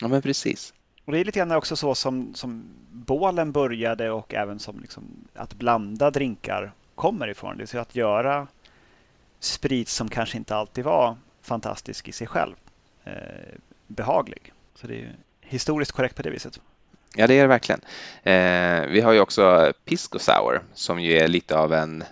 Ja, 0.00 0.08
men 0.08 0.22
precis. 0.22 0.74
Och 1.04 1.12
Det 1.12 1.18
är 1.18 1.24
lite 1.24 1.38
grann 1.38 1.52
också 1.52 1.76
så 1.76 1.94
som, 1.94 2.34
som 2.34 2.64
bålen 2.92 3.52
började 3.52 4.10
och 4.10 4.34
även 4.34 4.58
som 4.58 4.80
liksom 4.80 5.04
att 5.34 5.54
blanda 5.54 6.10
drinkar 6.10 6.72
kommer 6.94 7.28
ifrån. 7.28 7.58
Det 7.58 7.66
säga 7.66 7.80
att 7.80 7.96
göra 7.96 8.46
sprit 9.40 9.88
som 9.88 10.08
kanske 10.08 10.36
inte 10.36 10.56
alltid 10.56 10.84
var 10.84 11.16
fantastisk 11.42 12.08
i 12.08 12.12
sig 12.12 12.26
själv 12.26 12.54
eh, 13.04 13.12
behaglig. 13.86 14.52
Så 14.80 14.86
det 14.86 14.94
är 14.94 15.16
historiskt 15.40 15.92
korrekt 15.92 16.16
på 16.16 16.22
det 16.22 16.30
viset. 16.30 16.60
Ja, 17.14 17.26
det 17.26 17.34
är 17.34 17.42
det 17.42 17.48
verkligen. 17.48 17.80
Eh, 18.22 18.86
vi 18.92 19.00
har 19.00 19.12
ju 19.12 19.20
också 19.20 19.72
Pisco 19.84 20.18
Sour 20.18 20.62
som 20.74 21.00
ju 21.00 21.18
är 21.18 21.28
lite 21.28 21.58
av 21.58 21.72
en, 21.72 22.04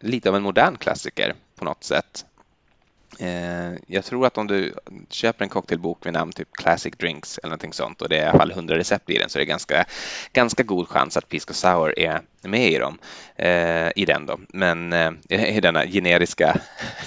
lite 0.00 0.28
av 0.28 0.36
en 0.36 0.42
modern 0.42 0.76
klassiker 0.76 1.34
på 1.56 1.64
något 1.64 1.84
sätt. 1.84 2.26
Eh, 3.18 3.72
jag 3.86 4.04
tror 4.04 4.26
att 4.26 4.38
om 4.38 4.46
du 4.46 4.74
köper 5.10 5.44
en 5.44 5.48
cocktailbok 5.48 6.06
vid 6.06 6.12
namn 6.12 6.32
typ 6.32 6.52
Classic 6.52 6.94
Drinks 6.96 7.38
eller 7.38 7.48
någonting 7.48 7.72
sånt 7.72 8.02
och 8.02 8.08
det 8.08 8.18
är 8.18 8.22
i 8.22 8.28
alla 8.28 8.38
fall 8.38 8.50
100 8.50 8.78
recept 8.78 9.10
i 9.10 9.18
den 9.18 9.30
så 9.30 9.38
är 9.38 9.40
det 9.40 9.46
ganska, 9.46 9.84
ganska 10.32 10.62
god 10.62 10.88
chans 10.88 11.16
att 11.16 11.28
Pisco 11.28 11.54
Sour 11.54 11.98
är 11.98 12.20
med 12.42 12.72
i, 12.72 12.78
dem, 12.78 12.98
eh, 13.36 13.90
i 13.96 14.04
den. 14.06 14.26
Då. 14.26 14.40
Men 14.48 14.92
eh, 14.92 15.12
i 15.28 15.60
denna 15.60 15.86
generiska 15.86 16.60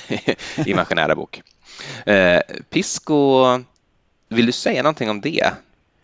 imaginära 0.66 1.16
bok. 1.16 1.42
Eh, 2.06 2.42
Pisco, 2.70 3.46
vill 4.28 4.46
du 4.46 4.52
säga 4.52 4.84
någonting 4.84 5.10
om 5.10 5.22
det? 5.22 5.54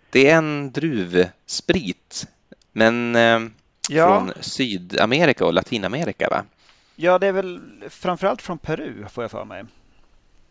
Det 0.10 0.30
är 0.30 0.38
en 0.38 0.72
druvsprit, 0.72 2.28
men 2.72 3.16
eh, 3.16 3.40
ja. 3.90 4.08
från 4.08 4.34
Sydamerika 4.40 5.46
och 5.46 5.54
Latinamerika, 5.54 6.30
va? 6.30 6.44
Ja, 6.96 7.20
det 7.20 7.28
är 7.28 7.32
väl 7.32 7.62
framförallt 7.90 8.42
från 8.42 8.58
Peru, 8.58 9.06
får 9.12 9.24
jag 9.24 9.32
för 9.32 9.46
mig. 9.46 9.64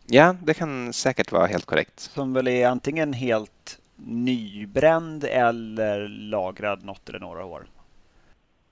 Ja, 0.05 0.35
det 0.43 0.53
kan 0.53 0.93
säkert 0.93 1.31
vara 1.31 1.47
helt 1.47 1.65
korrekt. 1.65 1.99
Som 1.99 2.33
väl 2.33 2.47
är 2.47 2.67
antingen 2.67 3.13
helt 3.13 3.79
nybränd 3.95 5.23
eller 5.23 6.07
lagrad 6.07 6.83
något 6.83 7.09
eller 7.09 7.19
några 7.19 7.45
år. 7.45 7.65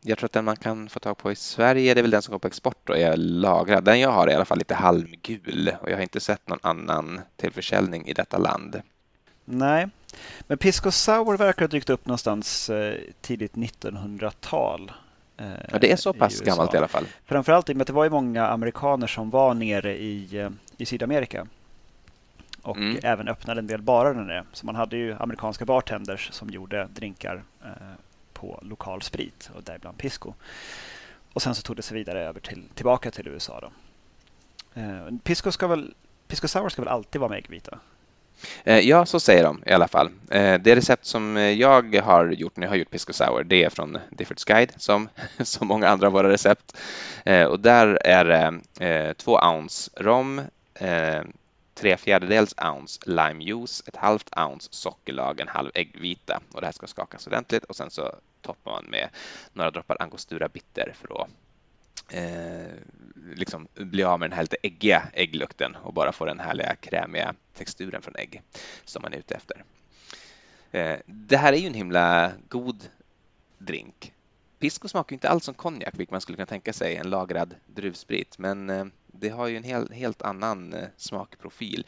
Jag 0.02 0.18
tror 0.18 0.26
att 0.26 0.32
den 0.32 0.46
man 0.46 0.56
kan 0.56 0.90
få 0.90 1.00
tag 1.00 1.18
på 1.18 1.32
i 1.32 1.36
Sverige 1.36 1.94
det 1.94 2.00
är 2.00 2.02
väl 2.02 2.12
den 2.12 2.22
som 2.22 2.32
går 2.32 2.40
på 2.40 2.48
export 2.48 2.90
och 2.90 2.98
är 2.98 3.18
lagrad. 3.18 3.84
Den 3.84 4.00
jag 4.00 4.12
har 4.12 4.28
är 4.28 4.32
i 4.32 4.36
alla 4.36 4.46
fall 4.46 4.58
lite 4.58 4.76
halmgul 4.76 5.72
och 5.82 5.90
jag 5.90 5.96
har 5.96 6.02
inte 6.02 6.20
sett 6.20 6.48
någon 6.48 6.60
annan 6.62 7.22
till 7.36 7.52
försäljning 7.52 8.08
i 8.08 8.14
detta 8.14 8.38
land. 8.38 8.82
Nej, 9.46 9.88
men 10.48 10.58
Pisco 10.58 10.92
Sour 10.92 11.38
verkar 11.38 11.62
ha 11.62 11.68
dykt 11.68 11.90
upp 11.90 12.06
någonstans 12.06 12.70
eh, 12.70 12.96
tidigt 13.22 13.54
1900-tal. 13.54 14.92
Eh, 15.38 15.46
ja, 15.72 15.80
det 15.80 15.92
är 15.92 15.96
så 15.96 16.14
pass 16.14 16.42
gammalt 16.42 16.74
i 16.74 16.78
alla 16.78 16.88
fall. 16.88 17.06
Framförallt 17.26 17.70
i 17.70 17.74
och 17.74 17.78
med 17.78 17.82
att 17.82 17.88
det 17.88 17.94
var 17.94 18.04
ju 18.04 18.10
många 18.10 18.48
amerikaner 18.48 19.08
som 19.08 19.30
var 19.30 19.54
nere 19.54 19.98
i, 19.98 20.40
eh, 20.40 20.50
i 20.78 20.86
Sydamerika 20.86 21.48
och 22.62 22.78
mm. 22.78 23.00
även 23.04 23.28
öppnade 23.28 23.60
en 23.60 23.68
del 23.68 23.82
barer 23.82 24.14
där 24.14 24.22
nere. 24.22 24.46
Så 24.54 24.66
man 24.66 24.76
hade 24.76 24.98
ju 24.98 25.16
amerikanska 25.20 25.66
bartenders 25.66 26.30
som 26.32 26.50
gjorde 26.50 26.88
drinkar 26.94 27.44
på 28.40 28.60
lokal 28.62 29.02
sprit 29.02 29.50
och 29.56 29.64
däribland 29.64 29.98
Pisco. 29.98 30.34
Och 31.34 31.42
sen 31.42 31.56
så 31.56 31.62
tog 31.62 31.76
det 31.76 31.82
sig 31.82 31.98
vidare 31.98 32.24
över 32.24 32.40
till, 32.40 32.64
tillbaka 32.76 33.12
till 33.12 33.28
USA. 33.28 33.60
Då. 33.60 33.72
Eh, 34.82 35.08
Pisco, 35.24 35.52
ska 35.52 35.68
väl, 35.68 35.94
Pisco 36.28 36.48
Sour 36.48 36.70
ska 36.70 36.82
väl 36.82 36.90
alltid 36.90 37.22
vara 37.22 37.30
med 37.30 37.38
äggvita? 37.38 37.80
Eh, 38.64 38.80
ja, 38.80 39.06
så 39.06 39.20
säger 39.20 39.44
de 39.44 39.64
i 39.66 39.72
alla 39.72 39.88
fall. 39.88 40.12
Eh, 40.32 40.60
det 40.60 40.76
recept 40.76 41.06
som 41.06 41.38
jag 41.38 42.02
har 42.02 42.32
gjort 42.32 42.58
när 42.58 42.68
jag 42.68 42.72
har 42.72 42.78
gjort 42.78 42.90
Pisco 42.90 43.14
Sour, 43.14 43.44
det 43.44 43.64
är 43.64 43.70
från 43.70 43.98
Diffords 44.10 44.46
Guide 44.46 44.74
som, 44.78 45.10
som 45.40 45.68
många 45.68 45.88
andra 45.88 46.08
av 46.08 46.14
våra 46.14 46.30
recept. 46.30 46.78
Eh, 47.26 47.46
och 47.46 47.60
där 47.60 48.00
är 48.06 48.26
det 48.26 48.86
eh, 48.86 49.14
två 49.14 49.40
ounce 49.40 49.92
rom, 49.98 50.42
tre 51.76 51.98
fjärdedels 51.98 52.56
ounce 52.66 53.00
limejuice, 53.06 53.84
ett 53.88 53.96
halvt 53.96 54.38
ounce 54.38 54.70
sockerlag, 54.72 55.40
en 55.40 55.48
halv 55.48 55.72
äggvita 55.74 56.40
och 56.54 56.62
det 56.62 56.68
här 56.68 56.72
ska 56.72 56.88
skakas 56.88 57.28
ordentligt 57.28 57.64
och 57.64 57.76
sen 57.76 57.92
så 57.92 58.16
toppar 58.42 58.72
man 58.72 58.86
med 58.86 59.10
några 59.54 59.72
droppar 59.72 59.98
angostura 60.00 60.50
bitter 60.50 60.94
för 60.96 61.22
att 61.22 61.30
eh, 62.10 62.74
liksom 63.36 63.68
bli 63.74 64.04
av 64.04 64.20
med 64.20 64.30
den 64.30 64.36
här 64.36 64.44
lite 64.44 64.58
äggiga 64.64 65.04
ägglukten 65.14 65.76
och 65.76 65.94
bara 65.94 66.12
få 66.12 66.26
den 66.26 66.40
härliga 66.40 66.76
krämiga 66.76 67.36
texturen 67.54 68.02
från 68.02 68.16
ägg 68.16 68.42
som 68.86 69.02
man 69.02 69.14
är 69.14 69.18
ute 69.18 69.36
efter. 69.36 69.64
Eh, 70.72 70.98
det 71.06 71.38
här 71.38 71.54
är 71.54 71.58
ju 71.58 71.68
en 71.68 71.74
himla 71.74 72.32
god 72.50 72.90
drink. 73.58 74.14
Pisco 74.60 74.88
smakar 74.88 75.14
inte 75.14 75.30
alls 75.30 75.46
som 75.46 75.54
konjak, 75.54 75.94
vilket 75.98 76.12
man 76.12 76.22
skulle 76.22 76.36
kunna 76.36 76.46
tänka 76.46 76.74
sig, 76.74 76.96
en 76.96 77.10
lagrad 77.10 77.56
druvsprit, 77.66 78.38
men 78.38 78.70
eh, 78.70 78.86
det 79.08 79.30
har 79.30 79.48
ju 79.48 79.58
en 79.58 79.64
hel, 79.64 79.92
helt 79.92 80.22
annan 80.22 80.74
eh, 80.74 80.88
smakprofil. 80.98 81.86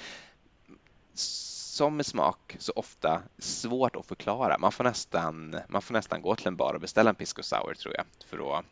Som 1.82 1.98
med 1.98 2.06
smak 2.06 2.56
så 2.60 2.74
ofta 2.76 3.22
svårt 3.38 3.96
att 3.96 4.06
förklara. 4.06 4.58
Man 4.58 4.72
får 4.72 4.84
nästan, 4.84 5.56
man 5.68 5.82
får 5.82 5.94
nästan 5.94 6.22
gå 6.22 6.36
till 6.36 6.48
en 6.48 6.56
bar 6.56 6.74
och 6.74 6.82
beställa 6.82 7.10
en 7.10 7.16
Pisco 7.16 7.44
Sour 7.44 7.74
tror 7.74 7.96
jag 7.98 8.06
för 8.26 8.58
att 8.58 8.66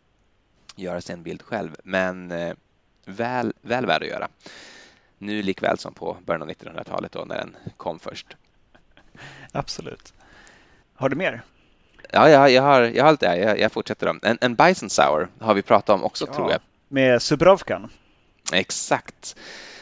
göra 0.76 1.02
sig 1.02 1.14
en 1.14 1.24
bild 1.24 1.42
själv. 1.42 1.76
Men 1.84 2.32
eh, 2.32 2.54
väl, 3.06 3.54
väl 3.62 3.86
värd 3.86 4.02
att 4.02 4.08
göra. 4.08 4.28
Nu 5.18 5.44
likväl 5.44 5.78
som 5.78 5.94
på 5.94 6.18
början 6.26 6.42
av 6.42 6.50
1900-talet 6.50 7.12
då 7.12 7.26
när 7.26 7.38
den 7.38 7.56
kom 7.78 8.00
först. 8.00 8.38
Absolut. 9.52 10.14
Har 10.96 11.10
du 11.10 11.16
mer? 11.16 11.42
Ja, 12.10 12.30
jag, 12.30 12.52
jag, 12.52 12.62
har, 12.62 12.82
jag 12.82 13.04
har 13.04 13.12
lite, 13.12 13.26
jag, 13.26 13.60
jag 13.60 13.72
fortsätter 13.72 14.06
då. 14.08 14.20
En, 14.22 14.38
en 14.42 14.56
Bison 14.56 14.90
Sour 14.90 15.28
har 15.40 15.54
vi 15.54 15.62
pratat 15.62 15.90
om 15.90 16.04
också 16.04 16.26
ja, 16.28 16.34
tror 16.34 16.52
jag. 16.52 16.62
Med 16.88 17.22
Subrovkan. 17.22 17.90
Exakt. 18.54 19.36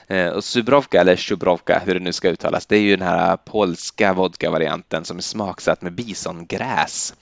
Eh, 0.07 0.27
och 0.27 0.43
Subrovka, 0.43 1.01
eller 1.01 1.15
Shubrovka, 1.15 1.81
hur 1.85 1.93
det 1.93 1.99
nu 1.99 2.13
ska 2.13 2.29
uttalas, 2.29 2.65
det 2.65 2.75
är 2.75 2.81
ju 2.81 2.95
den 2.95 3.07
här 3.07 3.37
polska 3.37 4.13
vodka-varianten 4.13 5.05
som 5.05 5.17
är 5.17 5.21
smaksatt 5.21 5.81
med 5.81 5.93
bisongräs. 5.93 7.13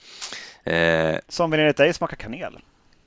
Eh, 0.64 1.16
som 1.28 1.50
vi 1.50 1.60
enligt 1.60 1.76
dig 1.76 1.94
smakar 1.94 2.16
kanel. 2.16 2.58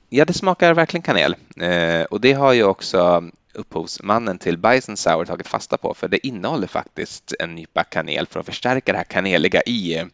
Ja, 0.08 0.24
det 0.24 0.32
smakar 0.32 0.74
verkligen 0.74 1.02
kanel. 1.02 1.36
Eh, 1.60 2.02
och 2.02 2.20
det 2.20 2.32
har 2.32 2.52
ju 2.52 2.64
också 2.64 3.24
upphovsmannen 3.54 4.38
till 4.38 4.58
Bison 4.58 4.96
Sour 4.96 5.24
tagit 5.24 5.48
fasta 5.48 5.76
på, 5.76 5.94
för 5.94 6.08
det 6.08 6.26
innehåller 6.26 6.66
faktiskt 6.66 7.34
en 7.38 7.54
nypa 7.54 7.84
kanel 7.84 8.26
för 8.26 8.40
att 8.40 8.46
förstärka 8.46 8.92
det 8.92 8.98
här 8.98 9.04
kaneliga 9.04 9.62
i, 9.62 10.04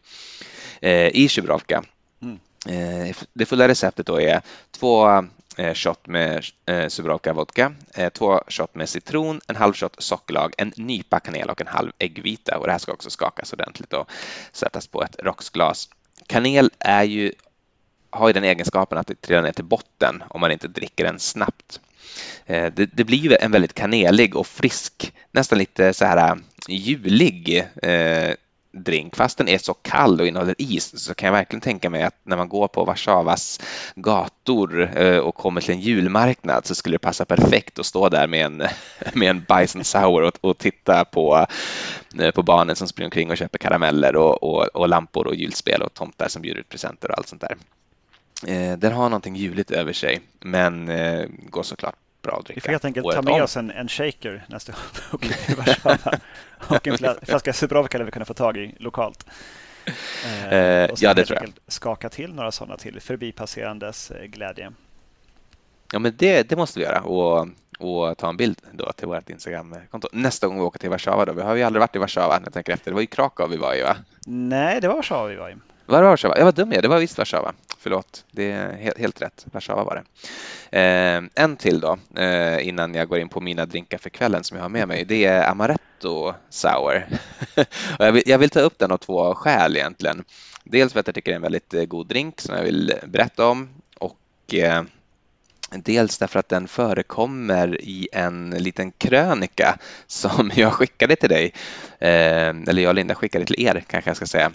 i 1.11 1.29
Shubrovka. 1.29 1.83
Mm. 2.21 2.39
Det 3.33 3.45
fulla 3.45 3.67
receptet 3.67 4.05
då 4.05 4.21
är 4.21 4.41
två 4.71 5.23
Eh, 5.59 5.73
shot 5.73 6.07
med 6.07 6.45
eh, 6.65 6.87
Subrovka 6.87 7.33
vodka, 7.33 7.73
eh, 7.93 8.09
två 8.09 8.41
shot 8.47 8.75
med 8.75 8.89
citron, 8.89 9.41
en 9.47 9.55
halv 9.55 9.73
shot 9.73 9.95
sockerlag, 9.97 10.53
en 10.57 10.73
nypa 10.75 11.19
kanel 11.19 11.49
och 11.49 11.61
en 11.61 11.67
halv 11.67 11.91
äggvita. 11.99 12.57
Och 12.57 12.65
det 12.65 12.71
här 12.71 12.79
ska 12.79 12.91
också 12.91 13.09
skakas 13.09 13.53
ordentligt 13.53 13.93
och 13.93 14.09
sättas 14.51 14.87
på 14.87 15.03
ett 15.03 15.15
rocksglas. 15.23 15.89
Kanel 16.27 16.71
är 16.79 17.03
ju, 17.03 17.31
har 18.09 18.27
ju 18.27 18.33
den 18.33 18.43
egenskapen 18.43 18.97
att 18.97 19.07
det 19.07 19.21
trillar 19.21 19.41
ner 19.41 19.51
till 19.51 19.65
botten 19.65 20.23
om 20.29 20.41
man 20.41 20.51
inte 20.51 20.67
dricker 20.67 21.03
den 21.03 21.19
snabbt. 21.19 21.79
Eh, 22.45 22.73
det, 22.73 22.85
det, 22.85 23.03
blir 23.03 23.17
ju 23.17 23.35
en 23.39 23.51
väldigt 23.51 23.73
kanelig 23.73 24.35
och 24.35 24.47
frisk, 24.47 25.13
nästan 25.31 25.59
lite 25.59 25.93
så 25.93 26.05
här 26.05 26.29
eh, 26.29 26.35
julig 26.67 27.67
drink. 28.83 29.15
Fast 29.15 29.37
den 29.37 29.47
är 29.47 29.57
så 29.57 29.73
kall 29.73 30.21
och 30.21 30.27
innehåller 30.27 30.55
is 30.57 31.03
så 31.03 31.13
kan 31.13 31.27
jag 31.27 31.33
verkligen 31.33 31.61
tänka 31.61 31.89
mig 31.89 32.03
att 32.03 32.15
när 32.23 32.37
man 32.37 32.49
går 32.49 32.67
på 32.67 32.85
Warszawas 32.85 33.59
gator 33.95 34.97
eh, 34.97 35.17
och 35.17 35.35
kommer 35.35 35.61
till 35.61 35.73
en 35.73 35.79
julmarknad 35.79 36.65
så 36.65 36.75
skulle 36.75 36.95
det 36.95 36.99
passa 36.99 37.25
perfekt 37.25 37.79
att 37.79 37.85
stå 37.85 38.09
där 38.09 38.27
med 38.27 38.45
en, 38.45 38.57
med 39.13 39.29
en 39.29 39.45
Bison 39.49 39.83
Sour 39.83 40.23
och, 40.23 40.37
och 40.41 40.57
titta 40.57 41.05
på, 41.05 41.45
eh, 42.19 42.31
på 42.31 42.43
barnen 42.43 42.75
som 42.75 42.87
springer 42.87 43.07
omkring 43.07 43.31
och 43.31 43.37
köper 43.37 43.57
karameller 43.57 44.15
och, 44.15 44.43
och, 44.43 44.63
och 44.63 44.89
lampor 44.89 45.27
och 45.27 45.35
julspel 45.35 45.81
och 45.81 45.93
tomtar 45.93 46.27
som 46.27 46.41
bjuder 46.41 46.59
ut 46.59 46.69
presenter 46.69 47.11
och 47.11 47.17
allt 47.17 47.27
sånt 47.27 47.41
där. 47.41 47.57
Eh, 48.47 48.77
den 48.77 48.93
har 48.93 49.09
någonting 49.09 49.35
juligt 49.35 49.71
över 49.71 49.93
sig 49.93 50.21
men 50.39 50.91
går 51.49 51.63
såklart 51.63 51.95
bra 52.21 52.37
att 52.39 52.45
dricka. 52.45 52.57
Vi 52.57 52.61
får 52.61 52.69
helt 52.69 52.85
enkelt 52.85 53.11
ta 53.11 53.21
med 53.21 53.43
oss 53.43 53.57
en, 53.57 53.71
en 53.71 53.87
shaker 53.87 54.45
nästa 54.47 54.71
gång 55.11 55.19
till 55.19 55.55
Warszawa. 55.55 56.19
och 56.67 56.87
en 56.87 56.97
flaska 57.21 57.53
Subrovka 57.53 58.03
vi 58.03 58.11
kunna 58.11 58.25
få 58.25 58.33
tag 58.33 58.57
i 58.57 58.75
lokalt. 58.79 59.25
Eh, 60.49 60.91
och 60.91 60.97
ja, 61.01 61.13
det 61.13 61.25
tror 61.25 61.39
jag. 61.41 61.53
skaka 61.67 62.09
till 62.09 62.33
några 62.33 62.51
sådana 62.51 62.77
till 62.77 63.01
förbipasserandes 63.01 64.11
eh, 64.11 64.25
glädje. 64.25 64.71
Ja, 65.91 65.99
men 65.99 66.13
det, 66.17 66.49
det 66.49 66.55
måste 66.55 66.79
vi 66.79 66.85
göra 66.85 67.01
och, 67.01 67.47
och 67.79 68.17
ta 68.17 68.29
en 68.29 68.37
bild 68.37 68.61
då 68.71 68.91
till 68.91 69.07
vårt 69.07 69.29
Instagramkonto. 69.29 70.07
Nästa 70.11 70.47
gång 70.47 70.55
vi 70.55 70.61
åker 70.61 70.79
till 70.79 70.89
Warszawa 70.89 71.25
då. 71.25 71.33
Vi 71.33 71.41
har 71.41 71.55
ju 71.55 71.63
aldrig 71.63 71.79
varit 71.79 71.95
i 71.95 71.99
Warszawa 71.99 72.39
när 72.39 72.45
jag 72.45 72.53
tänker 72.53 72.73
efter. 72.73 72.91
Det 72.91 72.95
var 72.95 73.01
ju 73.01 73.07
Krakow 73.07 73.49
vi 73.49 73.57
var 73.57 73.75
i 73.75 73.81
va? 73.81 73.95
Nej, 74.25 74.81
det 74.81 74.87
var 74.87 74.95
Warszawa 74.95 75.27
vi 75.27 75.35
var 75.35 75.49
i. 75.49 75.55
Var 75.87 76.01
det 76.01 76.07
Warszawa? 76.07 76.37
Jag 76.37 76.45
var 76.45 76.51
dum 76.51 76.71
jag. 76.71 76.81
Det 76.81 76.87
var 76.87 76.99
visst 76.99 77.17
Warszawa. 77.17 77.53
Förlåt, 77.77 78.25
det 78.31 78.51
är 78.51 78.73
helt, 78.73 78.97
helt 78.97 79.21
rätt. 79.21 79.45
Warszawa 79.51 79.83
var 79.83 79.95
det. 79.95 80.03
Eh, 80.79 81.23
en 81.43 81.57
till 81.57 81.79
då, 81.79 81.97
eh, 82.21 82.67
innan 82.67 82.95
jag 82.95 83.07
går 83.07 83.19
in 83.19 83.29
på 83.29 83.41
mina 83.41 83.65
drinkar 83.65 83.97
för 83.97 84.09
kvällen 84.09 84.43
som 84.43 84.57
jag 84.57 84.63
har 84.63 84.69
med 84.69 84.87
mig. 84.87 85.05
Det 85.05 85.25
är 85.25 85.49
Amaretto 85.49 86.33
Sour. 86.49 87.07
jag, 87.99 88.11
vill, 88.11 88.23
jag, 88.25 88.37
vill, 88.37 88.49
ta 88.49 88.59
upp 88.59 88.79
den 88.79 88.91
av 88.91 88.97
två 88.97 89.35
skäl 89.35 89.77
egentligen. 89.77 90.23
Dels 90.63 90.93
för 90.93 90.99
att 90.99 91.07
jag 91.07 91.15
tycker 91.15 91.31
det 91.31 91.33
är 91.33 91.35
en 91.35 91.41
väldigt 91.41 91.73
eh, 91.73 91.83
god 91.83 92.07
drink 92.07 92.41
som 92.41 92.55
jag 92.55 92.63
vill 92.63 92.93
berätta 93.05 93.47
om 93.47 93.69
och 93.99 94.53
eh, 94.53 94.83
Dels 95.69 96.17
därför 96.17 96.39
att 96.39 96.49
den 96.49 96.67
förekommer 96.67 97.81
i 97.81 98.09
en 98.11 98.49
liten 98.49 98.91
krönika 98.91 99.77
som 100.07 100.51
jag 100.55 100.73
skickade 100.73 101.15
till 101.15 101.29
dig, 101.29 101.53
eh, 101.99 102.47
eller 102.47 102.81
jag 102.81 102.89
och 102.89 102.95
Linda 102.95 103.15
skickade 103.15 103.45
till 103.45 103.67
er 103.67 103.83
kanske 103.87 104.09
jag 104.09 104.17
ska 104.17 104.25
säga, 104.25 104.51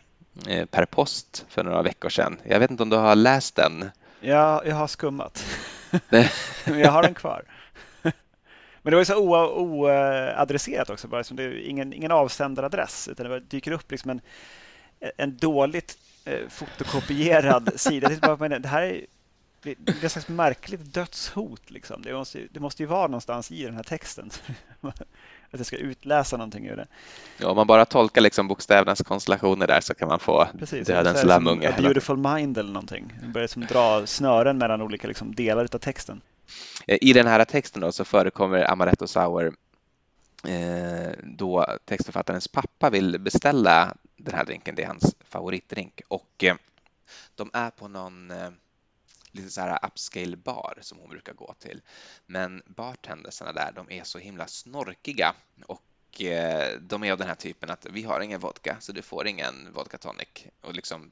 per 0.71 0.85
post 0.85 1.47
för 1.49 1.65
några 1.65 1.83
veckor 1.83 2.09
sedan. 2.09 2.41
Jag 2.45 2.61
vet 2.61 2.71
inte 2.71 2.83
om 2.83 2.91
du 2.91 2.97
har 2.97 3.17
läst 3.17 3.57
den? 3.57 3.91
Ja, 4.21 4.63
jag 4.65 4.77
har 4.77 4.87
skummat. 4.87 5.45
Men 6.09 6.27
jag 6.79 6.91
har 6.91 7.03
den 7.03 7.15
kvar. 7.15 7.45
Men 8.83 8.91
det 8.91 8.97
var 8.97 9.01
ju 9.01 9.05
så 9.05 9.17
oadresserat 9.57 10.91
också, 10.91 11.09
bara 11.09 11.25
som 11.25 11.37
det 11.37 11.43
är 11.43 11.69
ingen, 11.69 11.93
ingen 11.93 12.13
avsändaradress 12.13 13.09
utan 13.09 13.31
det 13.31 13.41
dyker 13.41 13.73
upp 13.73 13.91
liksom 13.91 14.11
en, 14.11 14.21
en 15.17 15.37
dåligt 15.37 15.99
eh, 16.25 16.49
fotokopierad 16.49 17.73
sida. 17.81 18.09
Det 18.09 18.69
här 18.69 18.83
är, 18.83 19.07
det 19.63 19.71
är 19.71 20.05
ett 20.05 20.13
slags 20.13 20.29
märkligt 20.29 20.95
dödshot. 20.95 21.71
Liksom. 21.71 22.03
Det, 22.03 22.13
måste, 22.13 22.47
det 22.51 22.61
måste 22.61 22.83
ju 22.83 22.87
vara 22.87 23.07
någonstans 23.07 23.51
i 23.51 23.65
den 23.65 23.75
här 23.75 23.83
texten 23.83 24.31
att 25.53 25.61
jag 25.61 25.67
ska 25.67 25.77
utläsa 25.77 26.37
någonting 26.37 26.67
ur 26.67 26.77
det. 26.77 26.87
Ja, 27.39 27.49
om 27.49 27.57
man 27.57 27.67
bara 27.67 27.85
tolkar 27.85 28.21
liksom 28.21 28.49
bokstävernas 28.49 29.03
konstellationer 29.03 29.67
där 29.67 29.81
så 29.81 29.95
kan 29.95 30.09
man 30.09 30.19
få 30.19 30.49
Precis, 30.59 30.87
dödens 30.87 31.25
lammunge. 31.25 31.69
A 31.69 31.75
beautiful 31.79 32.17
mind 32.17 32.59
eller 32.59 32.73
någonting. 32.73 33.13
Man 33.23 33.33
börjar 33.33 33.45
liksom 33.45 33.67
dra 33.67 34.07
snören 34.07 34.59
mellan 34.59 34.83
olika 34.83 35.09
liksom 35.09 35.35
delar 35.35 35.63
av 35.73 35.79
texten. 35.79 36.21
Eh, 36.87 36.99
I 37.01 37.13
den 37.13 37.27
här 37.27 37.45
texten 37.45 37.83
då 37.83 37.93
så 37.93 38.05
förekommer 38.05 38.71
Amaretto 38.71 39.07
Sour 39.07 39.55
eh, 40.49 41.13
då 41.23 41.67
textförfattarens 41.85 42.49
pappa 42.49 42.91
vill 42.91 43.19
beställa 43.21 43.97
den 44.17 44.35
här 44.35 44.45
drinken. 44.45 44.75
Det 44.75 44.83
är 44.83 44.87
hans 44.87 45.17
favoritdrink 45.29 46.01
och 46.09 46.45
eh, 46.45 46.55
de 47.35 47.51
är 47.53 47.71
på 47.71 47.89
någon 47.89 48.31
eh, 48.31 48.51
lite 49.33 49.51
så 49.51 49.61
här 49.61 49.79
upscale 49.87 50.37
bar 50.37 50.79
som 50.81 50.99
hon 50.99 51.11
brukar 51.11 51.33
gå 51.33 51.55
till. 51.59 51.83
Men 52.27 52.63
bartendersarna 52.67 53.53
där, 53.53 53.73
de 53.73 53.91
är 53.91 54.05
så 54.05 54.19
himla 54.19 54.47
snorkiga 54.47 55.35
och 55.67 56.23
eh, 56.23 56.79
de 56.81 57.05
är 57.05 57.13
av 57.13 57.19
den 57.19 57.29
här 57.29 57.35
typen 57.35 57.71
att 57.71 57.87
vi 57.91 58.03
har 58.03 58.21
ingen 58.21 58.41
vodka 58.41 58.77
så 58.81 58.93
du 58.93 59.03
får 59.03 59.27
ingen 59.27 59.73
vodka 59.73 59.99
tonic 59.99 60.29
och 60.61 60.75
liksom 60.75 61.11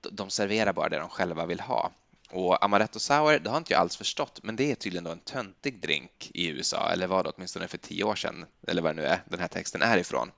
de 0.00 0.30
serverar 0.30 0.72
bara 0.72 0.88
det 0.88 0.98
de 0.98 1.08
själva 1.08 1.46
vill 1.46 1.60
ha. 1.60 1.92
Och 2.30 2.64
Amaretto 2.64 2.98
Sour, 2.98 3.38
det 3.38 3.50
har 3.50 3.58
inte 3.58 3.72
jag 3.72 3.80
alls 3.80 3.96
förstått, 3.96 4.40
men 4.42 4.56
det 4.56 4.70
är 4.70 4.74
tydligen 4.74 5.04
då 5.04 5.10
en 5.10 5.20
töntig 5.20 5.80
drink 5.80 6.30
i 6.34 6.48
USA, 6.48 6.90
eller 6.92 7.06
var 7.06 7.24
det 7.24 7.30
åtminstone 7.30 7.68
för 7.68 7.78
tio 7.78 8.04
år 8.04 8.14
sedan, 8.14 8.46
eller 8.66 8.82
vad 8.82 8.96
det 8.96 9.02
nu 9.02 9.08
är 9.08 9.22
den 9.26 9.40
här 9.40 9.48
texten 9.48 9.82
är 9.82 9.98
ifrån. 9.98 10.30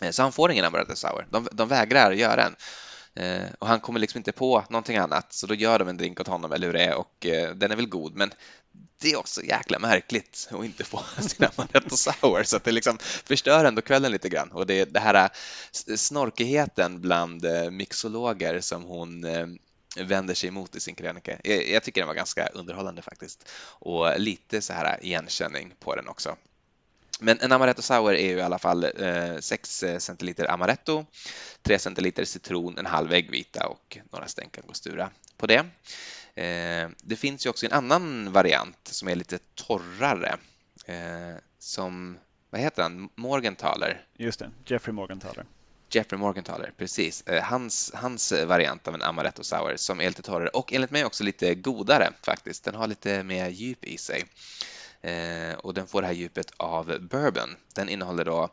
Eh, 0.00 0.10
så 0.10 0.22
han 0.22 0.32
får 0.32 0.50
ingen 0.50 0.64
Amaretto 0.64 0.96
Sour. 0.96 1.26
De, 1.30 1.48
de 1.52 1.68
vägrar 1.68 2.12
göra 2.12 2.42
en. 2.42 2.56
Eh, 3.16 3.46
och 3.58 3.66
han 3.66 3.80
kommer 3.80 4.00
liksom 4.00 4.18
inte 4.18 4.32
på 4.32 4.64
någonting 4.68 4.96
annat 4.96 5.32
så 5.32 5.46
då 5.46 5.54
gör 5.54 5.78
de 5.78 5.88
en 5.88 5.96
drink 5.96 6.20
åt 6.20 6.26
honom 6.26 6.52
eller 6.52 6.66
hur 6.66 6.74
det 6.74 6.84
är 6.84 6.94
och 6.94 7.26
eh, 7.26 7.54
den 7.54 7.70
är 7.70 7.76
väl 7.76 7.88
god 7.88 8.14
men 8.14 8.32
det 9.00 9.12
är 9.12 9.16
också 9.16 9.42
jäkla 9.42 9.78
märkligt 9.78 10.48
att 10.50 10.64
inte 10.64 10.84
få 10.84 11.00
sina 11.20 11.50
Amaretto 11.56 11.96
Sour 11.96 12.42
så 12.42 12.56
att 12.56 12.64
det 12.64 12.72
liksom 12.72 12.98
förstör 13.00 13.64
ändå 13.64 13.82
kvällen 13.82 14.12
lite 14.12 14.28
grann 14.28 14.52
och 14.52 14.66
det 14.66 14.84
det 14.84 15.00
här 15.00 15.14
eh, 15.14 15.96
snorkigheten 15.96 17.00
bland 17.00 17.44
eh, 17.44 17.70
mixologer 17.70 18.60
som 18.60 18.84
hon 18.84 19.24
eh, 19.24 19.46
vänder 19.96 20.34
sig 20.34 20.48
emot 20.48 20.76
i 20.76 20.80
sin 20.80 20.94
krönika. 20.94 21.38
Jag 21.44 21.82
tycker 21.82 22.00
den 22.00 22.08
var 22.08 22.14
ganska 22.14 22.46
underhållande 22.46 23.02
faktiskt 23.02 23.48
och 23.64 24.20
lite 24.20 24.60
så 24.60 24.72
här 24.72 25.04
igenkänning 25.04 25.74
på 25.80 25.96
den 25.96 26.08
också. 26.08 26.36
Men 27.20 27.40
en 27.40 27.52
amaretto 27.52 27.82
sour 27.82 28.14
är 28.14 28.30
ju 28.30 28.36
i 28.36 28.42
alla 28.42 28.58
fall 28.58 28.84
eh, 28.84 29.38
6 29.40 29.84
centiliter 29.98 30.50
amaretto, 30.50 31.06
3 31.62 31.78
centiliter 31.78 32.24
citron, 32.24 32.78
en 32.78 32.86
halv 32.86 33.12
äggvita 33.12 33.66
och 33.66 33.98
några 34.12 34.26
stänk 34.26 34.58
angostura 34.58 35.10
på 35.36 35.46
det. 35.46 35.64
Eh, 36.34 36.88
det 37.02 37.16
finns 37.16 37.46
ju 37.46 37.50
också 37.50 37.66
en 37.66 37.72
annan 37.72 38.32
variant 38.32 38.78
som 38.82 39.08
är 39.08 39.14
lite 39.14 39.38
torrare 39.54 40.36
eh, 40.86 41.36
som, 41.58 42.18
vad 42.50 42.60
heter 42.60 42.82
han, 42.82 43.08
Morgenthaler? 43.14 44.06
Just 44.16 44.38
det, 44.38 44.50
Jeffrey 44.66 44.92
Morgenthaler. 44.92 45.44
Jeffrey 45.90 46.18
Morgenthaler, 46.18 46.72
precis. 46.76 47.22
Eh, 47.26 47.42
hans, 47.42 47.90
hans 47.94 48.32
variant 48.46 48.88
av 48.88 48.94
en 48.94 49.02
amaretto 49.02 49.44
sour 49.44 49.76
som 49.76 50.00
är 50.00 50.06
lite 50.08 50.22
torrare 50.22 50.48
och 50.48 50.72
enligt 50.72 50.90
mig 50.90 51.04
också 51.04 51.24
lite 51.24 51.54
godare 51.54 52.12
faktiskt. 52.22 52.64
Den 52.64 52.74
har 52.74 52.86
lite 52.86 53.22
mer 53.22 53.48
djup 53.48 53.84
i 53.84 53.98
sig. 53.98 54.24
Eh, 55.04 55.54
och 55.54 55.74
den 55.74 55.86
får 55.86 56.00
det 56.00 56.06
här 56.06 56.14
djupet 56.14 56.52
av 56.56 56.86
bourbon. 57.00 57.56
Den 57.74 57.88
innehåller 57.88 58.24
då 58.24 58.48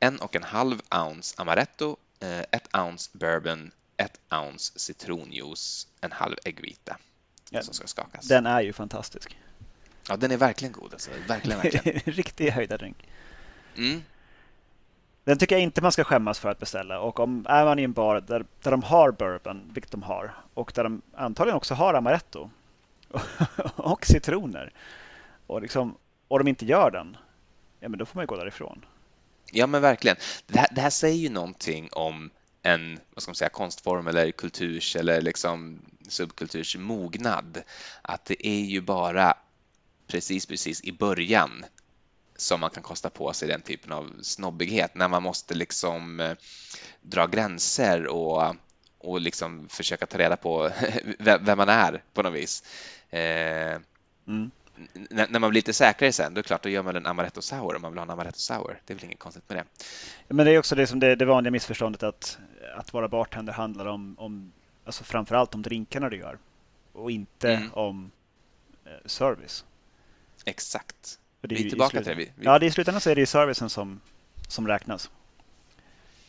en 0.00 0.18
och 0.18 0.36
en 0.36 0.42
halv 0.42 0.80
ounce 0.90 1.34
amaretto, 1.38 1.96
eh, 2.20 2.40
ett 2.40 2.76
ounce 2.76 3.10
bourbon, 3.12 3.70
ett 3.96 4.20
ounce 4.30 4.78
citronjuice, 4.78 5.86
en 6.00 6.12
halv 6.12 6.36
äggvita 6.44 6.96
ja, 7.50 7.62
som 7.62 7.74
ska 7.74 7.86
skakas. 7.86 8.28
Den 8.28 8.46
är 8.46 8.60
ju 8.60 8.72
fantastisk. 8.72 9.38
Ja, 10.08 10.16
den 10.16 10.30
är 10.30 10.36
verkligen 10.36 10.72
god. 10.72 10.92
Alltså. 10.92 11.10
Verkligen, 11.28 11.60
verkligen. 11.60 12.00
Riktig 12.04 12.50
höjdardrink. 12.50 13.08
Mm. 13.76 14.02
Den 15.24 15.38
tycker 15.38 15.54
jag 15.54 15.62
inte 15.62 15.82
man 15.82 15.92
ska 15.92 16.04
skämmas 16.04 16.38
för 16.38 16.48
att 16.48 16.58
beställa. 16.58 17.00
Och 17.00 17.20
om 17.20 17.46
är 17.48 17.64
man 17.64 17.78
i 17.78 17.82
en 17.82 17.92
bar 17.92 18.20
där, 18.20 18.44
där 18.62 18.70
de 18.70 18.82
har 18.82 19.10
bourbon, 19.10 19.70
vilket 19.74 19.92
de 19.92 20.02
har, 20.02 20.34
och 20.54 20.72
där 20.74 20.82
de 20.82 21.02
antagligen 21.14 21.56
också 21.56 21.74
har 21.74 21.94
amaretto, 21.94 22.50
och 23.76 24.06
citroner. 24.06 24.72
Och, 25.46 25.62
liksom, 25.62 25.96
och 26.28 26.38
de 26.38 26.48
inte 26.48 26.66
gör 26.66 26.90
den, 26.90 27.16
ja 27.80 27.88
men 27.88 27.98
då 27.98 28.06
får 28.06 28.16
man 28.16 28.22
ju 28.22 28.26
gå 28.26 28.36
därifrån. 28.36 28.84
Ja 29.52 29.66
men 29.66 29.82
verkligen. 29.82 30.16
Det 30.46 30.58
här, 30.58 30.68
det 30.74 30.80
här 30.80 30.90
säger 30.90 31.16
ju 31.16 31.28
någonting 31.28 31.88
om 31.92 32.30
en 32.62 33.00
vad 33.14 33.22
ska 33.22 33.30
man 33.30 33.34
säga, 33.34 33.48
konstform 33.48 34.06
eller 34.06 34.30
kulturs 34.30 34.96
eller 34.96 35.20
liksom 35.20 35.80
subkulturs 36.08 36.76
mognad. 36.76 37.62
Att 38.02 38.24
det 38.24 38.46
är 38.46 38.60
ju 38.60 38.80
bara 38.80 39.34
precis, 40.06 40.46
precis 40.46 40.84
i 40.84 40.92
början 40.92 41.64
som 42.36 42.60
man 42.60 42.70
kan 42.70 42.82
kosta 42.82 43.10
på 43.10 43.32
sig 43.32 43.48
den 43.48 43.62
typen 43.62 43.92
av 43.92 44.12
snobbighet 44.22 44.94
när 44.94 45.08
man 45.08 45.22
måste 45.22 45.54
liksom 45.54 46.20
eh, 46.20 46.36
dra 47.00 47.26
gränser 47.26 48.06
och, 48.06 48.54
och 48.98 49.20
liksom 49.20 49.68
försöka 49.68 50.06
ta 50.06 50.18
reda 50.18 50.36
på 50.36 50.70
vem 51.18 51.58
man 51.58 51.68
är 51.68 52.02
på 52.14 52.22
något 52.22 52.34
vis. 52.34 52.62
Eh, 53.10 53.80
mm. 54.26 54.50
När 55.10 55.38
man 55.38 55.50
blir 55.50 55.58
lite 55.58 55.72
säkrare 55.72 56.12
sen, 56.12 56.34
då 56.34 56.38
är 56.38 56.42
det 56.42 56.46
klart, 56.46 56.62
då 56.62 56.68
gör 56.68 56.82
man 56.82 56.96
en 56.96 57.06
amaretto 57.06 57.42
sour 57.42 57.76
om 57.76 57.82
man 57.82 57.92
vill 57.92 57.98
ha 57.98 58.04
en 58.04 58.10
amaretto 58.10 58.38
sour. 58.38 58.80
Det 58.84 58.92
är 58.92 58.94
väl 58.94 59.04
inget 59.04 59.18
konstigt 59.18 59.48
med 59.48 59.58
det. 59.58 59.64
Men 60.34 60.46
det 60.46 60.52
är 60.52 60.58
också 60.58 60.74
det, 60.74 60.86
som 60.86 61.00
det, 61.00 61.16
det 61.16 61.24
vanliga 61.24 61.50
missförståndet 61.50 62.02
att, 62.02 62.38
att 62.76 62.92
vara 62.92 63.08
bartender 63.08 63.52
handlar 63.52 63.86
om, 63.86 64.14
om 64.18 64.52
alltså 64.84 65.04
framförallt 65.04 65.54
om 65.54 65.62
drinkarna 65.62 66.08
du 66.08 66.16
gör 66.16 66.38
och 66.92 67.10
inte 67.10 67.52
mm. 67.52 67.72
om 67.72 68.10
eh, 68.84 68.92
service. 69.06 69.64
Exakt. 70.44 71.18
vi 71.40 71.66
är 71.66 71.68
tillbaka 71.68 71.98
till 71.98 72.08
det. 72.08 72.14
Vi, 72.14 72.32
vi... 72.36 72.44
Ja, 72.44 72.58
det 72.58 72.66
i 72.66 72.70
slutändan 72.70 73.00
så 73.00 73.10
är 73.10 73.14
det 73.14 73.20
ju 73.20 73.26
servicen 73.26 73.70
som, 73.70 74.00
som 74.48 74.68
räknas. 74.68 75.10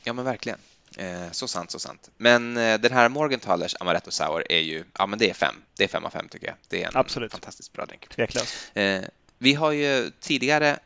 Ja, 0.03 0.13
men 0.13 0.25
verkligen. 0.25 0.59
Eh, 0.97 1.31
så 1.31 1.47
sant, 1.47 1.71
så 1.71 1.79
sant. 1.79 2.09
Men 2.17 2.57
eh, 2.57 2.79
den 2.79 2.91
här 2.91 3.09
Morgenthalers 3.09 3.75
Amaretto 3.79 4.11
Sour 4.11 4.43
är 4.49 4.59
ju, 4.59 4.83
ja 4.97 5.05
men 5.05 5.19
det 5.19 5.29
är 5.29 5.33
fem. 5.33 5.55
Det 5.75 5.83
är 5.83 5.87
fem 5.87 6.05
av 6.05 6.09
fem 6.09 6.27
tycker 6.29 6.47
jag. 6.47 6.55
Det 6.67 6.83
är 6.83 6.87
en 6.87 6.95
Absolut. 6.95 7.31
fantastiskt 7.31 7.73
bra 7.73 7.85
drink. 7.85 8.07
Tveklöst. 8.09 8.71
Eh, 8.73 9.01
vi 9.37 9.53
har 9.53 9.71
ju 9.71 10.11
tidigare 10.19 10.79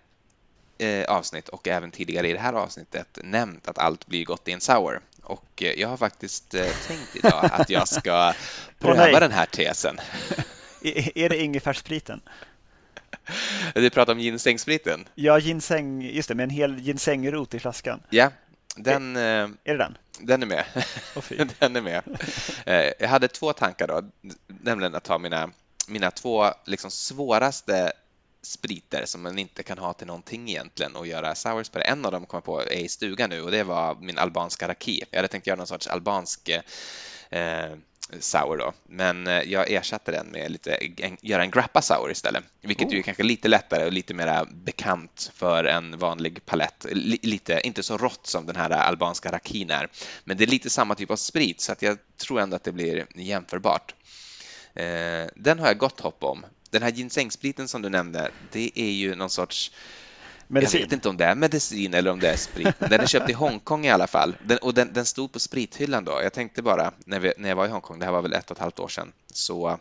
eh, 0.78 1.06
avsnitt 1.06 1.50
och 1.50 1.68
även 1.68 1.92
tidigare 1.92 2.30
i 2.30 2.34
det 2.34 2.40
här 2.40 2.54
avsnittet 2.54 3.20
nämnt 3.24 3.68
att 3.68 3.78
allt 3.78 4.08
blir 4.08 4.26
gott 4.26 4.48
i 4.48 4.52
en 4.52 4.62
sour. 4.62 5.02
Och 5.24 5.64
eh, 5.64 5.80
jag 5.80 5.88
har 5.88 5.98
faktiskt 5.98 6.54
eh, 6.54 6.72
tänkt 6.88 7.16
idag 7.16 7.50
att 7.52 7.70
jag 7.70 7.88
ska 7.88 8.34
pröva 8.80 9.20
den 9.20 9.32
här 9.32 9.46
tesen. 9.46 9.98
är 11.16 11.30
det 11.30 11.38
ingefärsspriten? 11.38 12.22
Du 13.74 13.90
pratar 13.90 14.14
om 14.14 14.20
ginsengspriten? 14.20 15.08
Ja, 15.16 15.40
ginseng, 15.40 16.02
just 16.02 16.30
det, 16.30 16.36
med 16.36 16.44
en 16.44 16.50
hel 16.50 16.80
ginsengrot 16.80 17.54
i 17.54 17.60
flaskan. 17.60 18.04
Ja, 18.10 18.32
den, 18.76 19.16
är, 19.16 19.44
eh, 19.44 19.50
det 19.64 19.78
den? 19.78 19.98
Den 20.20 20.44
är 20.44 20.48
med. 20.48 20.66
Oh, 21.16 21.46
den 21.60 21.76
är 21.76 21.82
med. 21.82 22.04
Eh, 22.66 22.92
jag 23.00 23.08
hade 23.08 23.28
två 23.28 23.54
tankar 23.54 23.88
då, 23.88 24.04
nämligen 24.48 24.96
att 24.96 25.04
ta 25.04 25.18
mina, 25.18 25.50
mina 25.88 26.12
två 26.12 26.46
liksom 26.66 26.92
svåraste 26.92 27.92
spriter 28.42 29.06
som 29.06 29.22
man 29.22 29.40
inte 29.40 29.64
kan 29.64 29.78
ha 29.78 29.94
till 29.94 30.08
någonting 30.08 30.50
egentligen 30.50 30.96
och 30.96 31.08
göra 31.08 31.36
sours 31.36 31.70
på 31.70 31.80
det. 31.80 31.84
En 31.84 32.06
av 32.06 32.12
dem 32.12 32.26
kom 32.26 32.38
jag 32.38 32.44
på 32.44 32.62
är 32.62 32.72
i 32.72 32.90
stugan 32.90 33.30
nu 33.30 33.42
och 33.42 33.52
det 33.52 33.64
var 33.64 33.96
min 33.96 34.18
albanska 34.18 34.68
raki. 34.68 35.04
Jag 35.12 35.18
hade 35.18 35.28
tänkt 35.28 35.48
göra 35.48 35.58
någon 35.58 35.68
sorts 35.68 35.88
albansk 35.88 36.50
eh, 37.30 37.72
sour 38.20 38.58
då, 38.58 38.74
men 38.84 39.28
eh, 39.28 39.42
jag 39.42 39.72
ersatte 39.72 40.12
den 40.12 40.28
med 40.28 40.52
lite, 40.52 40.78
göra 41.22 41.44
en 41.44 41.52
grappa 41.52 41.82
sour 41.82 42.12
istället, 42.12 42.44
vilket 42.62 42.88
oh. 42.88 42.98
är 42.98 43.02
kanske 43.02 43.24
lite 43.24 43.48
lättare 43.48 43.86
och 43.86 43.92
lite 43.92 44.14
mer 44.14 44.46
bekant 44.52 45.32
för 45.34 45.64
en 45.64 45.98
vanlig 45.98 46.46
palett. 46.46 46.86
Lite, 46.92 47.62
inte 47.64 47.84
så 47.84 47.98
rått 47.98 48.28
som 48.28 48.46
den 48.46 48.56
här 48.56 48.70
albanska 48.70 49.32
rakin 49.32 49.70
är, 49.70 49.90
men 50.24 50.38
det 50.38 50.44
är 50.44 50.48
lite 50.48 50.70
samma 50.70 50.96
typ 50.96 51.12
av 51.12 51.16
sprit 51.16 51.62
så 51.62 51.72
att 51.72 51.82
jag 51.82 51.98
tror 52.18 52.40
ändå 52.40 52.56
att 52.56 52.64
det 52.64 52.72
blir 52.72 53.06
jämförbart. 53.16 53.96
Eh, 54.74 55.26
den 55.36 55.60
har 55.60 55.68
jag 55.68 55.78
gott 55.78 56.00
hopp 56.00 56.24
om. 56.24 56.46
Den 56.70 56.84
här 56.84 56.92
ginsengspriten 56.92 57.68
som 57.68 57.82
du 57.82 57.90
nämnde, 57.90 58.32
det 58.52 58.72
är 58.76 58.92
ju 58.92 59.16
någon 59.16 59.30
sorts 59.30 59.72
Medicin. 60.52 60.80
Jag 60.80 60.88
vet 60.88 60.94
inte 60.94 61.10
om 61.10 61.18
det 61.18 61.26
är 61.26 61.36
medicin 61.36 61.94
eller 61.94 62.12
om 62.12 62.20
det 62.20 62.30
är 62.30 62.38
sprit. 62.38 62.76
Den 62.80 63.02
är 63.02 63.06
köpt 63.06 63.30
i 63.30 63.34
Hongkong 63.34 63.86
i 63.86 63.90
alla 63.90 64.08
fall. 64.08 64.36
Den, 64.44 64.58
och 64.58 64.74
den, 64.74 64.94
den, 64.94 65.06
stod 65.06 65.32
på 65.32 65.40
sprithyllan 65.40 66.06
då. 66.06 66.20
Jag 66.24 66.34
tänkte 66.34 66.62
bara 66.62 66.92
när, 67.06 67.20
vi, 67.20 67.34
när 67.38 67.50
jag 67.50 67.56
var 67.56 67.66
i 67.66 67.70
Hongkong, 67.70 68.00
det 68.00 68.06
här 68.06 68.12
var 68.12 68.22
väl 68.22 68.34
ett 68.34 68.52
och 68.52 68.58
ett 68.58 68.62
halvt 68.62 68.80
år 68.80 68.88
sedan, 68.88 69.12
så 69.34 69.80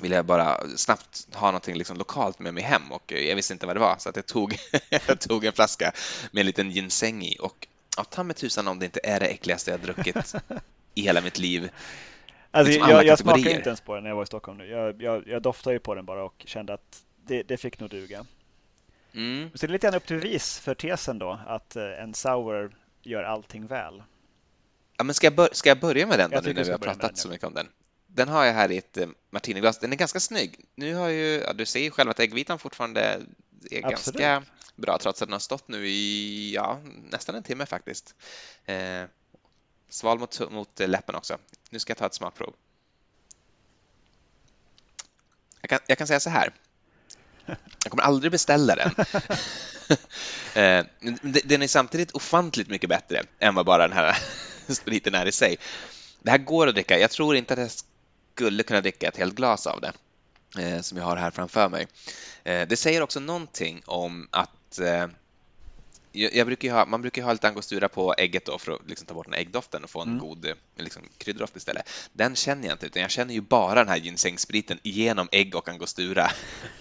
ville 0.00 0.16
jag 0.16 0.24
bara 0.24 0.60
snabbt 0.76 1.26
ha 1.34 1.46
någonting 1.46 1.76
liksom 1.76 1.96
lokalt 1.96 2.38
med 2.38 2.54
mig 2.54 2.62
hem 2.62 2.92
och 2.92 3.12
jag 3.12 3.36
visste 3.36 3.52
inte 3.52 3.66
vad 3.66 3.76
det 3.76 3.80
var 3.80 3.96
så 3.98 4.08
att 4.08 4.16
jag 4.16 4.26
tog, 4.26 4.56
jag 5.06 5.20
tog 5.20 5.44
en 5.44 5.52
flaska 5.52 5.92
med 6.32 6.40
en 6.40 6.46
liten 6.46 6.70
ginseng 6.70 7.22
i 7.22 7.36
och 7.40 7.66
ja, 7.96 8.04
ta 8.04 8.22
mig 8.22 8.36
tusan 8.36 8.68
om 8.68 8.78
det 8.78 8.84
inte 8.84 9.00
är 9.02 9.20
det 9.20 9.26
äckligaste 9.26 9.70
jag 9.70 9.80
druckit 9.80 10.34
i 10.94 11.02
hela 11.02 11.20
mitt 11.20 11.38
liv. 11.38 11.70
Alltså, 12.50 12.72
liksom 12.72 12.90
jag, 12.90 13.06
jag 13.06 13.18
smakade 13.18 13.50
inte 13.50 13.68
ens 13.68 13.80
på 13.80 13.94
den 13.94 14.02
när 14.02 14.10
jag 14.10 14.16
var 14.16 14.22
i 14.22 14.26
Stockholm 14.26 14.58
nu. 14.58 14.66
Jag, 14.66 15.02
jag, 15.02 15.28
jag 15.28 15.42
doftade 15.42 15.74
ju 15.74 15.80
på 15.80 15.94
den 15.94 16.04
bara 16.04 16.24
och 16.24 16.42
kände 16.46 16.74
att 16.74 17.02
det, 17.26 17.42
det 17.42 17.56
fick 17.56 17.80
nog 17.80 17.90
duga. 17.90 18.26
Mm. 19.14 19.50
Så 19.54 19.66
det 19.66 19.70
är 19.70 19.72
lite 19.72 19.86
grann 19.86 19.94
upp 19.94 20.06
till 20.06 20.16
bevis 20.16 20.58
för 20.58 20.74
tesen 20.74 21.18
då 21.18 21.40
att 21.46 21.76
eh, 21.76 22.02
en 22.02 22.14
sour 22.14 22.76
gör 23.02 23.22
allting 23.22 23.66
väl. 23.66 24.02
Ja, 24.96 25.04
men 25.04 25.14
ska 25.14 25.26
jag, 25.26 25.34
bör 25.34 25.48
ska 25.52 25.68
jag 25.68 25.80
börja 25.80 26.06
med 26.06 26.18
den 26.18 26.30
då, 26.30 26.40
nu 26.40 26.52
när 26.52 26.64
vi 26.64 26.70
har 26.70 26.78
pratat 26.78 27.18
så 27.18 27.28
mycket 27.28 27.46
om 27.46 27.54
den? 27.54 27.68
Den 28.06 28.28
har 28.28 28.44
jag 28.44 28.52
här 28.52 28.70
i 28.70 28.78
ett 28.78 28.96
eh, 28.96 29.08
martiniglas. 29.30 29.78
Den 29.78 29.92
är 29.92 29.96
ganska 29.96 30.20
snygg. 30.20 30.64
Nu 30.74 30.94
har 30.94 31.08
ju, 31.08 31.26
ja, 31.46 31.52
du 31.52 31.66
ser 31.66 31.80
ju 31.80 31.90
själv 31.90 32.10
att 32.10 32.20
äggvitan 32.20 32.58
fortfarande 32.58 33.00
är 33.70 33.86
Absolut. 33.86 34.20
ganska 34.20 34.42
bra 34.76 34.98
trots 34.98 35.22
att 35.22 35.28
den 35.28 35.32
har 35.32 35.40
stått 35.40 35.68
nu 35.68 35.88
i 35.88 36.54
ja, 36.54 36.80
nästan 37.10 37.34
en 37.34 37.42
timme 37.42 37.66
faktiskt. 37.66 38.14
Eh, 38.64 39.02
sval 39.88 40.18
mot, 40.18 40.50
mot 40.50 40.78
läppen 40.78 41.14
också. 41.14 41.38
Nu 41.70 41.78
ska 41.78 41.90
jag 41.90 41.98
ta 41.98 42.06
ett 42.06 42.14
smakprov. 42.14 42.54
Jag 45.60 45.70
kan, 45.70 45.78
jag 45.86 45.98
kan 45.98 46.06
säga 46.06 46.20
så 46.20 46.30
här. 46.30 46.52
Jag 47.84 47.90
kommer 47.90 48.02
aldrig 48.02 48.32
beställa 48.32 48.74
den. 48.74 48.90
Eh, 50.54 50.84
den 51.22 51.62
är 51.62 51.66
samtidigt 51.66 52.10
ofantligt 52.10 52.68
mycket 52.68 52.88
bättre 52.88 53.22
än 53.38 53.54
vad 53.54 53.66
bara 53.66 53.88
den 53.88 53.96
här 53.96 54.16
spriten 54.68 55.14
är 55.14 55.26
i 55.26 55.32
sig. 55.32 55.56
Det 56.22 56.30
här 56.30 56.38
går 56.38 56.66
att 56.66 56.74
dricka. 56.74 56.98
Jag 56.98 57.10
tror 57.10 57.36
inte 57.36 57.54
att 57.54 57.60
jag 57.60 57.70
skulle 58.34 58.62
kunna 58.62 58.80
dricka 58.80 59.08
ett 59.08 59.16
helt 59.16 59.34
glas 59.34 59.66
av 59.66 59.80
det 59.80 59.92
eh, 60.62 60.80
som 60.80 60.98
jag 60.98 61.04
har 61.04 61.16
här 61.16 61.30
framför 61.30 61.68
mig. 61.68 61.86
Eh, 62.44 62.68
det 62.68 62.76
säger 62.76 63.02
också 63.02 63.20
någonting 63.20 63.82
om 63.86 64.28
att 64.30 64.78
jag 66.12 66.46
brukar 66.46 66.72
ha, 66.72 66.86
man 66.86 67.02
brukar 67.02 67.22
ha 67.22 67.32
lite 67.32 67.48
angostura 67.48 67.88
på 67.88 68.14
ägget 68.18 68.44
då 68.44 68.58
för 68.58 68.72
att 68.72 68.80
liksom 68.88 69.06
ta 69.06 69.14
bort 69.14 69.26
den 69.26 69.34
äggdoften 69.34 69.84
och 69.84 69.90
få 69.90 70.00
en 70.02 70.08
mm. 70.08 70.20
god 70.20 70.52
liksom, 70.76 71.02
krydddoft 71.18 71.56
istället. 71.56 71.90
Den 72.12 72.36
känner 72.36 72.68
jag 72.68 72.74
inte, 72.74 72.86
utan 72.86 73.02
jag 73.02 73.10
känner 73.10 73.34
ju 73.34 73.40
bara 73.40 73.74
den 73.74 73.88
här 73.88 73.96
ginsengspriten 73.96 74.78
genom 74.82 75.28
ägg 75.32 75.54
och 75.54 75.68
angostura. 75.68 76.30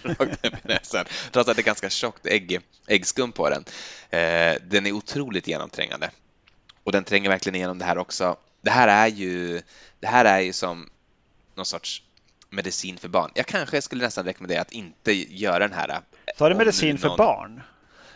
Trots 1.32 1.50
att 1.50 1.56
det 1.56 1.62
är 1.62 1.64
ganska 1.64 1.90
tjockt 1.90 2.26
ägg, 2.26 2.60
äggskum 2.88 3.32
på 3.32 3.50
den. 3.50 3.66
Eh, 4.10 4.58
den 4.68 4.86
är 4.86 4.92
otroligt 4.92 5.48
genomträngande. 5.48 6.12
Och 6.84 6.92
den 6.92 7.04
tränger 7.04 7.30
verkligen 7.30 7.56
igenom 7.56 7.80
det 7.80 7.86
här 7.86 7.98
också. 7.98 8.38
Det 8.62 8.72
här 8.72 8.88
är 8.88 9.08
ju, 9.08 9.62
det 10.00 10.08
här 10.08 10.26
är 10.26 10.40
ju 10.40 10.54
som 10.54 10.90
någon 11.56 11.66
sorts 11.66 12.04
medicin 12.50 12.98
för 12.98 13.08
barn. 13.08 13.32
Jag 13.36 13.46
kanske 13.46 13.82
skulle 13.82 14.04
nästan 14.04 14.26
rekommendera 14.26 14.62
att 14.62 14.72
inte 14.72 15.14
göra 15.14 15.60
den 15.60 15.74
här. 15.74 16.02
Sa 16.38 16.50
du 16.50 16.56
medicin 16.56 16.90
någon... 16.90 16.98
för 16.98 17.18
barn? 17.18 17.62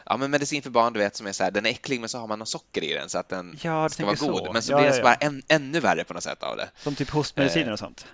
Ja, 0.06 0.18
men 0.18 0.32
medicin 0.32 0.62
för 0.62 0.70
barn, 0.70 0.94
du 0.94 1.00
vet, 1.00 1.16
som 1.16 1.28
är 1.28 1.32
så 1.32 1.44
här, 1.44 1.52
den 1.52 1.66
är 1.66 1.70
äcklig 1.70 2.00
men 2.00 2.10
så 2.10 2.18
har 2.18 2.28
man 2.28 2.39
något 2.39 2.50
socker 2.50 2.84
i 2.84 2.94
den 2.94 3.10
så 3.10 3.18
att 3.18 3.30
den 3.30 3.60
ja, 3.62 3.89
ska 3.89 4.06
vara 4.06 4.16
god. 4.16 4.46
Så. 4.46 4.54
Men 4.54 4.62
så 4.62 4.72
ja, 4.72 4.78
blir 4.78 4.88
ja, 4.88 4.96
det 4.96 5.04
bara 5.04 5.16
än, 5.16 5.44
ännu 5.48 5.80
värre 5.80 6.04
på 6.04 6.13
något 6.13 6.24
sätt 6.24 6.44
av 6.44 6.58
det. 6.58 6.70
Som 6.78 6.96
typ 6.96 7.10
hostmediciner 7.10 7.72
och 7.72 7.80
sånt? 7.80 8.06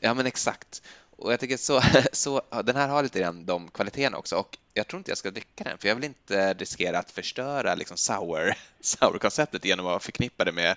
Ja, 0.00 0.14
men 0.14 0.26
exakt. 0.26 0.82
Och 1.16 1.32
jag 1.32 1.40
tycker 1.40 1.56
så, 1.56 1.82
så 2.12 2.42
den 2.64 2.76
här 2.76 2.88
har 2.88 3.02
lite 3.02 3.20
grann 3.20 3.46
de 3.46 3.68
kvaliteterna 3.68 4.16
också 4.18 4.36
och 4.36 4.58
jag 4.74 4.86
tror 4.86 4.98
inte 4.98 5.10
jag 5.10 5.18
ska 5.18 5.30
dricka 5.30 5.64
den 5.64 5.78
för 5.78 5.88
jag 5.88 5.94
vill 5.94 6.04
inte 6.04 6.54
riskera 6.54 6.98
att 6.98 7.10
förstöra 7.10 7.74
liksom 7.74 7.96
sour, 7.96 8.54
sour-konceptet 8.80 9.64
genom 9.64 9.86
att 9.86 10.04
förknippa 10.04 10.44
det 10.44 10.52
med 10.52 10.76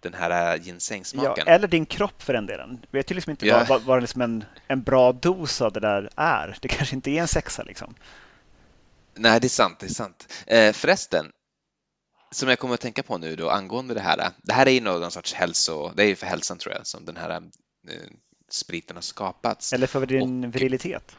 den 0.00 0.14
här 0.14 0.56
ginsengsmaken. 0.56 1.44
Ja, 1.46 1.52
eller 1.52 1.68
din 1.68 1.86
kropp 1.86 2.22
för 2.22 2.32
den 2.32 2.46
delen. 2.46 2.86
Vi 2.90 2.98
vet 2.98 3.10
ju 3.10 3.14
liksom 3.14 3.30
inte 3.30 3.46
ja. 3.46 3.66
vad, 3.68 3.82
vad 3.82 4.00
liksom 4.00 4.22
en, 4.22 4.44
en 4.66 4.82
bra 4.82 5.12
dos 5.12 5.60
av 5.60 5.72
det 5.72 5.80
där 5.80 6.10
är. 6.16 6.58
Det 6.60 6.68
kanske 6.68 6.96
inte 6.96 7.10
är 7.10 7.20
en 7.20 7.28
sexa 7.28 7.62
liksom. 7.62 7.94
Nej, 9.14 9.40
det 9.40 9.46
är 9.46 9.48
sant. 9.48 9.78
Det 9.78 9.86
är 9.86 9.90
sant. 9.90 10.44
Eh, 10.46 10.72
förresten, 10.72 11.30
som 12.30 12.48
jag 12.48 12.58
kommer 12.58 12.74
att 12.74 12.80
tänka 12.80 13.02
på 13.02 13.18
nu 13.18 13.36
då 13.36 13.50
angående 13.50 13.94
det 13.94 14.00
här. 14.00 14.30
Det 14.42 14.52
här 14.52 14.66
är 14.66 14.70
ju 14.70 14.80
någon 14.80 15.10
sorts 15.10 15.34
hälso, 15.34 15.92
det 15.96 16.02
är 16.02 16.06
ju 16.06 16.16
för 16.16 16.26
hälsan 16.26 16.58
tror 16.58 16.74
jag 16.74 16.86
som 16.86 17.04
den 17.04 17.16
här 17.16 17.30
eh, 17.30 17.40
spriten 18.48 18.96
har 18.96 19.02
skapats. 19.02 19.72
Eller 19.72 19.86
för 19.86 20.06
din 20.06 20.44
och, 20.44 20.54
virilitet. 20.54 21.16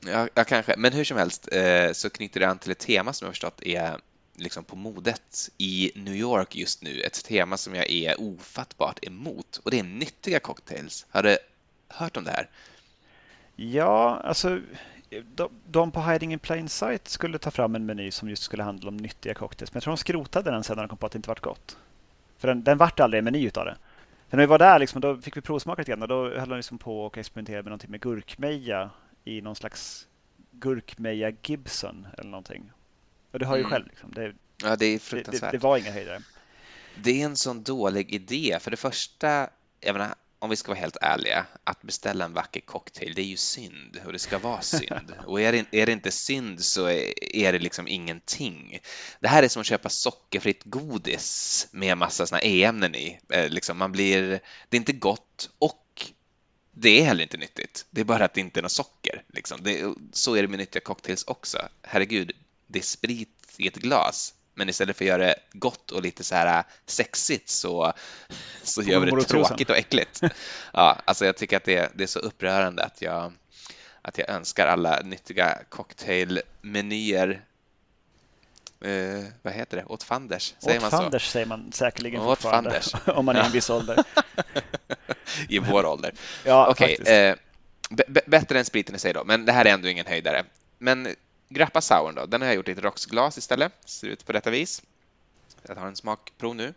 Ja, 0.00 0.28
ja, 0.34 0.44
kanske. 0.44 0.74
Men 0.76 0.92
hur 0.92 1.04
som 1.04 1.16
helst 1.16 1.48
eh, 1.52 1.92
så 1.92 2.10
knyter 2.10 2.40
det 2.40 2.48
an 2.48 2.58
till 2.58 2.70
ett 2.70 2.78
tema 2.78 3.12
som 3.12 3.26
jag 3.26 3.32
förstått 3.32 3.62
är 3.62 4.00
liksom 4.36 4.64
på 4.64 4.76
modet 4.76 5.50
i 5.58 5.92
New 5.94 6.14
York 6.14 6.56
just 6.56 6.82
nu. 6.82 7.00
Ett 7.00 7.24
tema 7.24 7.56
som 7.56 7.74
jag 7.74 7.90
är 7.90 8.20
ofattbart 8.20 9.04
emot 9.04 9.60
och 9.64 9.70
det 9.70 9.78
är 9.78 9.84
nyttiga 9.84 10.40
cocktails. 10.40 11.06
Har 11.10 11.22
du 11.22 11.38
hört 11.88 12.16
om 12.16 12.24
det 12.24 12.30
här? 12.30 12.50
Ja, 13.56 14.20
alltså 14.24 14.60
de, 15.66 15.90
på 15.90 16.02
Hiding 16.02 16.32
in 16.32 16.38
Plain 16.38 16.68
Sight 16.68 17.08
skulle 17.08 17.38
ta 17.38 17.50
fram 17.50 17.74
en 17.74 17.86
meny 17.86 18.10
som 18.10 18.28
just 18.28 18.42
skulle 18.42 18.62
handla 18.62 18.88
om 18.88 18.96
nyttiga 18.96 19.34
cocktails. 19.34 19.72
Men 19.72 19.76
jag 19.76 19.82
tror 19.82 19.92
de 19.92 19.96
skrotade 19.96 20.50
den 20.50 20.64
sen 20.64 20.76
när 20.76 20.82
de 20.82 20.88
kom 20.88 20.98
på 20.98 21.06
att 21.06 21.12
det 21.12 21.16
inte 21.16 21.28
vart 21.28 21.40
gott. 21.40 21.76
För 22.38 22.48
den, 22.48 22.64
den 22.64 22.78
vart 22.78 23.00
aldrig 23.00 23.18
en 23.18 23.24
meny 23.24 23.46
utav 23.46 23.64
det. 23.64 23.76
när 24.30 24.38
vi 24.38 24.46
var 24.46 24.58
där 24.58 24.78
liksom, 24.78 25.00
då 25.00 25.16
fick 25.16 25.36
vi 25.36 25.40
provsmaka 25.40 25.80
lite 25.80 25.90
grann 25.90 26.02
och 26.02 26.08
då 26.08 26.38
höll 26.38 26.48
de 26.48 26.56
liksom 26.56 26.78
på 26.78 27.04
och 27.06 27.18
experimenterade 27.18 27.62
med 27.62 27.70
någonting 27.70 27.90
med 27.90 28.00
gurkmeja 28.00 28.90
i 29.24 29.40
någon 29.40 29.56
slags 29.56 30.06
gurkmeja 30.50 31.32
Gibson 31.42 32.06
eller 32.18 32.30
någonting. 32.30 32.70
Och 33.32 33.38
du 33.38 33.44
har 33.44 33.56
ju 33.56 33.60
mm. 33.60 33.70
själv. 33.70 33.86
Liksom, 33.86 34.12
det, 34.14 34.32
ja, 34.62 34.76
det 34.76 34.86
är 34.86 34.98
fruktansvärt. 34.98 35.40
Det, 35.40 35.56
det, 35.56 35.58
det 35.58 35.62
var 35.62 35.78
inga 35.78 35.90
höjdare. 35.90 36.22
Det 37.02 37.22
är 37.22 37.24
en 37.24 37.36
sån 37.36 37.62
dålig 37.62 38.12
idé. 38.12 38.58
För 38.60 38.70
det 38.70 38.76
första, 38.76 39.48
jag 39.80 39.92
menar, 39.92 40.14
om 40.44 40.50
vi 40.50 40.56
ska 40.56 40.72
vara 40.72 40.80
helt 40.80 40.96
ärliga, 41.00 41.46
att 41.64 41.82
beställa 41.82 42.24
en 42.24 42.32
vacker 42.32 42.60
cocktail, 42.60 43.14
det 43.14 43.22
är 43.22 43.26
ju 43.26 43.36
synd 43.36 44.00
och 44.06 44.12
det 44.12 44.18
ska 44.18 44.38
vara 44.38 44.62
synd. 44.62 45.12
Och 45.26 45.40
är 45.40 45.52
det, 45.52 45.66
är 45.70 45.86
det 45.86 45.92
inte 45.92 46.10
synd 46.10 46.64
så 46.64 46.88
är 47.20 47.52
det 47.52 47.58
liksom 47.58 47.88
ingenting. 47.88 48.78
Det 49.20 49.28
här 49.28 49.42
är 49.42 49.48
som 49.48 49.60
att 49.60 49.66
köpa 49.66 49.88
sockerfritt 49.88 50.64
godis 50.64 51.66
med 51.70 51.98
massa 51.98 52.26
såna 52.26 52.40
e-ämnen 52.40 52.94
i. 52.94 53.20
Eh, 53.28 53.48
liksom 53.48 53.78
man 53.78 53.92
blir, 53.92 54.40
det 54.68 54.76
är 54.76 54.78
inte 54.78 54.92
gott 54.92 55.50
och 55.58 56.12
det 56.72 57.00
är 57.00 57.04
heller 57.04 57.22
inte 57.22 57.36
nyttigt. 57.36 57.86
Det 57.90 58.00
är 58.00 58.04
bara 58.04 58.24
att 58.24 58.34
det 58.34 58.40
inte 58.40 58.60
är 58.60 58.62
något 58.62 58.72
socker. 58.72 59.22
Liksom. 59.28 59.62
Det, 59.62 59.94
så 60.12 60.34
är 60.34 60.42
det 60.42 60.48
med 60.48 60.58
nyttiga 60.58 60.82
cocktails 60.82 61.24
också. 61.24 61.68
Herregud, 61.82 62.32
det 62.66 62.78
är 62.78 62.82
sprit 62.82 63.54
i 63.56 63.68
ett 63.68 63.76
glas 63.76 64.34
men 64.54 64.68
istället 64.68 64.96
för 64.96 65.04
att 65.04 65.08
göra 65.08 65.26
det 65.26 65.34
gott 65.52 65.90
och 65.90 66.02
lite 66.02 66.24
så 66.24 66.34
här 66.34 66.58
äh, 66.58 66.64
sexigt 66.86 67.48
så, 67.48 67.92
så 68.62 68.82
gör 68.82 69.00
vi 69.00 69.10
det 69.10 69.22
tråkigt 69.22 69.70
och 69.70 69.76
äckligt. 69.76 70.20
Ja, 70.72 70.98
alltså 71.04 71.26
jag 71.26 71.36
tycker 71.36 71.56
att 71.56 71.64
det, 71.64 71.92
det 71.94 72.02
är 72.02 72.08
så 72.08 72.18
upprörande 72.18 72.84
att 72.84 73.02
jag, 73.02 73.32
att 74.02 74.18
jag 74.18 74.28
önskar 74.28 74.66
alla 74.66 75.00
nyttiga 75.00 75.58
cocktailmenyer 75.68 77.44
eh, 78.80 79.24
vad 79.42 79.54
heter 79.54 79.76
det? 79.76 79.84
Åt 79.84 80.02
fanders? 80.02 80.54
Säger 80.58 80.84
åt 80.84 80.92
man 80.92 81.12
så? 81.12 81.18
säger 81.18 81.46
man 81.46 81.72
säkerligen 81.72 82.22
fortfarande 82.22 82.70
fanders. 82.70 83.08
om 83.18 83.24
man 83.24 83.36
är 83.36 83.42
i 83.42 83.46
en 83.46 83.52
viss 83.52 83.70
ålder. 83.70 84.04
I 85.48 85.58
vår 85.58 85.86
ålder. 85.86 86.14
ja, 86.44 86.70
okay, 86.70 86.94
eh, 86.94 87.34
bättre 88.26 88.58
än 88.58 88.64
spriten 88.64 88.94
i 88.94 88.98
sig 88.98 89.12
då, 89.12 89.24
men 89.24 89.44
det 89.44 89.52
här 89.52 89.64
är 89.64 89.70
ändå 89.70 89.88
ingen 89.88 90.06
höjdare. 90.06 90.44
Men 90.78 91.14
Grappa 91.54 91.80
Sauern 91.80 92.14
då, 92.14 92.26
den 92.26 92.40
har 92.40 92.48
jag 92.48 92.54
gjort 92.54 92.68
i 92.68 92.72
ett 92.72 92.78
rocksglas 92.78 93.38
istället. 93.38 93.72
Ser 93.84 94.08
ut 94.08 94.26
på 94.26 94.32
detta 94.32 94.50
vis. 94.50 94.82
Jag 95.62 95.76
tar 95.76 95.86
en 95.86 95.96
smakprov 95.96 96.54
nu. 96.56 96.74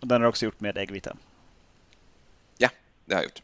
Och 0.00 0.06
den 0.06 0.14
har 0.14 0.22
du 0.22 0.28
också 0.28 0.44
gjort 0.44 0.60
med 0.60 0.78
äggvita? 0.78 1.16
Ja, 2.58 2.68
det 3.04 3.14
har 3.14 3.22
jag 3.22 3.28
gjort. 3.28 3.42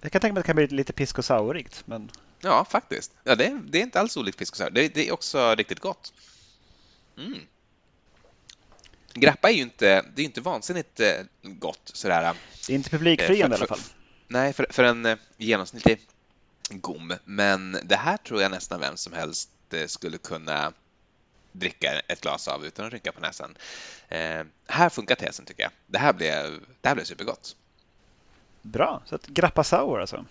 Jag 0.00 0.12
kan 0.12 0.20
tänka 0.20 0.32
mig 0.34 0.40
att 0.40 0.44
det 0.44 0.46
kan 0.46 0.56
bli 0.56 0.66
lite 0.66 0.92
pisk 0.92 1.24
sourigt, 1.24 1.82
men... 1.86 2.10
Ja, 2.40 2.64
faktiskt. 2.64 3.12
Ja, 3.24 3.34
det, 3.34 3.46
är, 3.46 3.60
det 3.64 3.78
är 3.78 3.82
inte 3.82 4.00
alls 4.00 4.16
olikt 4.16 4.56
sour. 4.56 4.70
Det, 4.70 4.88
det, 4.94 5.08
är 5.08 5.12
också 5.12 5.54
riktigt 5.54 5.80
gott. 5.80 6.12
Mm. 7.16 7.38
Grappa 9.14 9.50
är 9.50 9.54
ju 9.54 9.62
inte, 9.62 10.04
det 10.14 10.22
är 10.22 10.26
inte 10.26 10.40
vansinnigt 10.40 11.00
eh, 11.00 11.22
gott 11.42 11.90
sådär. 11.94 12.34
Det 12.66 12.72
är 12.72 12.74
inte 12.74 12.90
publikfriande 12.90 13.56
i 13.56 13.58
alla 13.58 13.66
fall. 13.66 13.80
Nej, 14.28 14.52
för, 14.52 14.66
för 14.70 14.84
en 14.84 15.06
eh, 15.06 15.16
genomsnittlig 15.36 16.00
gom, 16.70 17.14
men 17.24 17.78
det 17.82 17.96
här 17.96 18.16
tror 18.16 18.42
jag 18.42 18.50
nästan 18.50 18.80
vem 18.80 18.96
som 18.96 19.12
helst 19.12 19.50
eh, 19.72 19.86
skulle 19.86 20.18
kunna 20.18 20.72
dricka 21.52 22.00
ett 22.08 22.20
glas 22.20 22.48
av 22.48 22.66
utan 22.66 22.86
att 22.86 22.92
rycka 22.92 23.12
på 23.12 23.20
näsan. 23.20 23.56
Eh, 24.08 24.44
här 24.66 24.88
funkar 24.88 25.14
tesen 25.14 25.44
tycker 25.44 25.62
jag. 25.62 25.72
Det 25.86 25.98
här 25.98 26.12
blev, 26.12 26.60
det 26.80 26.88
här 26.88 26.94
blev 26.94 27.04
supergott. 27.04 27.56
Bra, 28.62 29.02
så 29.06 29.14
att 29.14 29.26
Grappa 29.26 29.64
Sour 29.64 30.00
alltså. 30.00 30.24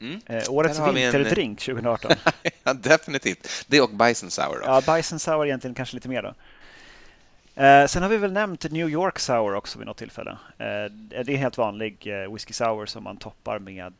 Mm. 0.00 0.20
Eh, 0.26 0.50
årets 0.50 0.78
vinterdrink 0.78 1.68
en... 1.68 1.74
2018. 1.74 2.10
ja, 2.64 2.74
definitivt. 2.74 3.64
Det 3.66 3.80
och 3.80 3.90
Bison 3.90 4.30
Sour. 4.30 4.60
Då. 4.60 4.64
Ja, 4.64 4.96
Bison 4.96 5.18
Sour 5.18 5.46
egentligen 5.46 5.74
kanske 5.74 5.94
lite 5.94 6.08
mer 6.08 6.22
då. 6.22 6.34
Eh, 7.62 7.86
sen 7.86 8.02
har 8.02 8.10
vi 8.10 8.16
väl 8.16 8.32
nämnt 8.32 8.70
New 8.70 8.88
York 8.88 9.18
Sour 9.18 9.54
också 9.54 9.78
vid 9.78 9.86
något 9.86 9.96
tillfälle. 9.96 10.30
Eh, 10.58 10.92
det 11.08 11.16
är 11.16 11.30
en 11.30 11.36
helt 11.36 11.58
vanlig 11.58 12.06
eh, 12.06 12.32
whisky 12.32 12.52
sour 12.52 12.86
som 12.86 13.04
man 13.04 13.16
toppar 13.16 13.58
med 13.58 13.92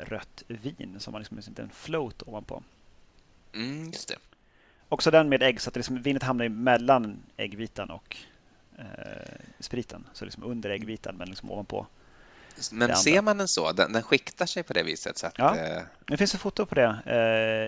rött 0.00 0.42
vin 0.48 0.96
som 1.00 1.14
har 1.14 1.20
liksom 1.20 1.38
en 1.56 1.70
float 1.70 2.22
ovanpå. 2.26 2.62
Mm, 3.54 3.86
just 3.86 4.08
det. 4.08 4.16
Också 4.88 5.10
den 5.10 5.28
med 5.28 5.42
ägg 5.42 5.60
så 5.60 5.70
att 5.70 5.76
liksom, 5.76 6.02
vinet 6.02 6.22
hamnar 6.22 6.48
mellan 6.48 7.22
äggvitan 7.36 7.90
och 7.90 8.16
eh, 8.78 8.84
spriten. 9.58 10.06
Så 10.12 10.24
liksom 10.24 10.44
under 10.44 10.70
äggvitan 10.70 11.16
men 11.16 11.28
liksom 11.28 11.50
ovanpå. 11.50 11.86
Men 12.72 12.96
ser 12.96 13.22
man 13.22 13.38
den 13.38 13.48
så? 13.48 13.72
Den, 13.72 13.92
den 13.92 14.02
skiktar 14.02 14.46
sig 14.46 14.62
på 14.62 14.72
det 14.72 14.82
viset? 14.82 15.18
Så 15.18 15.26
att, 15.26 15.38
ja, 15.38 15.56
eh... 15.56 15.82
det 16.06 16.16
finns 16.16 16.34
ett 16.34 16.40
foto 16.40 16.66
på 16.66 16.74
det. 16.74 16.98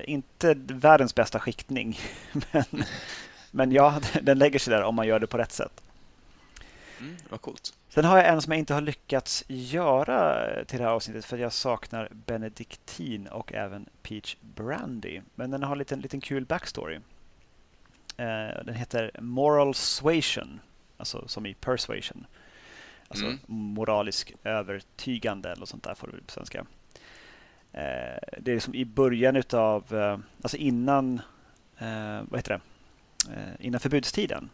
Eh, 0.07 0.13
inte 0.13 0.55
världens 0.55 1.15
bästa 1.15 1.41
skiktning. 1.41 2.01
men, 2.53 2.65
men 3.51 3.73
ja, 3.73 4.01
den 4.23 4.39
lägger 4.39 4.59
sig 4.59 4.71
där 4.71 4.83
om 4.83 4.95
man 4.95 5.07
gör 5.07 5.19
det 5.19 5.27
på 5.27 5.39
rätt 5.39 5.53
sätt. 5.53 5.83
Mm, 6.99 7.17
vad 7.29 7.41
coolt. 7.41 7.75
Sen 7.97 8.05
har 8.05 8.17
jag 8.17 8.29
en 8.29 8.43
som 8.43 8.53
jag 8.53 8.59
inte 8.59 8.75
har 8.75 8.81
lyckats 8.81 9.45
göra 9.49 10.49
till 10.65 10.79
det 10.79 10.85
här 10.85 10.91
avsnittet 10.91 11.25
för 11.25 11.39
jag 11.39 11.53
saknar 11.53 12.09
Benediktin 12.13 13.27
och 13.27 13.53
även 13.53 13.89
Peach 14.03 14.37
Brandy. 14.41 15.21
Men 15.35 15.51
den 15.51 15.63
har 15.63 15.73
en 15.73 15.79
liten, 15.79 16.01
liten 16.01 16.21
kul 16.21 16.47
backstory. 16.47 16.97
Eh, 18.17 18.65
den 18.65 18.75
heter 18.75 19.11
Moral 19.21 19.75
Suasion, 19.75 20.61
alltså 20.97 21.29
som 21.29 21.47
i 21.47 21.55
persuasion. 21.55 22.27
Alltså 23.09 23.27
mm. 23.27 23.39
moralisk 23.47 24.33
övertygande 24.45 25.53
eller 25.53 25.67
sånt 25.67 25.85
där 25.85 25.95
får 25.95 26.07
du 26.07 26.23
på 26.23 26.33
svenska. 26.33 26.67
Eh, 27.73 28.19
det 28.39 28.51
är 28.51 28.55
liksom 28.55 28.75
i 28.75 28.85
början 28.85 29.37
utav, 29.37 29.95
eh, 29.95 30.19
alltså 30.43 30.57
innan, 30.57 31.21
vad 32.23 32.39
heter 32.39 32.61
det, 32.61 32.61
innan 33.59 33.81
förbudstiden. 33.81 34.51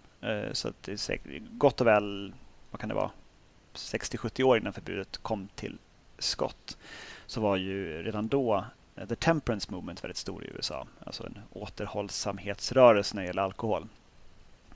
Så 0.53 0.69
att 0.69 0.83
det 0.83 1.09
är 1.11 1.39
gott 1.39 1.81
och 1.81 1.87
väl, 1.87 2.35
vad 2.71 2.81
kan 2.81 2.89
det 2.89 2.95
vara, 2.95 3.11
60-70 3.75 4.43
år 4.43 4.57
innan 4.57 4.73
förbudet 4.73 5.19
kom 5.19 5.49
till 5.55 5.79
skott 6.19 6.77
så 7.27 7.41
var 7.41 7.57
ju 7.57 8.03
redan 8.03 8.29
då 8.29 8.65
eh, 8.97 9.07
The 9.07 9.17
Temperance 9.17 9.73
Movement 9.73 10.05
väldigt 10.05 10.17
stor 10.17 10.45
i 10.45 10.51
USA. 10.57 10.87
Alltså 11.07 11.27
en 11.27 11.39
återhållsamhetsrörelse 11.53 13.15
när 13.15 13.23
det 13.23 13.27
gäller 13.27 13.43
alkohol. 13.43 13.87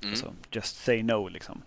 Mm. 0.00 0.11
Alltså 0.11 0.32
just 0.50 0.76
say 0.76 1.02
no 1.02 1.28
liksom. 1.28 1.62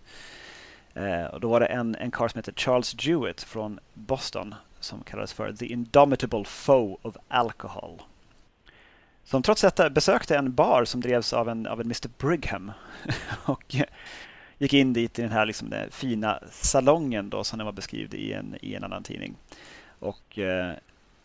Eh, 0.94 1.24
och 1.24 1.40
då 1.40 1.48
var 1.48 1.60
det 1.60 1.66
en, 1.66 1.94
en 1.94 2.10
karl 2.10 2.28
som 2.28 2.38
heter 2.38 2.52
Charles 2.52 2.96
Jewett 2.98 3.42
från 3.42 3.80
Boston 3.94 4.54
som 4.80 5.02
kallades 5.02 5.32
för 5.32 5.52
The 5.52 5.66
Indomitable 5.66 6.44
Foe 6.44 6.96
of 7.02 7.16
Alcohol. 7.28 8.02
Som 9.24 9.42
trots 9.42 9.62
detta 9.62 9.90
besökte 9.90 10.36
en 10.36 10.54
bar 10.54 10.84
som 10.84 11.00
drevs 11.00 11.32
av 11.32 11.48
en, 11.48 11.66
av 11.66 11.80
en 11.80 11.86
Mr 11.86 12.08
Brigham. 12.18 12.72
och 13.44 13.76
gick 14.60 14.72
in 14.72 14.92
dit 14.92 15.18
i 15.18 15.22
den 15.22 15.32
här 15.32 15.46
liksom, 15.46 15.70
den 15.70 15.90
fina 15.90 16.42
salongen 16.50 17.30
då, 17.30 17.44
som 17.44 17.58
den 17.58 17.66
var 17.66 17.72
beskriven 17.72 18.20
i 18.20 18.32
en, 18.32 18.56
i 18.60 18.74
en 18.74 18.84
annan 18.84 19.02
tidning. 19.02 19.36
Och 19.98 20.38
eh, 20.38 20.72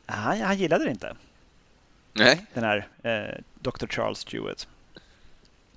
han, 0.05 0.41
han 0.41 0.57
gillade 0.57 0.83
det 0.83 0.91
inte. 0.91 1.15
Nej. 2.13 2.45
Den 2.53 2.63
här 2.63 2.87
eh, 3.03 3.41
Dr. 3.59 3.87
Charles 3.87 4.33
Jewett. 4.33 4.67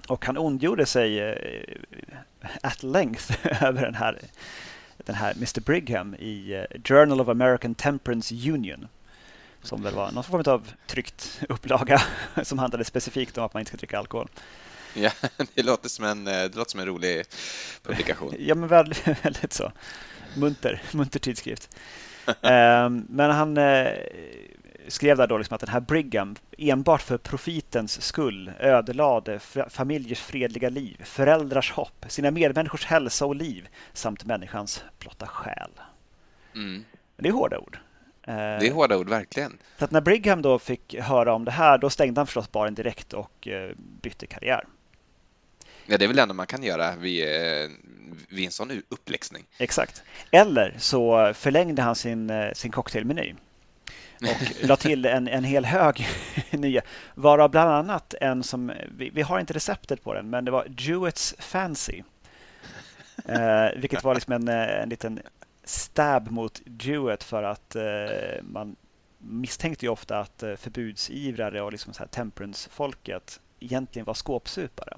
Och 0.08 0.26
han 0.26 0.38
ondgjorde 0.38 0.86
sig 0.86 1.20
eh, 1.20 1.74
at 2.62 2.82
length 2.82 3.46
över 3.64 3.82
den 3.82 3.94
här, 3.94 4.18
den 4.96 5.14
här 5.14 5.32
Mr. 5.32 5.60
Brigham 5.60 6.14
i 6.14 6.52
eh, 6.54 6.80
Journal 6.84 7.20
of 7.20 7.28
American 7.28 7.74
Temperance 7.74 8.34
Union. 8.34 8.88
Som 9.62 9.82
väl 9.82 9.94
var 9.94 10.12
någon 10.12 10.24
form 10.24 10.42
av 10.46 10.72
tryckt 10.86 11.40
upplaga 11.48 12.02
som 12.42 12.58
handlade 12.58 12.84
specifikt 12.84 13.38
om 13.38 13.44
att 13.44 13.54
man 13.54 13.60
inte 13.60 13.68
ska 13.68 13.76
dricka 13.76 13.98
alkohol. 13.98 14.28
Ja, 15.02 15.10
det 15.54 15.62
låter 15.62 15.88
som 15.88 16.04
en, 16.04 16.24
det 16.24 16.56
låter 16.56 16.70
som 16.70 16.80
en 16.80 16.86
rolig 16.86 17.24
publikation. 17.82 18.34
ja, 18.38 18.54
men 18.54 18.68
väldigt, 18.68 19.06
väldigt 19.24 19.52
så. 19.52 19.72
Munter, 20.36 20.82
munter 20.92 21.20
tidskrift. 21.20 21.76
Ehm, 22.42 23.06
men 23.08 23.30
han 23.30 23.56
eh, 23.56 23.92
skrev 24.88 25.16
där 25.16 25.26
då 25.26 25.38
liksom 25.38 25.54
att 25.54 25.60
den 25.60 25.70
här 25.70 25.80
Brigham 25.80 26.36
enbart 26.58 27.02
för 27.02 27.18
profitens 27.18 28.02
skull 28.02 28.52
ödelade 28.58 29.38
familjers 29.68 30.20
fredliga 30.20 30.68
liv, 30.68 31.00
föräldrars 31.04 31.72
hopp, 31.72 32.04
sina 32.08 32.30
medmänniskors 32.30 32.84
hälsa 32.84 33.26
och 33.26 33.36
liv 33.36 33.68
samt 33.92 34.24
människans 34.24 34.84
blotta 34.98 35.26
själ. 35.26 35.70
Mm. 36.54 36.84
Det 37.16 37.28
är 37.28 37.32
hårda 37.32 37.58
ord. 37.58 37.78
Det 38.24 38.32
är 38.68 38.72
hårda 38.72 38.96
ord, 38.96 39.08
verkligen. 39.08 39.58
Så 39.78 39.84
att 39.84 39.90
när 39.90 40.00
Brigham 40.00 40.42
då 40.42 40.58
fick 40.58 40.94
höra 40.94 41.34
om 41.34 41.44
det 41.44 41.50
här, 41.50 41.78
då 41.78 41.90
stängde 41.90 42.20
han 42.20 42.26
förstås 42.26 42.52
baren 42.52 42.74
direkt 42.74 43.12
och 43.12 43.48
eh, 43.48 43.70
bytte 43.76 44.26
karriär. 44.26 44.64
Ja, 45.90 45.98
det 45.98 46.04
är 46.04 46.06
väl 46.06 46.16
det 46.16 46.22
enda 46.22 46.34
man 46.34 46.46
kan 46.46 46.62
göra 46.62 46.96
vid, 46.96 47.24
eh, 47.24 47.70
vid 48.28 48.44
en 48.44 48.50
sån 48.50 48.82
uppläxning. 48.88 49.44
Exakt. 49.58 50.02
Eller 50.30 50.74
så 50.78 51.32
förlängde 51.34 51.82
han 51.82 51.94
sin, 51.94 52.30
eh, 52.30 52.52
sin 52.52 52.70
cocktailmeny 52.70 53.34
och 54.22 54.62
la 54.68 54.76
till 54.76 55.04
en, 55.04 55.28
en 55.28 55.44
hel 55.44 55.64
hög 55.64 56.06
nya, 56.50 56.82
varav 57.14 57.50
bland 57.50 57.70
annat 57.70 58.14
en 58.20 58.42
som, 58.42 58.72
vi, 58.96 59.10
vi, 59.10 59.22
har 59.22 59.40
inte 59.40 59.52
receptet 59.52 60.04
på 60.04 60.14
den, 60.14 60.30
men 60.30 60.44
det 60.44 60.50
var 60.50 60.66
Jewets 60.78 61.34
Fancy. 61.38 62.02
Eh, 63.24 63.66
vilket 63.76 64.04
var 64.04 64.14
liksom 64.14 64.32
en, 64.32 64.48
eh, 64.48 64.82
en 64.82 64.88
liten 64.88 65.20
stab 65.64 66.30
mot 66.30 66.62
Jewett 66.80 67.24
för 67.24 67.42
att 67.42 67.76
eh, 67.76 68.42
man 68.42 68.76
misstänkte 69.18 69.86
ju 69.86 69.90
ofta 69.90 70.18
att 70.18 70.44
förbudsivrare 70.56 71.62
och 71.62 71.72
liksom 71.72 71.92
så 71.92 71.98
här 71.98 72.08
temperance-folket 72.08 73.40
egentligen 73.60 74.06
var 74.06 74.14
skåpsupare. 74.14 74.96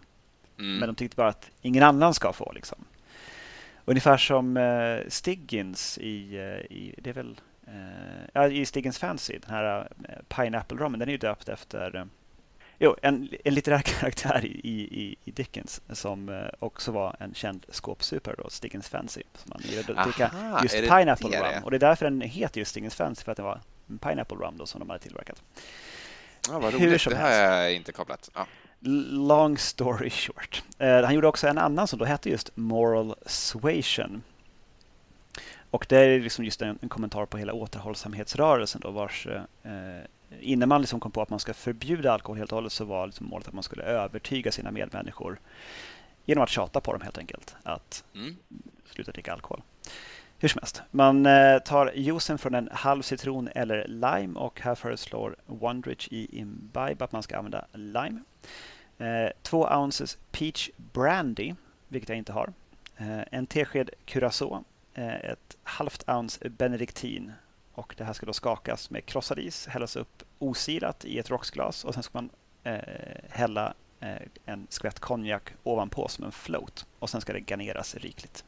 Mm. 0.61 0.79
Men 0.79 0.87
de 0.89 0.95
tyckte 0.95 1.17
bara 1.17 1.29
att 1.29 1.51
ingen 1.63 1.83
annan 1.83 2.15
ska 2.15 2.33
få. 2.33 2.53
Liksom. 2.53 2.85
Ungefär 3.85 4.17
som 4.17 4.57
uh, 4.57 5.01
Stiggins 5.09 5.99
i, 5.99 6.39
uh, 6.39 6.77
i, 6.77 6.95
det 6.99 7.11
är 7.11 7.15
väl, 7.15 7.41
ja, 8.33 8.49
i 8.49 8.67
Stiggins 8.67 8.99
Fancy, 8.99 9.39
den 9.39 9.51
här 9.51 9.89
Pineapple 10.29 10.79
Rummen, 10.79 11.01
den 11.01 11.09
är 11.09 11.13
ju 11.13 11.19
döpt 11.19 11.49
efter 11.49 12.07
Jo, 12.79 12.97
en, 13.03 13.29
en 13.45 13.55
litterär 13.55 13.81
karaktär 14.01 14.45
i, 14.45 14.69
i, 14.69 15.17
i 15.25 15.31
Dickens 15.31 15.81
som 15.93 16.49
också 16.59 16.93
var 16.93 17.17
en 17.19 17.35
känd 17.35 17.67
skåpsupare, 17.69 18.35
då, 18.39 18.51
Stiggins 18.51 18.89
Fancy. 18.89 19.23
Som 19.35 19.53
man 19.55 19.61
gillade 19.65 20.03
dricka 20.03 20.31
just 20.63 20.75
Pineapple 20.75 21.41
Rum. 21.41 21.65
Och 21.65 21.71
det 21.71 21.77
är 21.77 21.79
därför 21.79 22.05
den 22.05 22.21
heter 22.21 22.59
just 22.59 22.71
Stiggins 22.71 22.95
Fancy, 22.95 23.25
för 23.25 23.33
att 23.33 23.37
det 23.37 23.43
var 23.43 23.61
en 23.89 23.99
Pineapple 23.99 24.37
Rum 24.37 24.55
då, 24.59 24.67
som 24.67 24.79
de 24.79 24.91
hade 24.91 25.03
tillverkat. 25.03 25.43
Ja, 26.49 26.59
vad 26.59 26.75
roligt, 26.75 27.05
det 27.05 27.17
har 27.17 27.31
jag 27.31 27.75
inte 27.75 27.93
kopplat. 27.93 28.31
Ja. 28.35 28.47
Long 28.83 29.59
story 29.59 30.11
short. 30.11 30.63
Eh, 30.79 31.03
han 31.03 31.15
gjorde 31.15 31.27
också 31.27 31.49
en 31.49 31.59
annan 31.59 31.87
som 31.87 31.99
då 31.99 32.05
hette 32.05 32.31
just 32.31 32.57
Moral 32.57 33.15
Suasion. 33.27 34.23
Och 35.71 35.87
det 35.89 35.97
är 35.97 36.21
liksom 36.21 36.45
just 36.45 36.63
en, 36.63 36.79
en 36.83 36.89
kommentar 36.89 37.27
på 37.27 37.39
hela 37.39 37.53
återhållsamhetsrörelsen 37.53 38.81
då 38.81 38.91
vars 38.91 39.27
eh, 39.27 40.01
innan 40.41 40.69
man 40.69 40.81
liksom 40.81 41.01
kom 41.01 41.13
på 41.13 41.23
att 41.23 41.31
man 41.31 41.41
ska 41.41 41.55
förbjuda 41.55 42.13
alkohol 42.13 42.39
helt 42.39 42.53
och 42.53 42.57
hållet 42.57 42.73
så 42.73 42.85
var 42.85 43.07
liksom 43.07 43.27
målet 43.27 43.49
att 43.49 43.55
man 43.55 43.63
skulle 43.63 43.83
övertyga 43.83 44.53
sina 44.53 44.71
medmänniskor 44.71 45.41
genom 46.25 46.45
att 46.45 46.51
tjata 46.51 46.81
på 46.81 46.93
dem 46.93 47.01
helt 47.01 47.19
enkelt 47.19 47.57
att 47.63 48.05
mm. 48.15 48.37
sluta 48.91 49.13
dricka 49.13 49.33
alkohol. 49.33 49.63
Hur 50.39 50.49
som 50.49 50.59
helst, 50.59 50.83
man 50.91 51.27
eh, 51.27 51.59
tar 51.59 51.93
juicen 51.95 52.39
från 52.39 52.55
en 52.55 52.69
halv 52.73 53.03
citron 53.03 53.49
eller 53.55 53.89
lime 53.89 54.39
och 54.39 54.61
här 54.61 54.75
föreslår 54.75 55.37
Wondrich 55.47 56.09
i 56.11 56.39
Imbibe 56.39 57.05
att 57.05 57.13
man 57.13 57.23
ska 57.23 57.39
använda 57.39 57.65
lime. 57.73 58.21
Eh, 59.01 59.31
två 59.43 59.69
ounces 59.69 60.19
peach 60.31 60.71
brandy, 60.77 61.55
vilket 61.89 62.09
jag 62.09 62.19
inte 62.19 62.33
har. 62.33 62.53
Eh, 62.97 63.21
en 63.31 63.47
tesked 63.47 63.91
curacao, 64.05 64.65
ett 64.95 65.57
halvt 65.63 66.09
ounce 66.09 66.49
benediktin 66.49 67.33
och 67.73 67.95
det 67.99 68.05
här 68.05 68.13
ska 68.13 68.27
då 68.27 68.33
skakas 68.33 68.91
med 68.91 69.07
krossad 69.07 69.39
is, 69.39 69.67
hällas 69.67 69.97
upp 69.97 70.23
osilat 70.39 71.05
i 71.05 71.19
ett 71.19 71.31
rocksglas 71.31 71.85
och 71.85 71.95
sen 71.95 72.03
ska 72.03 72.19
man 72.19 72.31
hälla 73.29 73.75
en 74.45 74.67
skvätt 74.71 75.01
konjak 75.01 75.53
ovanpå 75.63 76.09
som 76.09 76.25
en 76.25 76.33
float 76.33 76.87
och 76.99 77.11
sen 77.11 77.21
ska 77.21 77.33
det 77.33 77.41
garneras 77.41 77.95
rikligt. 77.95 78.45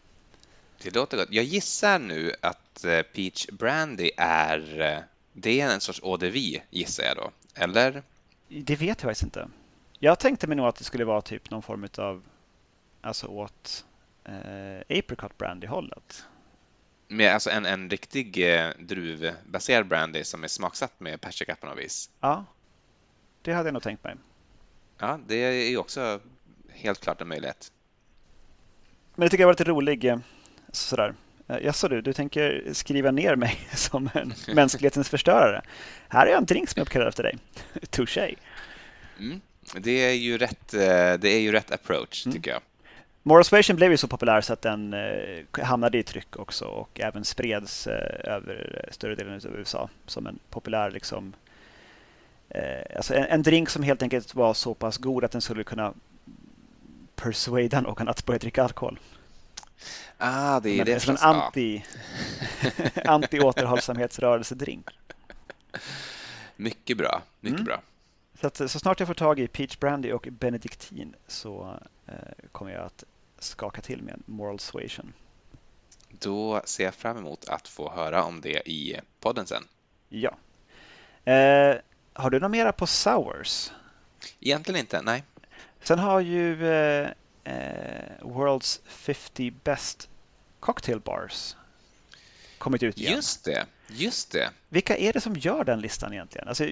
Det 0.83 0.95
låter 0.95 1.17
gott. 1.17 1.29
Jag 1.31 1.45
gissar 1.45 1.99
nu 1.99 2.33
att 2.41 2.85
eh, 2.85 3.03
Peach 3.03 3.47
Brandy 3.47 4.11
är 4.17 4.81
eh, 4.81 4.99
det 5.33 5.61
är 5.61 5.75
en 5.75 5.81
sorts 5.81 6.01
eau 6.03 6.17
de 6.17 6.31
vie, 6.31 6.63
gissar 6.71 7.05
jag 7.05 7.17
då, 7.17 7.31
eller? 7.55 8.03
Det 8.49 8.77
vet 8.77 9.03
jag 9.03 9.11
faktiskt 9.11 9.23
inte. 9.23 9.49
Jag 10.05 10.19
tänkte 10.19 10.47
mig 10.47 10.57
nog 10.57 10.67
att 10.67 10.77
det 10.77 10.85
skulle 10.85 11.05
vara 11.05 11.23
typ 11.23 11.51
någon 11.51 11.63
form 11.63 11.89
av 11.99 12.23
alltså 13.01 13.27
åt 13.27 13.85
eh, 14.25 14.99
apricot 14.99 15.39
brandy-hållet. 15.39 16.25
Med 17.09 17.35
alltså 17.35 17.51
en, 17.51 17.67
en 17.67 17.91
riktig 17.91 18.55
eh, 18.55 18.71
druvbaserad 18.79 19.87
brandy 19.87 20.25
som 20.25 20.45
är 20.45 20.49
smaksatt 20.49 21.01
med 21.01 21.21
persika 21.21 21.57
på 21.57 21.67
något 21.67 21.79
vis? 21.79 22.11
Ja, 22.21 22.45
det 23.43 23.53
hade 23.53 23.67
jag 23.67 23.73
nog 23.73 23.83
tänkt 23.83 24.05
mig. 24.05 24.15
Ja, 24.99 25.21
det 25.27 25.35
är 25.37 25.71
ju 25.71 25.77
också 25.77 26.21
helt 26.69 27.01
klart 27.01 27.21
en 27.21 27.29
möjlighet. 27.29 27.73
Men 29.15 29.27
det 29.27 29.31
tycker 29.31 29.43
jag 29.43 29.49
var 29.49 29.53
lite 29.53 29.65
rolig 29.65 30.05
eh, 30.05 30.19
sådär. 30.73 31.15
Eh, 31.49 31.59
Jaså 31.59 31.89
du, 31.89 32.01
du 32.01 32.13
tänker 32.13 32.73
skriva 32.73 33.11
ner 33.11 33.37
mig 33.37 33.59
som 33.75 34.11
en 34.15 34.33
mänsklighetens 34.55 35.09
förstörare? 35.09 35.63
Här 36.09 36.27
är 36.27 36.37
en 36.37 36.47
drink 36.47 36.69
som 36.69 36.81
jag 36.81 36.87
uppkallar 36.87 37.07
efter 37.07 37.23
dig. 37.23 37.39
Touché. 37.91 38.35
Mm. 39.19 39.41
Det, 39.77 39.91
är 39.91 40.13
ju 40.13 40.39
rätt, 40.39 40.75
eh, 40.75 40.81
det 41.19 41.29
är 41.29 41.41
ju 41.41 41.53
rätt 41.53 41.71
approach, 41.71 42.27
mm. 42.27 42.37
tycker 42.37 42.51
jag. 42.51 42.61
Moral 43.23 43.45
Suasion 43.45 43.77
blev 43.77 43.91
ju 43.91 43.97
så 43.97 44.09
populär 44.09 44.41
så 44.41 44.53
att 44.53 44.63
den 44.63 44.95
eh, 44.95 45.65
hamnade 45.65 45.99
i 45.99 46.03
tryck 46.03 46.37
också 46.37 46.65
och 46.65 47.01
även 47.01 47.25
spreds 47.25 47.87
över 47.87 48.85
större 48.91 49.15
delen 49.15 49.35
av 49.35 49.57
USA 49.57 49.89
som 50.07 50.27
en 50.27 50.39
populär 50.51 50.91
liksom, 50.91 51.33
alltså 52.97 53.15
en, 53.15 53.25
en, 53.25 53.43
drink 53.43 53.71
som 53.71 53.83
helt 53.83 54.03
enkelt 54.03 54.35
var 54.35 54.55
så 54.55 54.75
pass 54.75 54.99
god 54.99 55.25
att 55.25 55.33
den 55.33 55.41
skulle 55.41 55.65
kunna 55.65 55.95
persuada 57.17 57.81
någon 57.81 58.09
att 58.09 58.27
börja 58.27 58.39
dricka 58.39 58.63
alkohol. 58.63 58.99
Ah, 60.19 60.61
det 60.61 60.71
är 60.71 60.77
Men, 60.77 60.87
det 60.87 61.01
som 61.01 61.17
en 61.17 61.23
anti, 61.23 61.83
anti-återhållsamhetsrörelsedrink. 63.05 64.91
Mycket 66.57 66.99
bra, 66.99 67.23
mycket 67.41 67.61
mm. 67.61 67.65
bra. 67.65 67.83
Så, 68.43 68.47
att, 68.47 68.57
så 68.57 68.79
snart 68.79 69.01
jag 69.01 69.07
får 69.07 69.15
tag 69.15 69.41
i 69.41 69.49
Peach 69.49 69.79
Brandy 69.79 70.13
och 70.13 70.29
Benediktin 70.31 71.15
så 71.27 71.79
eh, 72.07 72.15
kommer 72.53 72.73
jag 72.73 72.85
att 72.85 73.05
skaka 73.39 73.81
till 73.81 74.03
med 74.03 74.15
en 74.15 74.23
Moral 74.27 74.59
Suasion. 74.59 75.13
Då 76.09 76.63
ser 76.65 76.85
jag 76.85 76.95
fram 76.95 77.17
emot 77.17 77.49
att 77.49 77.69
få 77.69 77.91
höra 77.91 78.25
om 78.25 78.41
det 78.41 78.69
i 78.69 79.01
podden 79.21 79.47
sen. 79.47 79.65
Ja. 80.09 80.37
Eh, 81.33 81.77
har 82.13 82.31
du 82.31 82.41
något 82.41 82.51
mera 82.51 82.73
på 82.73 82.87
Sours? 82.87 83.73
Egentligen 84.41 84.81
inte, 84.81 85.03
nej. 85.03 85.25
Sen 85.83 85.99
har 85.99 86.21
ju 86.21 86.73
eh, 86.73 87.11
eh, 87.45 88.19
World's 88.21 88.81
50 88.85 89.51
Best 89.51 90.09
Cocktail 90.61 91.01
Bars 91.01 91.57
kommit 92.59 92.83
ut 92.83 92.99
igen. 92.99 93.13
Just 93.13 93.45
det, 93.45 93.67
just 93.89 94.31
det. 94.33 94.51
Vilka 94.69 94.97
är 94.97 95.13
det 95.13 95.21
som 95.21 95.37
gör 95.37 95.65
den 95.65 95.81
listan 95.81 96.13
egentligen? 96.13 96.49
Alltså, 96.49 96.67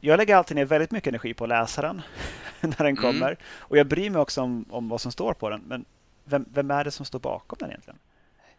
jag 0.00 0.16
lägger 0.16 0.36
alltid 0.36 0.56
ner 0.56 0.64
väldigt 0.64 0.90
mycket 0.90 1.08
energi 1.08 1.34
på 1.34 1.44
att 1.44 1.48
läsa 1.48 1.82
den 1.82 2.02
när 2.60 2.76
den 2.76 2.86
mm. 2.86 3.02
kommer. 3.02 3.26
Mm. 3.26 3.38
Och 3.44 3.78
jag 3.78 3.86
bryr 3.86 4.10
mig 4.10 4.20
också 4.20 4.42
om, 4.42 4.64
om 4.70 4.88
vad 4.88 5.00
som 5.00 5.12
står 5.12 5.34
på 5.34 5.50
den. 5.50 5.60
Men 5.66 5.84
vem, 6.24 6.44
vem, 6.52 6.70
är 6.70 6.84
det 6.84 6.90
som 6.90 7.06
står 7.06 7.18
bakom 7.18 7.56
den 7.60 7.70
egentligen? 7.70 7.98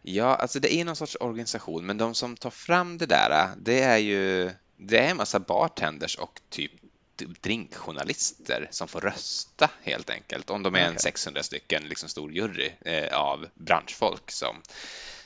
Ja, 0.02 0.34
alltså 0.34 0.60
det 0.60 0.74
är 0.74 0.84
någon 0.84 0.96
sorts 0.96 1.16
organisation, 1.20 1.86
men 1.86 1.98
de 1.98 2.14
som 2.14 2.36
tar 2.36 2.50
fram 2.50 2.98
det 2.98 3.06
där, 3.06 3.48
det 3.56 3.82
är 3.82 3.98
ju 3.98 4.50
det 4.76 4.98
är 4.98 5.10
en 5.10 5.16
massa 5.16 5.40
bartenders 5.40 6.16
och 6.16 6.40
typ 6.50 6.72
drinkjournalister 7.16 8.68
som 8.70 8.88
får 8.88 9.00
rösta 9.00 9.70
helt 9.82 10.10
enkelt. 10.10 10.50
Om 10.50 10.62
de 10.62 10.74
är 10.74 10.80
en 10.80 10.98
600 10.98 11.42
stycken 11.42 11.82
liksom 11.82 12.08
stor 12.08 12.32
jury 12.32 12.70
eh, 12.80 13.18
av 13.18 13.46
branschfolk 13.54 14.30
som, 14.30 14.56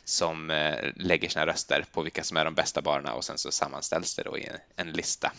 som 0.05 0.51
eh, 0.51 0.93
lägger 0.97 1.29
sina 1.29 1.47
röster 1.47 1.85
på 1.93 2.03
vilka 2.03 2.25
som 2.25 2.37
är 2.37 2.45
de 2.45 2.55
bästa 2.55 2.83
barerna 2.83 3.15
och 3.15 3.25
sen 3.25 3.39
så 3.39 3.51
sammanställs 3.51 4.17
det 4.17 4.23
då 4.23 4.39
i 4.39 4.47
en, 4.47 4.59
en 4.77 4.93
lista. 4.93 5.33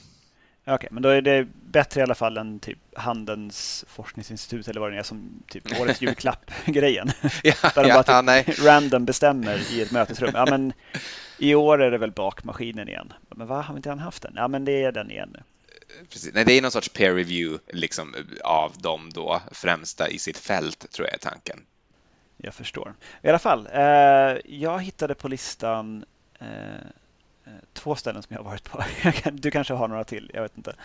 Okej, 0.67 0.75
okay, 0.75 0.89
men 0.91 1.03
då 1.03 1.09
är 1.09 1.21
det 1.21 1.47
bättre 1.71 1.99
i 1.99 2.03
alla 2.03 2.15
fall 2.15 2.37
än 2.37 2.59
typ 2.59 2.77
Handens 2.95 3.85
forskningsinstitut 3.87 4.67
eller 4.67 4.81
vad 4.81 4.91
det 4.91 4.97
är 4.97 5.03
som 5.03 5.43
typ 5.49 5.79
årets 5.81 6.01
julklapp-grejen. 6.01 7.11
ja, 7.43 7.53
Där 7.75 7.83
de 7.83 7.89
ja, 7.89 8.03
bara 8.03 8.43
typ 8.43 8.57
ja, 8.57 8.71
random 8.71 9.05
bestämmer 9.05 9.73
i 9.73 9.81
ett 9.81 9.91
mötesrum. 9.91 10.31
Ja, 10.33 10.45
men 10.49 10.73
i 11.37 11.55
år 11.55 11.81
är 11.81 11.91
det 11.91 11.97
väl 11.97 12.11
bakmaskinen 12.11 12.87
igen. 12.87 13.13
Men 13.29 13.47
vad 13.47 13.65
har 13.65 13.75
inte 13.75 13.91
haft 13.91 14.23
den? 14.23 14.33
Ja, 14.35 14.47
men 14.47 14.65
det 14.65 14.83
är 14.83 14.91
den 14.91 15.11
igen 15.11 15.29
nu 15.33 15.43
precis. 16.09 16.33
Nej, 16.33 16.45
det 16.45 16.53
är 16.53 16.61
någon 16.61 16.71
sorts 16.71 16.89
peer 16.89 17.13
review 17.13 17.63
liksom, 17.67 18.15
av 18.43 18.73
de 18.77 19.09
då 19.09 19.41
främsta 19.51 20.09
i 20.09 20.19
sitt 20.19 20.37
fält, 20.37 20.91
tror 20.91 21.07
jag 21.07 21.13
är 21.13 21.19
tanken. 21.19 21.65
Jag 22.37 22.53
förstår. 22.53 22.93
I 23.21 23.29
alla 23.29 23.39
fall, 23.39 23.67
eh, 23.73 24.37
jag 24.45 24.83
hittade 24.83 25.15
på 25.15 25.27
listan 25.27 26.05
eh 26.39 26.47
två 27.73 27.95
ställen 27.95 28.23
som 28.23 28.33
jag 28.35 28.43
har 28.43 28.49
varit 28.49 28.63
på. 28.63 28.83
du 29.31 29.51
kanske 29.51 29.73
har 29.73 29.87
några 29.87 30.03
till, 30.03 30.31
jag 30.33 30.41
vet 30.41 30.57
inte. 30.57 30.75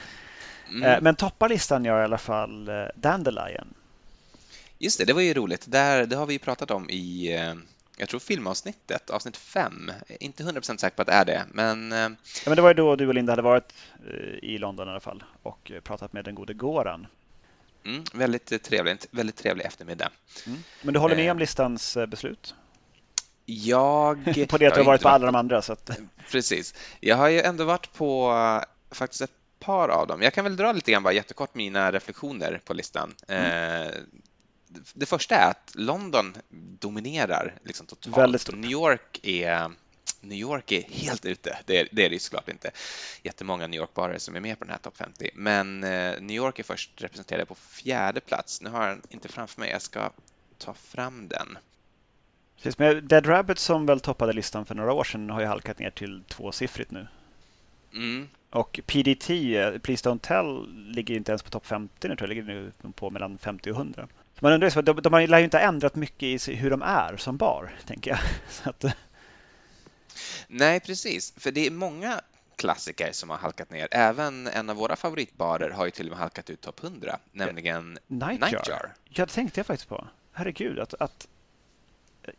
Mm. 0.68 0.82
Eh, 0.82 1.00
men 1.00 1.16
toppar 1.16 1.48
listan 1.48 1.84
gör 1.84 2.00
i 2.00 2.04
alla 2.04 2.18
fall 2.18 2.68
eh, 2.68 2.84
Dandelion. 2.94 3.74
Just 4.78 4.98
det, 4.98 5.04
det 5.04 5.12
var 5.12 5.20
ju 5.20 5.34
roligt. 5.34 5.64
Där, 5.68 6.06
det 6.06 6.16
har 6.16 6.26
vi 6.26 6.38
pratat 6.38 6.70
om 6.70 6.90
i 6.90 7.34
eh, 7.34 7.54
jag 7.96 8.08
tror 8.08 8.20
filmavsnittet, 8.20 9.10
avsnitt 9.10 9.36
fem, 9.36 9.92
inte 10.20 10.42
100% 10.42 10.76
säker 10.76 10.96
på 10.96 11.02
att 11.02 11.08
det 11.08 11.14
är 11.14 11.24
det, 11.24 11.44
men... 11.52 11.92
Eh, 11.92 11.98
ja, 11.98 12.46
men 12.46 12.56
det 12.56 12.62
var 12.62 12.70
ju 12.70 12.74
då 12.74 12.96
du 12.96 13.06
och 13.06 13.14
Linda 13.14 13.32
hade 13.32 13.42
varit 13.42 13.74
eh, 14.06 14.50
i 14.50 14.58
London 14.58 14.88
i 14.88 14.90
alla 14.90 15.00
fall 15.00 15.24
och 15.42 15.72
pratat 15.84 16.12
med 16.12 16.24
den 16.24 16.34
gode 16.34 16.54
Goran. 16.54 17.06
Mm, 17.84 18.04
väldigt 18.12 18.62
trevligt, 18.62 19.06
väldigt 19.10 19.36
trevlig 19.36 19.64
eftermiddag. 19.64 20.10
Mm. 20.46 20.58
Men 20.82 20.94
du 20.94 21.00
håller 21.00 21.16
med 21.16 21.30
om 21.30 21.38
listans 21.38 21.98
beslut? 22.08 22.54
Jag... 23.44 24.24
på 24.48 24.58
det 24.58 24.66
att 24.66 24.74
du 24.74 24.80
har 24.80 24.84
varit 24.84 25.02
på 25.02 25.08
alla 25.08 25.26
de 25.26 25.34
andra. 25.34 25.62
Så 25.62 25.72
att... 25.72 25.90
Precis. 26.30 26.74
Jag 27.00 27.16
har 27.16 27.28
ju 27.28 27.40
ändå 27.40 27.64
varit 27.64 27.92
på 27.92 28.32
faktiskt 28.90 29.20
ett 29.20 29.32
par 29.58 29.88
av 29.88 30.06
dem. 30.06 30.22
Jag 30.22 30.34
kan 30.34 30.44
väl 30.44 30.56
dra 30.56 30.72
lite 30.72 30.92
grann 30.92 31.02
bara 31.02 31.12
jättekort 31.12 31.54
mina 31.54 31.92
reflektioner 31.92 32.60
på 32.64 32.74
listan. 32.74 33.14
Mm. 33.28 33.86
Eh, 33.86 33.94
det 34.94 35.06
första 35.06 35.34
är 35.34 35.50
att 35.50 35.72
London 35.74 36.34
dominerar 36.78 37.54
liksom 37.64 37.86
totalt. 37.86 38.16
Väldigt 38.16 38.40
stort. 38.40 38.56
New 38.56 38.70
York 38.70 39.20
är 39.22 39.70
New 40.20 40.38
York 40.38 40.72
är 40.72 40.82
helt 40.82 41.24
ute. 41.24 41.58
Det 41.66 41.78
är 41.78 41.88
det 41.92 42.06
är 42.06 42.18
såklart 42.18 42.48
inte 42.48 42.70
jättemånga 43.22 43.66
New 43.66 43.80
York-barer 43.80 44.18
som 44.18 44.36
är 44.36 44.40
med 44.40 44.58
på 44.58 44.64
den 44.64 44.72
här 44.72 44.78
topp 44.78 44.96
50. 44.96 45.30
Men 45.34 45.84
eh, 45.84 46.20
New 46.20 46.36
York 46.36 46.58
är 46.58 46.62
först 46.62 46.90
representerade 47.02 47.46
på 47.46 47.54
fjärde 47.54 48.20
plats. 48.20 48.60
Nu 48.60 48.70
har 48.70 48.86
jag 48.86 48.96
den 48.96 49.02
inte 49.08 49.28
framför 49.28 49.60
mig. 49.60 49.70
Jag 49.70 49.82
ska 49.82 50.10
ta 50.58 50.74
fram 50.74 51.28
den. 51.28 51.58
Precis, 52.62 52.78
men 52.78 53.08
Dead 53.08 53.28
Rabbit 53.28 53.58
som 53.58 53.86
väl 53.86 54.00
toppade 54.00 54.32
listan 54.32 54.66
för 54.66 54.74
några 54.74 54.92
år 54.92 55.04
sedan 55.04 55.30
har 55.30 55.40
ju 55.40 55.46
halkat 55.46 55.78
ner 55.78 55.90
till 55.90 56.22
tvåsiffrigt 56.28 56.90
nu. 56.90 57.06
Mm. 57.94 58.28
Och 58.50 58.80
PDT, 58.86 59.30
eh, 59.30 59.78
Please 59.78 60.08
Don't 60.08 60.18
Tell, 60.18 60.68
ligger 60.94 61.14
inte 61.14 61.32
ens 61.32 61.42
på 61.42 61.50
topp 61.50 61.66
50 61.66 62.08
nu 62.08 62.16
tror 62.16 62.30
jag. 62.30 62.36
Ligger 62.36 62.42
nu 62.42 62.72
på 62.92 63.10
mellan 63.10 63.38
50 63.38 63.70
och 63.70 63.76
100. 63.76 64.08
Man 64.40 64.52
undrar, 64.52 64.70
så, 64.70 64.82
de, 64.82 65.00
de 65.02 65.26
lär 65.26 65.38
ju 65.38 65.44
inte 65.44 65.58
ändrat 65.58 65.94
mycket 65.94 66.48
i 66.48 66.54
hur 66.54 66.70
de 66.70 66.82
är 66.82 67.16
som 67.16 67.36
bar, 67.36 67.74
tänker 67.86 68.10
jag. 68.10 68.20
Att... 68.70 68.84
Nej, 70.48 70.80
precis. 70.80 71.34
För 71.36 71.50
det 71.50 71.66
är 71.66 71.70
många 71.70 72.20
klassiker 72.56 73.12
som 73.12 73.30
har 73.30 73.36
halkat 73.36 73.70
ner. 73.70 73.88
Även 73.90 74.46
en 74.46 74.70
av 74.70 74.76
våra 74.76 74.96
favoritbarer 74.96 75.70
har 75.70 75.84
ju 75.84 75.90
till 75.90 76.06
och 76.06 76.10
med 76.10 76.18
halkat 76.18 76.50
ut 76.50 76.60
topp 76.60 76.84
100, 76.84 77.18
nämligen 77.32 77.98
Nightjar. 78.06 78.50
Nightjar. 78.50 78.92
Ja, 79.08 79.26
det 79.26 79.32
tänkte 79.32 79.60
jag 79.60 79.66
faktiskt 79.66 79.88
på. 79.88 80.08
Herregud, 80.32 80.78
att, 80.78 80.94
att 80.94 81.28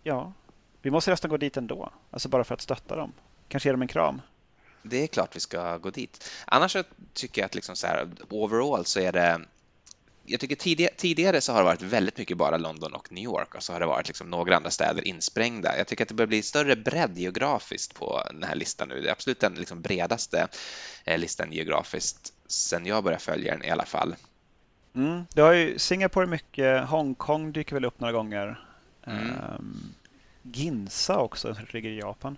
ja, 0.03 0.33
vi 0.81 0.91
måste 0.91 1.11
nästan 1.11 1.29
gå 1.29 1.37
dit 1.37 1.57
ändå. 1.57 1.89
Alltså 2.11 2.29
bara 2.29 2.43
för 2.43 2.53
att 2.53 2.61
stötta 2.61 2.95
dem. 2.95 3.13
Kanske 3.47 3.69
ge 3.69 3.73
dem 3.73 3.81
en 3.81 3.87
kram. 3.87 4.21
Det 4.81 5.03
är 5.03 5.07
klart 5.07 5.35
vi 5.35 5.39
ska 5.39 5.77
gå 5.77 5.89
dit. 5.89 6.29
Annars 6.45 6.71
så 6.71 6.83
tycker 7.13 7.41
jag 7.41 7.45
att 7.45 7.55
liksom 7.55 7.75
så 7.75 7.87
här, 7.87 8.07
overall 8.29 8.85
så 8.85 8.99
är 8.99 9.11
det 9.11 9.41
jag 10.25 10.39
tycker 10.39 10.55
tidigare, 10.55 10.93
tidigare 10.97 11.41
så 11.41 11.51
har 11.51 11.59
det 11.59 11.65
varit 11.65 11.81
väldigt 11.81 12.17
mycket 12.17 12.37
bara 12.37 12.57
London 12.57 12.93
och 12.93 13.11
New 13.11 13.23
York 13.23 13.55
och 13.55 13.63
så 13.63 13.73
har 13.73 13.79
det 13.79 13.85
varit 13.85 14.07
liksom 14.07 14.29
några 14.29 14.55
andra 14.55 14.69
städer 14.69 15.07
insprängda. 15.07 15.77
Jag 15.77 15.87
tycker 15.87 16.03
att 16.03 16.07
det 16.07 16.15
börjar 16.15 16.27
bli 16.27 16.41
större 16.41 16.75
bredd 16.75 17.17
geografiskt 17.17 17.95
på 17.95 18.23
den 18.31 18.43
här 18.43 18.55
listan 18.55 18.87
nu. 18.87 19.01
Det 19.01 19.07
är 19.07 19.11
absolut 19.11 19.39
den 19.39 19.53
liksom 19.53 19.81
bredaste 19.81 20.47
eh, 21.05 21.17
listan 21.17 21.51
geografiskt 21.51 22.33
sen 22.47 22.85
jag 22.85 23.03
började 23.03 23.23
följa 23.23 23.53
den 23.53 23.63
i 23.63 23.69
alla 23.69 23.85
fall. 23.85 24.15
Mm. 24.95 25.25
Det 25.33 25.41
har 25.41 25.53
ju 25.53 25.79
Singapore 25.79 26.27
mycket, 26.27 26.83
Hongkong 26.83 27.51
dyker 27.51 27.75
väl 27.75 27.85
upp 27.85 27.99
några 27.99 28.11
gånger. 28.11 28.59
Mm. 29.03 29.29
Um, 29.59 29.93
Ginza 30.41 31.17
också, 31.17 31.55
som 31.55 31.65
ligger 31.69 31.89
i 31.89 31.99
Japan. 31.99 32.37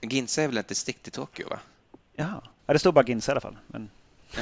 Ginza 0.00 0.42
är 0.42 0.48
väl 0.48 0.58
ett 0.58 0.68
distrikt 0.68 1.08
i 1.08 1.10
Tokyo? 1.10 1.48
va? 1.48 1.58
Ja, 2.14 2.42
det 2.66 2.78
står 2.78 2.92
bara 2.92 3.04
Ginza 3.04 3.30
i 3.30 3.32
alla 3.32 3.40
fall. 3.40 3.58
Men... 3.66 3.90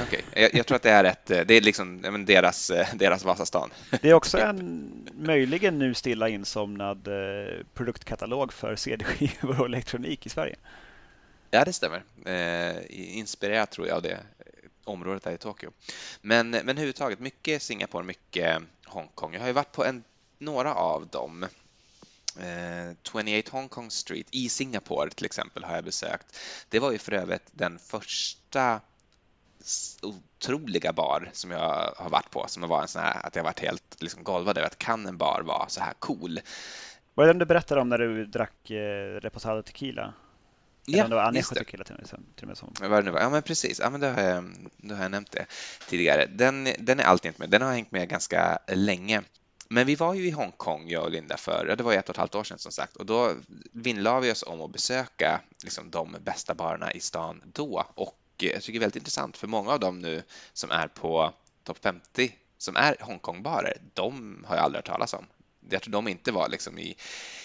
Okay. 0.07 0.21
Jag, 0.33 0.53
jag, 0.53 0.65
tror 0.65 0.75
att 0.75 0.83
det 0.83 0.89
är, 0.89 1.03
ett, 1.03 1.25
det 1.25 1.51
är 1.51 1.61
liksom 1.61 2.01
deras, 2.25 2.71
deras 2.93 3.23
Vasastan. 3.23 3.69
Det 4.01 4.09
är 4.09 4.13
också 4.13 4.37
en 4.37 4.91
möjligen 5.13 5.79
nu 5.79 5.93
stilla 5.93 6.29
insomnad 6.29 7.07
eh, 7.07 7.65
produktkatalog 7.73 8.53
för 8.53 8.75
CD-skivor 8.75 9.59
och 9.59 9.65
elektronik 9.65 10.25
i 10.25 10.29
Sverige. 10.29 10.55
Ja, 11.51 11.65
det 11.65 11.73
stämmer. 11.73 12.03
Eh, 12.25 12.75
inspirerat 12.89 13.71
tror 13.71 13.87
jag 13.87 13.95
av 13.95 14.01
det 14.01 14.19
området 14.83 15.23
där 15.23 15.31
i 15.31 15.37
Tokyo. 15.37 15.71
Men, 16.21 16.49
men 16.49 16.69
överhuvudtaget 16.69 17.19
mycket 17.19 17.61
Singapore, 17.61 18.03
mycket 18.03 18.61
Hongkong. 18.85 19.33
Jag 19.33 19.39
har 19.39 19.47
ju 19.47 19.53
varit 19.53 19.71
på 19.71 19.85
en, 19.85 20.03
några 20.43 20.75
av 20.75 21.07
dem. 21.07 21.43
Eh, 22.39 22.95
28 23.03 23.49
Hong 23.51 23.69
Kong 23.69 23.91
Street 23.91 24.27
i 24.31 24.49
Singapore 24.49 25.09
till 25.09 25.25
exempel 25.25 25.63
har 25.63 25.75
jag 25.75 25.83
besökt. 25.83 26.39
Det 26.69 26.79
var 26.79 26.91
ju 26.91 26.97
för 26.97 27.11
övrigt 27.11 27.47
den 27.51 27.79
första 27.79 28.81
otroliga 30.01 30.93
bar 30.93 31.29
som 31.33 31.51
jag 31.51 31.93
har 31.97 32.09
varit 32.09 32.31
på 32.31 32.45
som 32.47 32.69
var 32.69 32.81
en 32.81 32.87
sån 32.87 33.01
här 33.01 33.25
att 33.25 33.35
jag 33.35 33.43
varit 33.43 33.59
helt 33.59 34.01
liksom 34.01 34.23
golvad 34.23 34.57
över 34.57 34.67
att 34.67 34.77
kan 34.77 35.05
en 35.05 35.17
bar 35.17 35.41
vara 35.45 35.69
så 35.69 35.81
här 35.81 35.93
cool. 35.99 36.39
Var 37.13 37.25
det 37.25 37.29
den 37.29 37.39
du 37.39 37.45
berättade 37.45 37.81
om 37.81 37.89
när 37.89 37.97
du 37.97 38.25
drack 38.25 38.71
eh, 38.71 39.19
Reposado 39.21 39.61
Tequila? 39.61 40.13
Ja, 40.85 41.07
det 41.07 41.15
var 41.15 41.23
Anejo 41.23 41.43
Tequila 41.43 41.83
till, 41.83 41.95
och 42.41 42.47
med 42.47 42.57
som. 42.57 42.73
Vad 42.81 42.91
det 42.91 43.01
nu 43.01 43.11
var. 43.11 43.19
Ja, 43.19 43.29
men 43.29 43.41
precis. 43.41 43.79
Ja, 43.79 43.89
men 43.89 44.01
då 44.01 44.07
har, 44.07 44.21
jag, 44.21 44.53
då 44.77 44.95
har 44.95 45.01
jag 45.01 45.11
nämnt 45.11 45.31
det 45.31 45.45
tidigare. 45.87 46.25
Den, 46.25 46.67
den 46.79 46.99
är 46.99 47.03
alltid 47.03 47.39
med. 47.39 47.49
Den 47.49 47.61
har 47.61 47.73
hängt 47.73 47.91
med 47.91 48.09
ganska 48.09 48.59
länge. 48.67 49.21
Men 49.73 49.87
vi 49.87 49.95
var 49.95 50.13
ju 50.13 50.27
i 50.27 50.31
Hongkong, 50.31 50.89
jag 50.89 51.03
och 51.03 51.11
Linda, 51.11 51.37
för 51.37 51.75
det 51.77 51.83
var 51.83 51.93
ett 51.93 52.09
och 52.09 52.15
ett 52.15 52.17
halvt 52.17 52.35
år 52.35 52.43
sedan 52.43 52.59
som 52.59 52.71
sagt 52.71 52.95
och 52.95 53.05
då 53.05 53.33
vinnlade 53.71 54.21
vi 54.21 54.31
oss 54.31 54.43
om 54.43 54.61
att 54.61 54.71
besöka 54.71 55.41
liksom, 55.63 55.91
de 55.91 56.15
bästa 56.21 56.53
barerna 56.53 56.91
i 56.91 56.99
stan 56.99 57.41
då 57.45 57.85
och 57.95 58.19
jag 58.37 58.61
tycker 58.61 58.73
det 58.73 58.77
är 58.77 58.79
väldigt 58.79 58.95
intressant 58.95 59.37
för 59.37 59.47
många 59.47 59.71
av 59.71 59.79
dem 59.79 59.99
nu 59.99 60.23
som 60.53 60.71
är 60.71 60.87
på 60.87 61.33
topp 61.63 61.77
50 61.83 62.31
som 62.57 62.75
är 62.75 62.95
Hongkong-barer, 62.99 63.77
de 63.93 64.37
har 64.47 64.55
jag 64.55 64.65
aldrig 64.65 64.77
hört 64.77 64.87
talas 64.87 65.13
om. 65.13 65.25
Jag 65.69 65.81
tror 65.81 65.91
de 65.91 66.07
inte 66.07 66.31
var 66.31 66.49
liksom 66.49 66.79
i, 66.79 66.95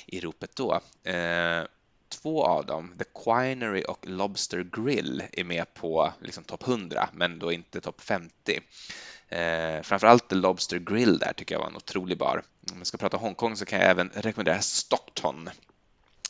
i 0.06 0.20
ropet 0.20 0.56
då. 0.56 0.80
Eh, 1.10 1.62
två 2.08 2.44
av 2.44 2.66
dem, 2.66 2.94
The 2.98 3.04
Quinery 3.24 3.82
och 3.82 4.06
Lobster 4.08 4.62
Grill, 4.72 5.22
är 5.32 5.44
med 5.44 5.74
på 5.74 6.12
liksom 6.20 6.44
topp 6.44 6.68
100 6.68 7.08
men 7.12 7.38
då 7.38 7.52
inte 7.52 7.80
topp 7.80 8.00
50. 8.00 8.60
Eh, 9.28 9.82
framförallt 9.82 10.28
The 10.28 10.34
Lobster 10.34 10.78
Grill 10.78 11.18
där 11.18 11.32
tycker 11.32 11.54
jag 11.54 11.60
var 11.60 11.68
en 11.68 11.76
otrolig 11.76 12.18
bar. 12.18 12.42
Om 12.72 12.78
jag 12.78 12.86
ska 12.86 12.98
prata 12.98 13.16
Hongkong 13.16 13.56
så 13.56 13.64
kan 13.64 13.80
jag 13.80 13.90
även 13.90 14.10
rekommendera 14.14 14.60
Stockton 14.60 15.50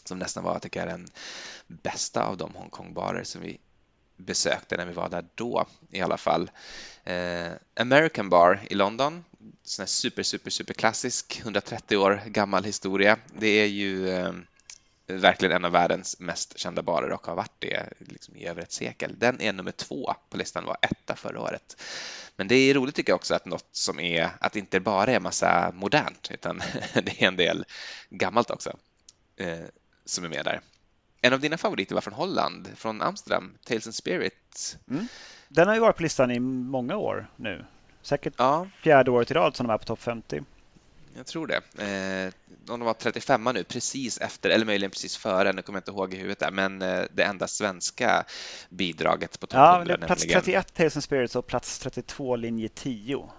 som 0.04 0.18
nästan 0.18 0.44
var, 0.44 0.58
tycker 0.58 0.80
jag, 0.80 0.88
den 0.88 1.08
bästa 1.66 2.24
av 2.24 2.36
de 2.36 2.54
Hongkong-barer 2.54 3.24
som 3.24 3.40
vi 3.40 3.58
besökte 4.16 4.76
när 4.76 4.86
vi 4.86 4.92
var 4.92 5.08
där 5.08 5.24
då 5.34 5.66
i 5.90 6.00
alla 6.00 6.16
fall. 6.16 6.50
Eh, 7.04 7.52
American 7.80 8.28
Bar 8.28 8.60
i 8.70 8.74
London, 8.74 9.24
sån 9.62 9.82
här 9.82 9.86
super, 9.86 10.22
super, 10.22 10.50
super 10.50 10.74
klassisk, 10.74 11.40
130 11.42 11.96
år 11.96 12.22
gammal 12.26 12.64
historia. 12.64 13.18
Det 13.38 13.48
är 13.48 13.66
ju 13.66 14.10
eh, 14.10 14.32
verkligen 15.08 15.56
en 15.56 15.64
av 15.64 15.72
världens 15.72 16.20
mest 16.20 16.58
kända 16.58 16.82
barer 16.82 17.12
och 17.12 17.26
har 17.26 17.34
varit 17.34 17.54
det 17.58 17.92
liksom 17.98 18.36
i 18.36 18.46
över 18.46 18.62
ett 18.62 18.72
sekel. 18.72 19.14
Den 19.18 19.40
är 19.40 19.52
nummer 19.52 19.72
två 19.72 20.14
på 20.30 20.36
listan, 20.36 20.64
var 20.64 20.76
etta 20.82 21.16
förra 21.16 21.40
året. 21.40 21.82
Men 22.36 22.48
det 22.48 22.54
är 22.54 22.74
roligt 22.74 22.94
tycker 22.94 23.12
jag 23.12 23.16
också 23.16 23.34
att 23.34 23.46
något 23.46 23.68
som 23.72 24.00
är, 24.00 24.30
att 24.40 24.52
det 24.52 24.58
inte 24.58 24.80
bara 24.80 25.10
är 25.10 25.20
massa 25.20 25.72
modernt 25.74 26.28
utan 26.30 26.58
det 26.94 27.22
är 27.22 27.28
en 27.28 27.36
del 27.36 27.64
gammalt 28.10 28.50
också 28.50 28.76
eh, 29.36 29.58
som 30.04 30.24
är 30.24 30.28
med 30.28 30.44
där. 30.44 30.60
En 31.20 31.32
av 31.32 31.40
dina 31.40 31.56
favoriter 31.56 31.94
var 31.94 32.02
från 32.02 32.14
Holland, 32.14 32.68
från 32.76 33.02
Amsterdam, 33.02 33.54
Tales 33.64 33.86
and 33.86 33.94
Spirit. 33.94 34.78
Mm. 34.90 35.08
Den 35.48 35.68
har 35.68 35.74
ju 35.74 35.80
varit 35.80 35.96
på 35.96 36.02
listan 36.02 36.30
i 36.30 36.40
många 36.40 36.96
år 36.96 37.30
nu. 37.36 37.64
Säkert 38.02 38.34
ja. 38.36 38.68
fjärde 38.82 39.10
året 39.10 39.30
i 39.30 39.34
rad 39.34 39.56
som 39.56 39.66
de 39.66 39.72
är 39.72 39.78
på 39.78 39.84
topp 39.84 40.02
50. 40.02 40.42
Jag 41.18 41.26
tror 41.26 41.46
det. 41.46 41.56
Eh, 42.26 42.32
de 42.64 42.80
var 42.80 42.94
35 42.94 43.44
nu, 43.54 43.64
precis 43.64 44.18
efter, 44.18 44.50
eller 44.50 44.66
möjligen 44.66 44.90
precis 44.90 45.16
före, 45.16 45.52
nu 45.52 45.62
kommer 45.62 45.76
jag 45.76 45.80
inte 45.80 45.90
ihåg 45.90 46.14
i 46.14 46.16
huvudet 46.16 46.38
där, 46.38 46.50
men 46.50 46.82
eh, 46.82 47.04
det 47.12 47.22
enda 47.22 47.48
svenska 47.48 48.24
bidraget 48.68 49.40
på 49.40 49.46
topp 49.46 49.58
ja, 49.58 49.76
100. 49.76 49.96
Plats 49.96 50.22
nämligen... 50.22 50.42
31 50.42 50.74
Tales 50.74 50.96
and 50.96 51.04
Spirits 51.04 51.36
och 51.36 51.46
plats 51.46 51.78
32 51.78 52.36
linje 52.36 52.68
10. 52.68 53.30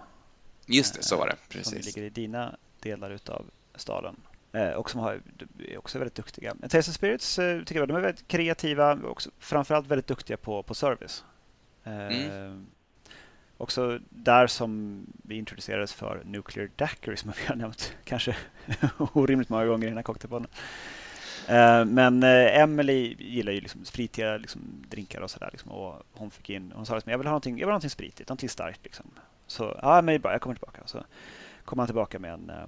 Just 0.66 0.94
det, 0.94 1.02
så 1.02 1.16
var 1.16 1.26
det. 1.26 1.36
Precis. 1.48 1.68
Som 1.68 1.78
ligger 1.78 2.02
i 2.02 2.10
dina 2.10 2.56
delar 2.80 3.18
av 3.26 3.50
staden. 3.74 4.16
Eh, 4.52 4.70
och 4.70 4.90
som 4.90 5.00
har, 5.00 5.20
är 5.68 5.78
också 5.78 5.98
väldigt 5.98 6.14
duktiga. 6.14 6.54
Tales 6.54 6.88
and 6.88 6.94
Spirits 6.94 7.38
eh, 7.38 7.58
tycker 7.58 7.80
jag 7.80 7.88
de 7.88 7.96
är 7.96 8.00
väldigt 8.00 8.28
kreativa 8.28 8.92
och 8.92 9.22
framförallt 9.38 9.86
väldigt 9.86 10.06
duktiga 10.06 10.36
på, 10.36 10.62
på 10.62 10.74
service. 10.74 11.24
Mm. 11.84 12.66
Också 13.60 13.98
där 14.10 14.46
som 14.46 15.02
vi 15.22 15.34
introducerades 15.34 15.92
för 15.92 16.22
Nuclear 16.24 16.70
Daiquiri 16.76 17.16
som 17.16 17.32
vi 17.36 17.46
har 17.46 17.56
nämnt 17.56 17.96
kanske 18.04 18.36
orimligt 19.12 19.48
många 19.48 19.66
gånger 19.66 19.86
i 19.86 19.90
den 19.90 19.98
här 19.98 20.02
cocktailpodden. 20.02 20.48
Eh, 21.48 21.84
men 21.84 22.22
eh, 22.22 22.60
Emily 22.60 23.16
gillar 23.18 23.52
ju 23.52 23.60
liksom 23.60 23.84
spritiga 23.84 24.36
liksom, 24.36 24.60
drinkar 24.88 25.20
och 25.20 25.30
sådär. 25.30 25.48
Liksom, 25.52 25.70
och 25.70 26.02
hon 26.12 26.30
fick 26.30 26.50
in, 26.50 26.72
hon 26.76 26.86
sa 26.86 26.94
liksom, 26.94 27.10
jag 27.10 27.18
vill 27.18 27.26
ha 27.26 27.32
någonting, 27.32 27.54
jag 27.54 27.66
vill 27.66 27.72
ha 27.72 27.72
någonting 27.72 27.90
spritigt, 27.90 28.28
någonting 28.28 28.48
starkt. 28.48 28.84
Liksom. 28.84 29.06
Så 29.46 29.78
ja, 29.82 30.02
men 30.02 30.20
bra, 30.20 30.32
jag 30.32 30.40
kommer 30.40 30.56
tillbaka. 30.56 30.82
Så 30.86 31.04
kom 31.64 31.78
han 31.78 31.88
tillbaka 31.88 32.18
med 32.18 32.32
en, 32.32 32.50
eh, 32.50 32.66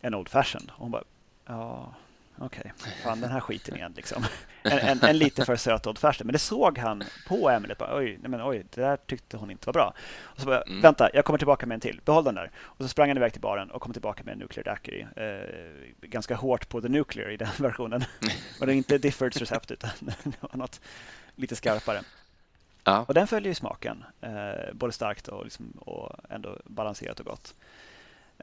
en 0.00 0.14
Old 0.14 0.28
Fashioned. 0.28 0.70
Och 0.70 0.82
hon 0.82 0.90
bara, 0.90 1.04
Ja, 1.46 1.94
okej. 2.40 2.72
Okay. 2.76 2.92
Fan, 3.02 3.20
den 3.20 3.30
här 3.30 3.40
skiten 3.40 3.76
igen 3.76 3.92
liksom. 3.96 4.24
En, 4.62 4.78
en, 4.78 5.02
en 5.02 5.18
lite 5.18 5.44
för 5.44 5.56
söt 5.56 5.86
Old 5.86 5.98
Fashioned. 5.98 6.26
Men 6.26 6.32
det 6.32 6.38
såg 6.38 6.78
han 6.78 7.02
på 7.28 7.50
Emily. 7.50 7.74
Bara, 7.78 7.96
oj, 7.96 8.18
nej 8.22 8.30
men, 8.30 8.42
oj, 8.42 8.66
det 8.70 8.80
där 8.80 8.96
tyckte 8.96 9.36
hon 9.36 9.50
inte 9.50 9.66
var 9.66 9.72
bra. 9.72 9.94
Och 10.20 10.40
så 10.40 10.46
bara, 10.46 10.62
mm. 10.62 10.80
vänta, 10.80 11.10
jag 11.14 11.24
kommer 11.24 11.38
tillbaka 11.38 11.66
med 11.66 11.74
en 11.74 11.80
till. 11.80 12.00
Behåll 12.04 12.24
den 12.24 12.34
där. 12.34 12.50
Och 12.58 12.84
så 12.84 12.88
sprang 12.88 13.08
han 13.08 13.16
iväg 13.16 13.32
till 13.32 13.40
baren 13.40 13.70
och 13.70 13.82
kom 13.82 13.92
tillbaka 13.92 14.24
med 14.24 14.32
en 14.32 14.38
Nuclear 14.38 14.64
Daiquiri. 14.64 15.06
Eh, 15.16 16.08
ganska 16.08 16.34
hårt 16.34 16.68
på 16.68 16.80
The 16.80 16.88
Nuclear 16.88 17.30
i 17.30 17.36
den 17.36 17.48
versionen. 17.58 18.04
Och 18.60 18.66
det 18.66 18.72
är 18.72 18.76
inte 18.76 18.98
Diffords 18.98 19.36
recept 19.36 19.70
utan 19.70 19.90
något 20.52 20.80
lite 21.34 21.56
skarpare. 21.56 22.02
Ja. 22.84 23.04
Och 23.08 23.14
den 23.14 23.26
följer 23.26 23.48
ju 23.48 23.54
smaken. 23.54 24.04
Eh, 24.20 24.72
både 24.72 24.92
starkt 24.92 25.28
och, 25.28 25.44
liksom, 25.44 25.70
och 25.70 26.16
ändå 26.28 26.58
balanserat 26.64 27.20
och 27.20 27.26
gott. 27.26 27.54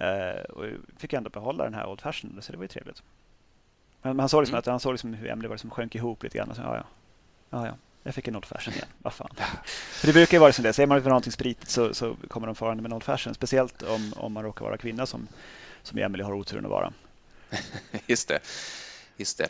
Uh, 0.01 0.43
och 0.43 0.65
fick 0.97 1.13
ändå 1.13 1.29
behålla 1.29 1.63
den 1.63 1.73
här 1.73 1.85
Old 1.85 2.01
Fashioned, 2.01 2.43
så 2.43 2.51
det 2.51 2.57
var 2.57 2.63
ju 2.63 2.67
trevligt. 2.67 3.03
Men 4.13 4.19
han 4.19 4.29
såg 4.29 4.41
liksom, 4.41 4.53
mm. 4.53 4.59
att, 4.59 4.65
han 4.65 4.79
såg 4.79 4.93
liksom 4.93 5.13
hur 5.13 5.29
Emily 5.29 5.47
var 5.47 5.55
liksom 5.55 5.69
sjönk 5.69 5.95
ihop 5.95 6.23
lite 6.23 6.37
grann. 6.37 6.49
Och 6.49 6.55
så, 6.55 6.61
ja, 6.61 6.75
ja. 6.75 6.83
ja, 7.49 7.65
ja. 7.65 7.73
Jag 8.03 8.15
fick 8.15 8.27
en 8.27 8.35
Old 8.35 8.45
Fashioned 8.45 8.77
igen. 8.77 8.87
Vad 8.97 9.13
fan. 9.13 9.29
För 9.65 10.07
det 10.07 10.13
brukar 10.13 10.37
ju 10.37 10.41
vara 10.41 10.53
som 10.53 10.63
det. 10.63 10.73
Säger 10.73 10.87
man 10.87 11.01
för 11.01 11.09
någonting 11.09 11.31
spritigt 11.31 11.69
så, 11.69 11.93
så 11.93 12.15
kommer 12.27 12.47
de 12.47 12.55
farande 12.55 12.81
med 12.83 12.89
en 12.89 12.95
Old 12.95 13.03
Fashioned. 13.03 13.35
Speciellt 13.35 13.81
om, 13.81 14.13
om 14.17 14.33
man 14.33 14.43
råkar 14.43 14.65
vara 14.65 14.77
kvinna 14.77 15.05
som, 15.05 15.27
som 15.83 15.97
Emily 15.97 16.23
har 16.23 16.33
oturen 16.33 16.65
att 16.65 16.71
vara. 16.71 16.93
Just 18.07 18.27
det. 18.27 18.39
Just 19.17 19.37
det. 19.37 19.47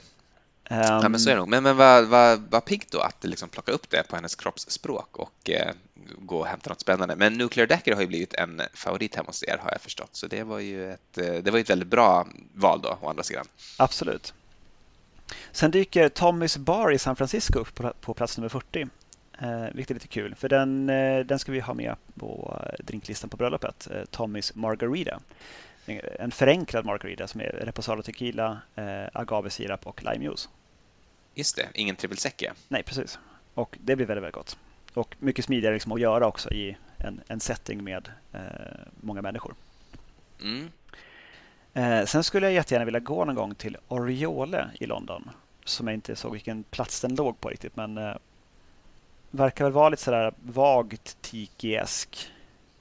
Um, 0.70 0.78
ja, 0.78 1.10
men 1.10 1.20
så 1.20 1.30
är 1.30 1.34
det 1.34 1.39
nog. 1.39 1.49
Men, 1.49 1.64
men 1.64 1.78
vad, 1.78 2.06
vad, 2.06 2.39
vad 2.49 2.66
piggt 2.66 2.91
då 2.91 2.99
att 2.99 3.24
liksom 3.24 3.49
plocka 3.49 3.72
upp 3.72 3.89
det 3.89 4.03
på 4.08 4.16
hennes 4.16 4.36
kroppsspråk 4.36 5.18
och 5.18 5.49
eh, 5.49 5.72
gå 6.20 6.39
och 6.39 6.47
hämta 6.47 6.70
något 6.70 6.82
spännande. 6.82 7.16
Men 7.16 7.34
Nuclear 7.34 7.68
Decker 7.68 7.93
har 7.93 8.01
ju 8.01 8.08
blivit 8.08 8.34
en 8.34 8.62
favorit 8.74 9.16
hemma 9.16 9.28
hos 9.28 9.43
er 9.43 9.58
har 9.62 9.72
jag 9.72 9.82
förstått. 9.82 10.10
Så 10.12 10.28
det 10.28 10.43
var 10.43 10.60
ju 10.60 10.91
ett, 10.91 11.18
eh, 11.18 11.34
det 11.34 11.51
var 11.51 11.60
ett 11.60 11.70
väldigt 11.70 11.88
bra 11.88 12.28
val 12.53 12.82
då 12.82 12.97
å 13.01 13.10
andra 13.10 13.24
sidan. 13.24 13.45
Absolut. 13.78 14.34
Sen 15.51 15.71
dyker 15.71 16.09
Tommys 16.09 16.57
Bar 16.57 16.91
i 16.91 16.97
San 16.97 17.15
Francisco 17.15 17.59
upp 17.59 17.76
på, 17.76 17.93
på 18.01 18.13
plats 18.13 18.38
nummer 18.38 18.49
40. 18.49 18.88
eh, 19.41 19.65
vilket 19.73 19.89
är 19.91 19.93
lite 19.93 20.07
kul. 20.07 20.36
För 20.36 20.49
den, 20.49 20.89
eh, 20.89 21.19
den 21.19 21.39
ska 21.39 21.51
vi 21.51 21.59
ha 21.59 21.73
med 21.73 21.95
på 22.19 22.61
drinklistan 22.80 23.30
på 23.30 23.38
bröllopet. 23.38 23.88
Eh, 23.91 24.05
Tommys 24.05 24.55
Margarita. 24.55 25.19
En 26.19 26.32
förenklad 26.32 26.86
margarita 26.86 27.28
som 27.28 27.41
är 27.41 27.45
reposado 27.45 28.01
tequila, 28.01 28.59
eh, 28.76 29.05
agavesirap 29.13 29.88
och 29.88 30.03
limejuice. 30.03 30.49
Just 31.36 31.55
det, 31.55 31.67
ingen 31.73 31.95
trippelsecka. 31.95 32.53
Nej, 32.67 32.84
precis. 32.84 33.19
Och 33.53 33.78
det 33.82 33.95
blir 33.95 34.05
väldigt, 34.05 34.23
väldigt 34.23 34.36
gott. 34.36 34.57
Och 34.93 35.15
mycket 35.19 35.45
smidigare 35.45 35.73
liksom 35.73 35.91
att 35.91 35.99
göra 35.99 36.28
också 36.28 36.51
i 36.51 36.78
en, 36.97 37.21
en 37.28 37.39
setting 37.39 37.84
med 37.84 38.11
eh, 38.34 38.39
många 39.01 39.21
människor. 39.21 39.53
Mm. 40.41 40.71
Eh, 41.76 42.05
sen 42.05 42.23
skulle 42.23 42.45
jag 42.45 42.53
jättegärna 42.53 42.86
vilja 42.86 42.99
gå 42.99 43.26
någon 43.26 43.36
gång 43.36 43.55
till 43.55 43.78
Oriole 43.88 44.69
i 44.80 44.86
London. 44.86 45.30
Som 45.65 45.88
jag 45.88 45.93
inte 45.93 46.15
såg 46.15 46.32
vilken 46.32 46.63
plats 46.63 47.01
den 47.01 47.15
låg 47.15 47.39
på 47.39 47.49
riktigt. 47.49 47.76
Men 47.76 47.97
eh, 47.97 48.15
verkar 49.32 49.65
väl 49.65 49.73
vara 49.73 49.89
lite 49.89 50.03
sådär 50.03 50.34
vagt 50.41 51.17
tiki-esk. 51.21 52.32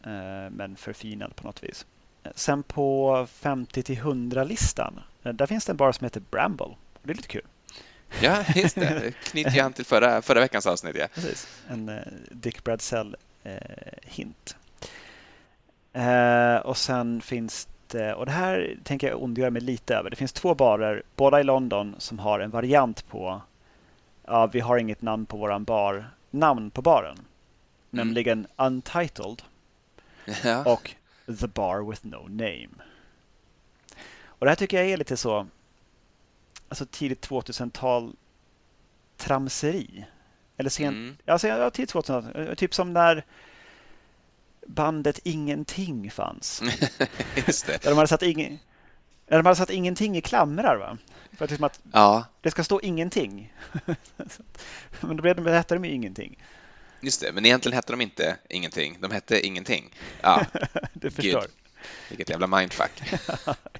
Eh, 0.04 0.50
men 0.50 0.76
förfinad 0.76 1.36
på 1.36 1.46
något 1.46 1.62
vis. 1.62 1.86
Eh, 2.22 2.30
sen 2.34 2.62
på 2.62 3.26
50 3.30 3.82
till 3.82 3.98
100-listan. 3.98 5.00
Eh, 5.22 5.32
där 5.32 5.46
finns 5.46 5.64
det 5.64 5.72
en 5.72 5.76
bar 5.76 5.92
som 5.92 6.04
heter 6.04 6.22
Bramble. 6.30 6.76
Det 7.02 7.10
är 7.10 7.14
lite 7.14 7.28
kul. 7.28 7.46
Ja, 8.20 8.44
just 8.54 8.74
det. 8.74 9.14
knyter 9.24 9.62
an 9.62 9.72
till 9.72 9.84
förra, 9.84 10.22
förra 10.22 10.40
veckans 10.40 10.66
avsnitt. 10.66 10.96
Ja. 10.98 11.06
Precis. 11.14 11.62
En 11.68 11.88
uh, 11.88 12.00
Dick 12.30 12.64
Bradsell-hint. 12.64 14.56
Uh, 15.96 16.02
uh, 16.02 16.56
och 16.56 16.76
sen 16.76 17.20
finns 17.20 17.68
det, 17.88 18.14
och 18.14 18.26
det 18.26 18.32
här 18.32 18.76
tänker 18.84 19.08
jag 19.08 19.22
ondgöra 19.22 19.50
mig 19.50 19.62
lite 19.62 19.96
över. 19.96 20.10
Det 20.10 20.16
finns 20.16 20.32
två 20.32 20.54
barer, 20.54 21.02
båda 21.16 21.40
i 21.40 21.44
London, 21.44 21.94
som 21.98 22.18
har 22.18 22.40
en 22.40 22.50
variant 22.50 23.08
på 23.08 23.42
Ja, 24.26 24.46
vi 24.46 24.60
har 24.60 24.76
inget 24.76 25.02
namn 25.02 25.26
på 25.26 25.36
våran 25.36 25.64
bar, 25.64 26.10
namn 26.30 26.70
på 26.70 26.82
baren. 26.82 27.14
Mm. 27.14 27.26
Nämligen 27.90 28.46
Untitled 28.56 29.42
ja. 30.44 30.72
och 30.72 30.94
The 31.40 31.46
Bar 31.46 31.90
with 31.90 32.06
No 32.06 32.28
Name. 32.28 32.68
Och 34.24 34.46
det 34.46 34.50
här 34.50 34.56
tycker 34.56 34.76
jag 34.76 34.90
är 34.90 34.96
lite 34.96 35.16
så 35.16 35.46
alltså 36.68 36.86
tidigt 36.86 37.28
2000-tal 37.28 38.16
tramseri. 39.16 40.06
Eller 40.56 40.70
sen, 40.70 40.88
mm. 40.88 41.16
alltså, 41.26 41.48
ja, 41.48 41.70
tidigt 41.70 41.94
2000-tal. 41.94 42.56
Typ 42.56 42.74
som 42.74 42.92
när 42.92 43.24
bandet 44.66 45.20
Ingenting 45.24 46.10
fanns. 46.10 46.62
Just 47.46 47.66
det. 47.66 47.82
Där 47.82 47.90
de 47.90 47.96
hade 47.96 48.08
satt, 48.08 48.22
ing, 48.22 48.58
där 49.28 49.36
de 49.36 49.46
hade 49.46 49.56
satt 49.56 49.70
ingenting 49.70 50.16
i 50.16 50.20
klamrar. 50.20 50.76
Va? 50.76 50.98
För 51.32 51.44
att, 51.44 51.50
liksom 51.50 51.64
att 51.64 51.80
ja. 51.92 52.24
det 52.40 52.50
ska 52.50 52.64
stå 52.64 52.80
ingenting. 52.80 53.52
men 55.00 55.16
då 55.16 55.22
blev 55.22 55.36
de, 55.36 55.46
hette 55.46 55.74
de 55.74 55.84
ju 55.84 55.90
ingenting. 55.90 56.38
Just 57.00 57.20
det, 57.20 57.32
men 57.32 57.46
egentligen 57.46 57.76
hette 57.76 57.92
de 57.92 58.00
inte 58.00 58.36
ingenting. 58.48 58.96
De 59.00 59.10
hette 59.10 59.46
ingenting. 59.46 59.94
Ja, 60.20 60.46
du 60.92 61.10
förstår. 61.10 61.40
Gud. 61.40 61.50
Vilket 62.08 62.30
jävla 62.30 62.46
mindfuck. 62.46 63.02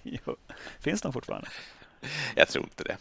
jo. 0.02 0.36
Finns 0.80 1.02
de 1.02 1.12
fortfarande? 1.12 1.48
jag 2.34 2.48
tror 2.48 2.64
inte 2.64 2.84
det. 2.84 2.96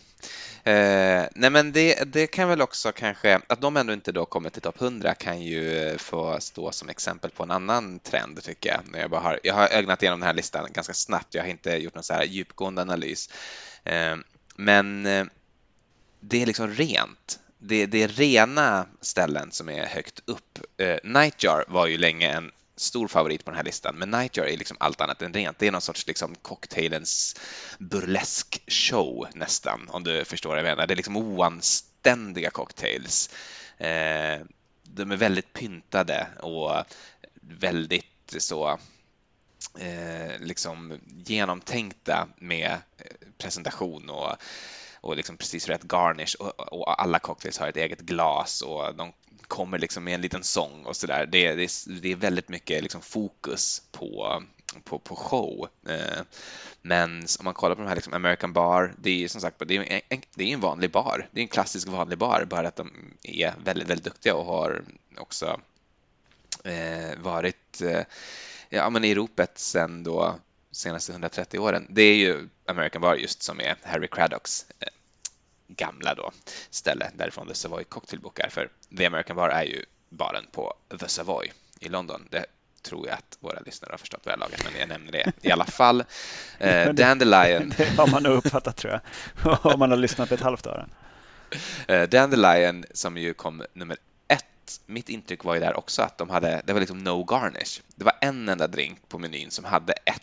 Eh, 0.66 1.28
nej 1.36 1.50
men 1.50 1.72
det, 1.72 2.14
det 2.14 2.28
kan 2.28 2.50
väl 2.50 2.62
också 2.62 2.92
kanske, 2.92 3.42
att 3.48 3.62
de 3.62 3.78
ändå 3.78 3.94
inte 3.94 4.12
då 4.12 4.26
kommer 4.26 4.50
till 4.50 4.62
topp 4.62 4.82
100 4.82 5.14
kan 5.14 5.42
ju 5.42 5.78
eh, 5.78 5.98
få 5.98 6.40
stå 6.40 6.72
som 6.72 6.90
exempel 6.90 7.32
på 7.32 7.44
en 7.44 7.52
annan 7.52 8.00
trend 8.00 8.44
tycker 8.44 8.70
jag. 8.70 9.02
jag, 9.02 9.10
bara 9.10 9.22
har, 9.22 9.40
jag 9.44 9.54
har 9.54 9.68
ögnat 9.68 10.04
igenom 10.04 10.20
den 10.20 10.28
här 10.28 10.34
listan 10.34 10.70
ganska 10.74 10.94
snabbt, 10.94 11.34
jag 11.34 11.44
har 11.44 11.50
inte 11.50 11.72
gjort 11.72 11.96
någon 11.96 12.04
så 12.04 12.14
här 12.14 12.24
djupgående 12.24 12.82
analys. 12.82 13.30
Eh, 13.84 14.16
men 14.56 15.06
eh, 15.06 15.26
det 16.20 16.42
är 16.42 16.46
liksom 16.46 16.68
rent. 16.68 17.40
Det, 17.58 17.86
det, 17.86 18.04
är 18.04 18.08
rena 18.08 18.86
ställen 19.02 19.52
som 19.52 19.70
är 19.70 19.86
högt 19.86 20.20
upp. 20.26 20.60
Eh, 20.78 20.98
Nightjar 21.04 21.66
var 21.68 21.88
ju 21.88 21.98
länge 21.98 22.32
en 22.32 22.52
stor 22.76 23.08
favorit 23.08 23.46
på 23.46 23.52
den 23.52 23.58
här 23.58 23.64
listan, 23.64 23.96
men 23.96 24.12
Nightjar 24.12 24.46
är 24.46 24.58
liksom 24.58 24.78
allt 24.80 25.02
annat 25.02 25.22
än 25.22 25.34
rent. 25.34 25.60
Det 25.60 25.68
är 25.68 25.72
någon 25.72 25.82
sorts 25.82 26.08
liksom 26.08 26.36
cocktailens 26.36 27.36
burlesk 27.80 28.64
show 28.68 29.28
nästan, 29.34 29.90
om 29.90 30.04
du 30.04 30.26
förstår 30.26 30.50
vad 30.50 30.58
jag 30.58 30.64
menar. 30.64 30.88
Det 30.88 30.94
är 30.94 30.96
liksom 30.96 31.18
oanständiga 31.18 32.50
cocktails. 32.50 33.30
Eh, 33.78 34.40
de 34.84 35.12
är 35.12 35.16
väldigt 35.18 35.54
pyntade 35.54 36.28
och 36.40 36.84
väldigt 37.42 38.36
så 38.38 38.80
eh, 39.80 40.40
liksom 40.40 41.00
genomtänkta 41.26 42.28
med 42.38 42.72
eh, 42.98 43.28
presentation 43.38 44.10
och 44.10 44.36
och 45.04 45.16
liksom 45.16 45.38
precis 45.38 45.68
rätt 45.68 45.84
garnish 45.84 46.36
och, 46.40 46.74
och, 46.74 47.02
alla 47.02 47.20
cocktails 47.20 47.58
har 47.58 47.68
ett 47.68 47.78
eget 47.78 48.00
glas 48.00 48.62
och 48.62 48.96
de 48.96 49.14
kommer 49.48 49.80
liksom 49.80 50.04
med 50.04 50.14
en 50.14 50.22
liten 50.22 50.44
sång 50.44 50.86
och 50.86 50.96
sådär. 50.96 51.26
Det, 51.26 51.56
det, 51.56 51.86
det, 52.02 52.12
är 52.12 52.16
väldigt 52.16 52.50
mycket 52.50 52.84
liksom 52.84 53.02
fokus 53.02 53.82
på, 53.92 54.44
på, 54.84 55.00
på 55.00 55.16
show. 55.16 55.68
Eh, 55.88 56.22
men 56.82 57.26
om 57.40 57.46
man 57.46 57.54
kollar 57.54 57.76
på 57.76 57.82
de 57.82 57.88
här 57.88 57.96
liksom 57.96 58.14
American 58.14 58.54
Bar, 58.54 58.94
det 58.98 59.24
är 59.24 59.28
som 59.28 59.42
sagt 59.42 59.62
det 59.68 59.76
är 59.76 60.02
en, 60.10 60.22
det 60.36 60.44
är 60.44 60.54
en 60.54 60.60
vanlig 60.60 60.92
bar. 60.92 61.28
Det 61.32 61.40
är 61.40 61.44
en 61.44 61.48
klassisk 61.48 61.88
vanlig 61.88 62.18
bar, 62.18 62.46
bara 62.50 62.68
att 62.68 62.76
de 62.76 62.92
är 63.24 63.54
väldigt, 63.64 63.90
väldigt 63.90 64.06
duktiga 64.06 64.36
och 64.36 64.46
har 64.46 64.84
också 65.18 65.60
eh, 66.64 67.18
varit 67.18 67.82
eh, 67.82 68.02
ja, 68.70 68.90
men 68.90 69.04
i 69.04 69.16
ropet 69.16 69.60
sen 69.60 70.04
då 70.04 70.36
senaste 70.74 71.12
130 71.12 71.60
åren. 71.60 71.88
Det 71.90 72.02
är 72.02 72.16
ju 72.16 72.50
American 72.66 73.02
Bar 73.02 73.16
just 73.16 73.44
som 73.44 73.60
är 73.60 73.76
Harry 73.84 74.08
Craddocks 74.08 74.66
eh, 74.80 74.88
gamla 75.68 76.16
då 76.16 76.32
ställe 76.70 77.12
därifrån 77.18 77.48
The 77.48 77.54
Savoy 77.54 77.84
Cocktailbook 77.84 78.40
är. 78.40 78.50
För 78.50 78.70
The 78.98 79.06
American 79.06 79.36
Bar 79.36 79.50
är 79.50 79.64
ju 79.64 79.86
baren 80.10 80.46
på 80.52 80.74
The 81.00 81.08
Savoy 81.08 81.52
i 81.80 81.90
London. 81.90 82.28
Det 82.30 82.46
tror 82.82 83.08
jag 83.08 83.14
att 83.14 83.38
våra 83.40 83.60
lyssnare 83.60 83.92
har 83.92 83.98
förstått 83.98 84.28
väl 84.28 84.40
laget, 84.40 84.64
men 84.64 84.80
jag 84.80 84.90
nämner 84.90 85.12
det 85.12 85.32
i 85.42 85.52
alla 85.52 85.66
fall. 85.66 86.04
Eh, 86.58 86.94
Dandelion. 86.94 87.74
Det 87.78 87.98
har 87.98 88.08
man 88.08 88.24
nog 88.24 88.34
uppfattat 88.34 88.78
tror 88.78 88.94
jag, 88.94 89.66
om 89.74 89.80
man 89.80 89.90
har 89.90 89.98
lyssnat 89.98 90.32
ett 90.32 90.42
halvt 90.42 90.68
år. 90.68 90.88
Eh, 91.88 92.10
Dandelion 92.10 92.86
som 92.94 93.18
ju 93.18 93.34
kom 93.34 93.64
nummer 93.74 93.98
ett. 94.28 94.80
Mitt 94.86 95.10
intryck 95.10 95.44
var 95.44 95.54
ju 95.54 95.60
där 95.60 95.78
också 95.78 96.02
att 96.02 96.18
de 96.18 96.30
hade, 96.30 96.62
det 96.66 96.74
var 96.74 96.80
liksom 96.80 96.98
no 96.98 97.24
garnish. 97.24 97.82
Det 97.96 98.04
var 98.06 98.14
en 98.22 98.50
enda 98.50 98.68
drink 98.68 99.10
på 99.10 99.20
menyn 99.20 99.52
som 99.52 99.66
hade 99.66 99.94
ett 99.94 100.22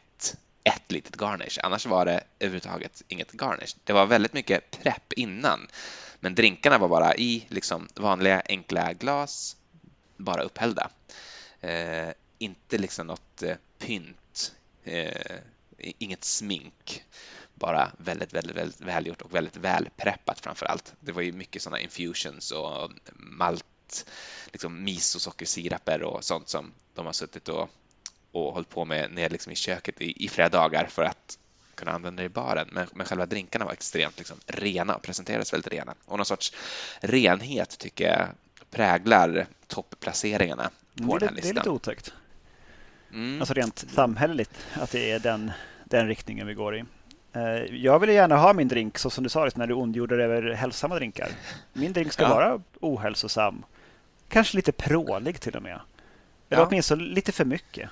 ett 0.64 0.92
litet 0.92 1.16
garnish. 1.16 1.58
Annars 1.62 1.86
var 1.86 2.04
det 2.04 2.24
överhuvudtaget 2.38 3.02
inget 3.08 3.32
garnish. 3.32 3.76
Det 3.84 3.92
var 3.92 4.06
väldigt 4.06 4.32
mycket 4.32 4.70
prepp 4.70 5.12
innan, 5.12 5.68
men 6.20 6.34
drinkarna 6.34 6.78
var 6.78 6.88
bara 6.88 7.14
i 7.14 7.46
liksom 7.48 7.88
vanliga 7.94 8.42
enkla 8.48 8.92
glas, 8.92 9.56
bara 10.16 10.42
upphällda. 10.42 10.90
Eh, 11.60 12.08
inte 12.38 12.78
liksom 12.78 13.06
något 13.06 13.42
eh, 13.42 13.56
pynt, 13.78 14.52
eh, 14.84 15.38
inget 15.78 16.24
smink, 16.24 17.04
bara 17.54 17.92
väldigt, 17.98 18.32
väldigt, 18.32 18.56
väldigt 18.56 18.80
välgjort 18.80 19.22
och 19.22 19.34
väldigt 19.34 19.56
välpreppat 19.56 20.40
framför 20.40 20.66
allt. 20.66 20.94
Det 21.00 21.12
var 21.12 21.22
ju 21.22 21.32
mycket 21.32 21.62
sådana 21.62 21.80
infusions 21.80 22.50
och 22.50 22.90
malt, 23.14 24.06
liksom 24.52 24.84
misosockersiraper 24.84 26.02
och 26.02 26.24
sånt 26.24 26.48
som 26.48 26.72
de 26.94 27.06
har 27.06 27.12
suttit 27.12 27.48
och 27.48 27.70
och 28.32 28.52
hållit 28.52 28.68
på 28.68 28.84
med 28.84 29.10
nere 29.10 29.28
liksom 29.28 29.52
i 29.52 29.56
köket 29.56 30.00
i, 30.00 30.24
i 30.24 30.28
flera 30.28 30.48
dagar 30.48 30.86
för 30.86 31.02
att 31.02 31.38
kunna 31.74 31.92
använda 31.92 32.22
det 32.22 32.26
i 32.26 32.28
baren. 32.28 32.68
Men, 32.72 32.86
men 32.94 33.06
själva 33.06 33.26
drinkarna 33.26 33.64
var 33.64 33.72
extremt 33.72 34.18
liksom, 34.18 34.36
rena 34.46 34.94
och 34.94 35.02
presenterades 35.02 35.52
väldigt 35.52 35.72
rena. 35.72 35.94
Och 36.04 36.16
någon 36.16 36.26
sorts 36.26 36.52
renhet 37.00 37.78
tycker 37.78 38.04
jag 38.04 38.28
präglar 38.70 39.46
toppplaceringarna 39.66 40.70
på 40.96 41.02
mm, 41.02 41.18
den 41.18 41.28
här 41.28 41.34
listan. 41.34 41.54
Det 41.54 41.60
är 41.60 41.60
lite 41.60 41.70
otäckt. 41.70 42.12
Mm. 43.12 43.40
Alltså 43.40 43.54
rent 43.54 43.78
samhälleligt, 43.78 44.66
att 44.74 44.90
det 44.90 45.10
är 45.10 45.18
den, 45.18 45.52
den 45.84 46.08
riktningen 46.08 46.46
vi 46.46 46.54
går 46.54 46.76
i. 46.76 46.84
Eh, 47.32 47.42
jag 47.76 47.98
vill 47.98 48.10
gärna 48.10 48.36
ha 48.36 48.52
min 48.52 48.68
drink 48.68 48.98
så 48.98 49.10
som 49.10 49.24
du 49.24 49.30
sa 49.30 49.48
när 49.54 49.66
du 49.66 49.74
ondgjorde 49.74 50.16
dig 50.16 50.24
över 50.24 50.52
hälsosamma 50.52 50.94
drinkar. 50.94 51.28
Min 51.72 51.92
drink 51.92 52.12
ska 52.12 52.22
ja. 52.22 52.28
vara 52.28 52.62
ohälsosam. 52.80 53.64
Kanske 54.28 54.56
lite 54.56 54.72
prålig 54.72 55.40
till 55.40 55.56
och 55.56 55.62
med. 55.62 55.80
Eller 56.50 56.62
ja. 56.62 56.66
åtminstone 56.66 57.04
lite 57.04 57.32
för 57.32 57.44
mycket. 57.44 57.90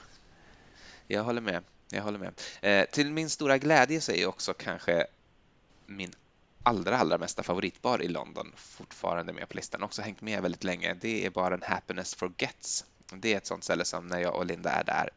Jag 1.08 1.24
håller 1.24 1.40
med. 1.40 1.62
Jag 1.90 2.02
håller 2.02 2.18
med. 2.18 2.40
Eh, 2.60 2.84
till 2.90 3.12
min 3.12 3.30
stora 3.30 3.58
glädje 3.58 4.00
så 4.00 4.12
är 4.12 4.26
också 4.26 4.54
kanske 4.54 5.06
min 5.86 6.12
allra, 6.62 6.98
allra 6.98 7.18
mesta 7.18 7.42
favoritbar 7.42 8.02
i 8.02 8.08
London 8.08 8.52
fortfarande 8.56 9.32
med 9.32 9.48
på 9.48 9.56
listan. 9.56 9.82
Också 9.82 10.02
hängt 10.02 10.20
med 10.20 10.42
väldigt 10.42 10.64
länge. 10.64 10.94
Det 10.94 11.26
är 11.26 11.30
baren 11.30 11.62
Happiness 11.62 12.14
Forgets. 12.14 12.84
Det 13.14 13.32
är 13.32 13.36
ett 13.36 13.46
sånt 13.46 13.64
ställe 13.64 13.84
som 13.84 14.06
när 14.06 14.20
jag 14.20 14.36
och 14.36 14.46
Linda 14.46 14.70
är 14.70 14.84
där 14.84 15.10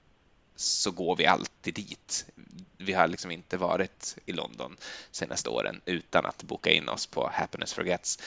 så 0.55 0.91
går 0.91 1.15
vi 1.15 1.25
alltid 1.25 1.73
dit. 1.73 2.25
Vi 2.77 2.93
har 2.93 3.07
liksom 3.07 3.31
inte 3.31 3.57
varit 3.57 4.17
i 4.25 4.31
London 4.31 4.77
senaste 5.11 5.49
åren 5.49 5.81
utan 5.85 6.25
att 6.25 6.43
boka 6.43 6.71
in 6.71 6.89
oss 6.89 7.07
på 7.07 7.29
Happiness 7.33 7.73
Forgets. 7.73 8.19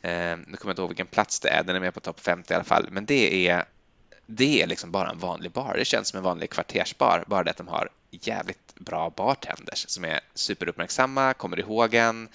Eh, 0.00 0.36
nu 0.36 0.44
kommer 0.44 0.58
jag 0.64 0.72
inte 0.72 0.82
ihåg 0.82 0.90
vilken 0.90 1.06
plats 1.06 1.40
det 1.40 1.48
är, 1.48 1.64
den 1.64 1.76
är 1.76 1.80
med 1.80 1.94
på 1.94 2.00
topp 2.00 2.20
50 2.20 2.52
i 2.52 2.54
alla 2.54 2.64
fall, 2.64 2.88
men 2.90 3.06
det 3.06 3.48
är 3.48 3.64
det 4.30 4.62
är 4.62 4.66
liksom 4.66 4.90
bara 4.90 5.10
en 5.10 5.18
vanlig 5.18 5.52
bar. 5.52 5.74
Det 5.78 5.84
känns 5.84 6.08
som 6.08 6.16
en 6.16 6.24
vanlig 6.24 6.50
kvartersbar, 6.50 7.24
bara 7.26 7.44
det 7.44 7.50
att 7.50 7.56
de 7.56 7.68
har 7.68 7.88
jävligt 8.10 8.74
bra 8.74 9.10
bartenders 9.16 9.84
som 9.88 10.04
är 10.04 10.20
superuppmärksamma, 10.34 11.34
kommer 11.34 11.60
ihåg 11.60 11.94
en, 11.94 12.28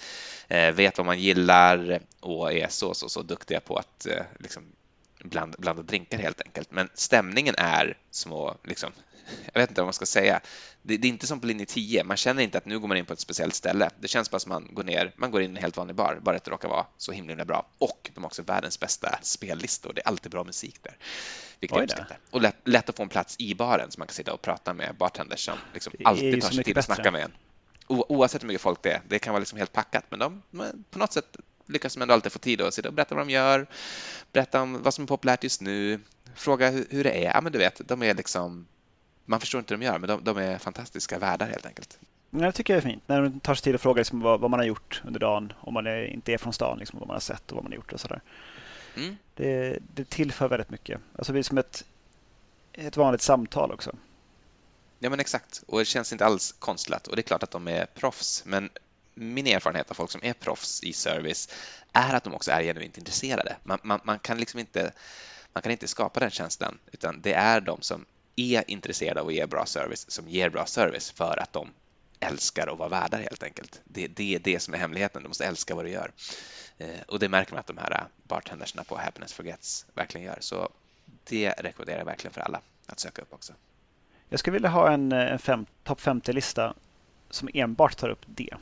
eh, 0.47 0.71
vet 0.71 0.97
vad 0.97 1.05
man 1.05 1.19
gillar 1.19 1.99
och 2.19 2.53
är 2.53 2.67
så, 2.67 2.93
så, 2.93 3.09
så 3.09 3.21
duktiga 3.21 3.59
på 3.59 3.77
att 3.77 4.05
eh, 4.05 4.23
liksom 4.39 4.63
blanda, 5.23 5.57
blanda 5.59 5.81
drinkar 5.81 6.17
helt 6.17 6.41
enkelt. 6.41 6.71
Men 6.71 6.89
stämningen 6.93 7.55
är 7.57 7.97
små, 8.11 8.55
liksom, 8.63 8.91
jag 9.53 9.61
vet 9.61 9.69
inte 9.69 9.81
vad 9.81 9.85
man 9.85 9.93
ska 9.93 10.05
säga. 10.05 10.41
Det, 10.81 10.97
det, 10.97 11.07
är 11.07 11.09
inte 11.09 11.27
som 11.27 11.39
på 11.39 11.47
linje 11.47 11.65
10, 11.65 12.03
man 12.03 12.17
känner 12.17 12.43
inte 12.43 12.57
att 12.57 12.65
nu 12.65 12.79
går 12.79 12.87
man 12.87 12.97
in 12.97 13.05
på 13.05 13.13
ett 13.13 13.19
speciellt 13.19 13.55
ställe. 13.55 13.89
Det 13.99 14.07
känns 14.07 14.31
bara 14.31 14.39
som 14.39 14.49
man 14.49 14.67
går 14.71 14.83
ner, 14.83 15.13
man 15.15 15.31
går 15.31 15.41
in 15.41 15.51
i 15.51 15.55
en 15.57 15.61
helt 15.61 15.77
vanlig 15.77 15.95
bar, 15.95 16.19
bara 16.21 16.35
att 16.35 16.43
det 16.43 16.51
råkar 16.51 16.69
vara 16.69 16.85
så 16.97 17.11
himla 17.11 17.45
bra. 17.45 17.67
Och 17.77 18.11
de 18.13 18.23
har 18.23 18.27
också 18.27 18.41
världens 18.41 18.79
bästa 18.79 19.19
spellistor, 19.21 19.93
det 19.93 20.01
är 20.01 20.07
alltid 20.07 20.31
bra 20.31 20.43
musik 20.43 20.83
där. 20.83 20.97
Vilket 21.59 21.77
jag 21.77 21.83
uppskattar. 21.83 22.17
Och 22.31 22.41
lätt, 22.41 22.55
lätt, 22.63 22.89
att 22.89 22.97
få 22.97 23.03
en 23.03 23.09
plats 23.09 23.35
i 23.39 23.55
baren 23.55 23.91
så 23.91 23.99
man 23.99 24.07
kan 24.07 24.15
sitta 24.15 24.33
och 24.33 24.41
prata 24.41 24.73
med 24.73 24.95
bartenders 24.95 25.45
som 25.45 25.57
liksom 25.73 25.93
alltid 26.03 26.41
tar 26.41 26.49
sig 26.49 26.63
tid 26.63 26.77
att 26.77 26.85
snacka 26.85 27.11
med 27.11 27.21
en. 27.21 27.31
O, 27.87 28.05
oavsett 28.09 28.43
hur 28.43 28.47
mycket 28.47 28.61
folk 28.61 28.83
det 28.83 28.91
är, 28.91 29.01
det 29.07 29.19
kan 29.19 29.33
vara 29.33 29.39
liksom 29.39 29.57
helt 29.57 29.73
packat, 29.73 30.03
men 30.09 30.19
de, 30.19 30.41
på 30.89 30.99
något 30.99 31.13
sätt 31.13 31.37
lyckas 31.67 31.93
de 31.93 32.01
ändå 32.01 32.13
alltid 32.13 32.31
få 32.31 32.39
tid 32.39 32.61
att 32.61 32.73
sitta 32.73 32.87
och 32.87 32.93
berätta 32.93 33.15
vad 33.15 33.27
de 33.27 33.33
gör, 33.33 33.67
berätta 34.31 34.61
om 34.61 34.83
vad 34.83 34.93
som 34.93 35.03
är 35.03 35.07
populärt 35.07 35.43
just 35.43 35.61
nu, 35.61 35.99
fråga 36.35 36.69
hur, 36.69 36.87
hur 36.89 37.03
det 37.03 37.25
är. 37.25 37.33
Ja, 37.33 37.41
men 37.41 37.51
du 37.51 37.57
vet, 37.57 37.81
de 37.87 38.03
är 38.03 38.13
liksom 38.13 38.67
man 39.25 39.39
förstår 39.39 39.59
inte 39.59 39.73
vad 39.73 39.79
de 39.79 39.85
gör, 39.85 39.99
men 39.99 40.07
de, 40.09 40.23
de 40.23 40.37
är 40.37 40.57
fantastiska 40.57 41.19
värdar 41.19 41.47
helt 41.47 41.65
enkelt. 41.65 41.99
Ja, 42.29 42.45
det 42.45 42.51
tycker 42.51 42.73
jag 42.73 42.83
är 42.83 42.89
fint. 42.89 43.03
När 43.07 43.21
de 43.21 43.39
tar 43.39 43.55
sig 43.55 43.63
tid 43.63 43.75
att 43.75 43.81
fråga 43.81 43.99
liksom 43.99 44.19
vad, 44.21 44.39
vad, 44.39 44.51
man 44.51 44.59
har 44.59 44.67
gjort 44.67 45.01
under 45.05 45.19
dagen, 45.19 45.53
om 45.59 45.73
man 45.73 45.87
är, 45.87 46.05
inte 46.05 46.33
är 46.33 46.37
från 46.37 46.53
stan, 46.53 46.79
liksom, 46.79 46.99
vad 46.99 47.07
man 47.07 47.15
har 47.15 47.21
sett 47.21 47.51
och 47.51 47.55
vad 47.55 47.63
man 47.63 47.71
har 47.71 47.75
gjort 47.75 47.93
och 47.93 47.99
sådär. 47.99 48.21
Mm. 48.97 49.17
Det, 49.33 49.79
det 49.93 50.09
tillför 50.09 50.47
väldigt 50.47 50.69
mycket. 50.69 51.01
Alltså 51.17 51.33
det 51.33 51.39
är 51.39 51.43
som 51.43 51.57
ett, 51.57 51.85
ett 52.73 52.97
vanligt 52.97 53.21
samtal 53.21 53.71
också. 53.71 53.95
Ja, 54.99 55.09
men 55.09 55.19
exakt. 55.19 55.63
Och 55.67 55.79
det 55.79 55.85
känns 55.85 56.11
inte 56.11 56.25
alls 56.25 56.55
konstlat. 56.59 57.07
Och 57.07 57.15
det 57.15 57.19
är 57.19 57.23
klart 57.23 57.43
att 57.43 57.51
de 57.51 57.67
är 57.67 57.85
proffs, 57.85 58.43
men 58.45 58.69
min 59.13 59.47
erfarenhet 59.47 59.91
av 59.91 59.95
folk 59.95 60.11
som 60.11 60.21
är 60.23 60.33
proffs 60.33 60.83
i 60.83 60.93
service 60.93 61.49
är 61.93 62.13
att 62.13 62.23
de 62.23 62.33
också 62.33 62.51
är 62.51 62.63
genuint 62.63 62.97
intresserade. 62.97 63.55
Man, 63.63 63.79
man, 63.83 63.99
man, 64.03 64.19
kan 64.19 64.37
liksom 64.37 64.59
inte, 64.59 64.91
man 65.53 65.61
kan 65.61 65.71
inte 65.71 65.87
skapa 65.87 66.19
den 66.19 66.31
känslan, 66.31 66.77
utan 66.91 67.21
det 67.21 67.33
är 67.33 67.61
de 67.61 67.81
som 67.81 68.05
är 68.35 68.71
intresserade 68.71 69.21
av 69.21 69.27
att 69.27 69.33
ge 69.33 69.45
bra 69.45 69.65
service 69.65 70.11
som 70.11 70.27
ger 70.27 70.49
bra 70.49 70.65
service 70.65 71.11
för 71.11 71.39
att 71.39 71.53
de 71.53 71.69
älskar 72.19 72.67
att 72.67 72.79
vara 72.79 72.89
värdar 72.89 73.19
helt 73.19 73.43
enkelt. 73.43 73.81
Det, 73.83 74.07
det 74.07 74.35
är 74.35 74.39
det 74.39 74.59
som 74.59 74.73
är 74.73 74.77
hemligheten. 74.77 75.21
Du 75.23 75.27
måste 75.27 75.45
älska 75.45 75.75
vad 75.75 75.85
du 75.85 75.91
gör. 75.91 76.11
Eh, 76.77 77.01
och 77.07 77.19
det 77.19 77.29
märker 77.29 77.53
man 77.53 77.59
att 77.59 77.67
de 77.67 77.77
här 77.77 78.07
bartendersna 78.23 78.83
på 78.83 78.97
Happiness 78.97 79.33
Forgets 79.33 79.85
verkligen 79.93 80.27
gör. 80.27 80.37
Så 80.39 80.69
det 81.23 81.49
rekommenderar 81.49 81.97
jag 81.97 82.05
verkligen 82.05 82.33
för 82.33 82.41
alla 82.41 82.61
att 82.85 82.99
söka 82.99 83.21
upp 83.21 83.33
också. 83.33 83.53
Jag 84.29 84.39
skulle 84.39 84.53
vilja 84.53 84.69
ha 84.69 84.91
en, 84.91 85.11
en 85.11 85.39
fem, 85.39 85.65
topp 85.83 86.01
50-lista 86.01 86.73
som 87.29 87.49
enbart 87.53 87.97
tar 87.97 88.09
upp 88.09 88.25
det. 88.25 88.53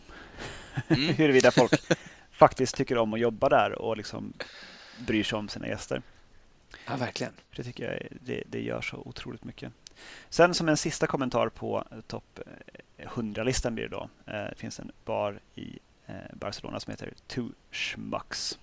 Mm. 0.87 1.01
Huruvida 1.15 1.51
folk 1.51 1.73
faktiskt 2.31 2.75
tycker 2.75 2.97
om 2.97 3.13
att 3.13 3.19
jobba 3.19 3.49
där 3.49 3.71
och 3.71 3.97
liksom 3.97 4.33
bryr 5.07 5.23
sig 5.23 5.37
om 5.37 5.49
sina 5.49 5.67
gäster. 5.67 6.01
Ja, 6.85 6.95
verkligen. 6.95 7.33
Det 7.55 7.63
tycker 7.63 7.91
jag 7.91 8.07
det, 8.21 8.43
det 8.47 8.61
gör 8.61 8.81
så 8.81 8.97
otroligt 8.97 9.43
mycket. 9.43 9.71
Sen 10.29 10.53
som 10.53 10.69
en 10.69 10.77
sista 10.77 11.07
kommentar 11.07 11.49
på 11.49 11.83
topp 12.07 12.39
100-listan 12.97 13.75
blir 13.75 13.83
det 13.83 13.89
då. 13.89 14.09
Eh, 14.27 14.49
det 14.49 14.55
finns 14.57 14.79
en 14.79 14.91
bar 15.05 15.39
i 15.55 15.79
eh, 16.05 16.15
Barcelona 16.33 16.79
som 16.79 16.91
heter 16.91 17.13
Two 17.27 17.49
Schmucks. 17.71 18.59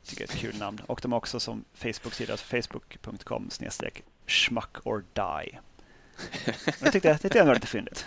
Jag 0.00 0.08
tycker 0.08 0.26
det 0.26 0.32
är 0.32 0.36
ett 0.36 0.40
kul 0.40 0.58
namn. 0.58 0.80
Och 0.86 1.00
de 1.02 1.12
har 1.12 1.16
också 1.16 1.40
som 1.40 1.64
Facebook-sida, 1.74 2.32
alltså 2.32 2.46
facebook.com 2.46 3.50
snedstreck 3.50 4.02
schmuck 4.26 4.86
or 4.86 5.04
die. 5.12 5.58
Jag 6.80 6.92
tyckte 6.92 7.18
det 7.22 7.42
var 7.42 7.54
lite 7.54 7.66
fyndigt. 7.66 8.06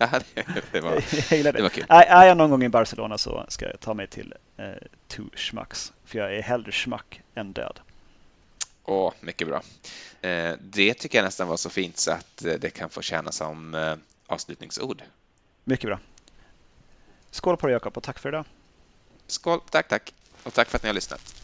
Ja, 0.00 0.20
det, 0.72 0.80
var, 0.80 0.92
jag 1.30 1.38
gillar 1.38 1.52
det. 1.52 1.58
det 1.58 1.62
var 1.62 1.68
kul. 1.68 1.84
Är 1.88 2.26
jag 2.26 2.36
någon 2.36 2.50
gång 2.50 2.64
i 2.64 2.68
Barcelona 2.68 3.18
så 3.18 3.44
ska 3.48 3.66
jag 3.66 3.80
ta 3.80 3.94
mig 3.94 4.06
till 4.06 4.34
eh, 4.56 4.72
Two 5.08 5.22
Schmucks. 5.34 5.92
För 6.04 6.18
jag 6.18 6.36
är 6.36 6.42
hellre 6.42 6.72
schmuck 6.72 7.22
än 7.34 7.52
död. 7.52 7.80
Åh, 8.90 9.12
mycket 9.20 9.48
bra. 9.48 9.62
Eh, 10.20 10.54
det 10.60 10.94
tycker 10.94 11.18
jag 11.18 11.24
nästan 11.24 11.48
var 11.48 11.56
så 11.56 11.70
fint 11.70 11.98
så 11.98 12.12
att 12.12 12.44
eh, 12.44 12.54
det 12.54 12.70
kan 12.70 12.90
få 12.90 13.02
tjäna 13.02 13.32
som 13.32 13.74
eh, 13.74 13.94
avslutningsord. 14.26 15.02
Mycket 15.64 15.86
bra. 15.86 15.98
Skål 17.30 17.56
på 17.56 17.66
dig 17.66 17.72
Jakob 17.72 17.96
och 17.96 18.02
tack 18.02 18.18
för 18.18 18.28
idag. 18.28 18.44
Skål, 19.26 19.60
tack, 19.70 19.88
tack. 19.88 20.14
Och 20.42 20.54
tack 20.54 20.68
för 20.68 20.76
att 20.76 20.82
ni 20.82 20.88
har 20.88 20.94
lyssnat. 20.94 21.37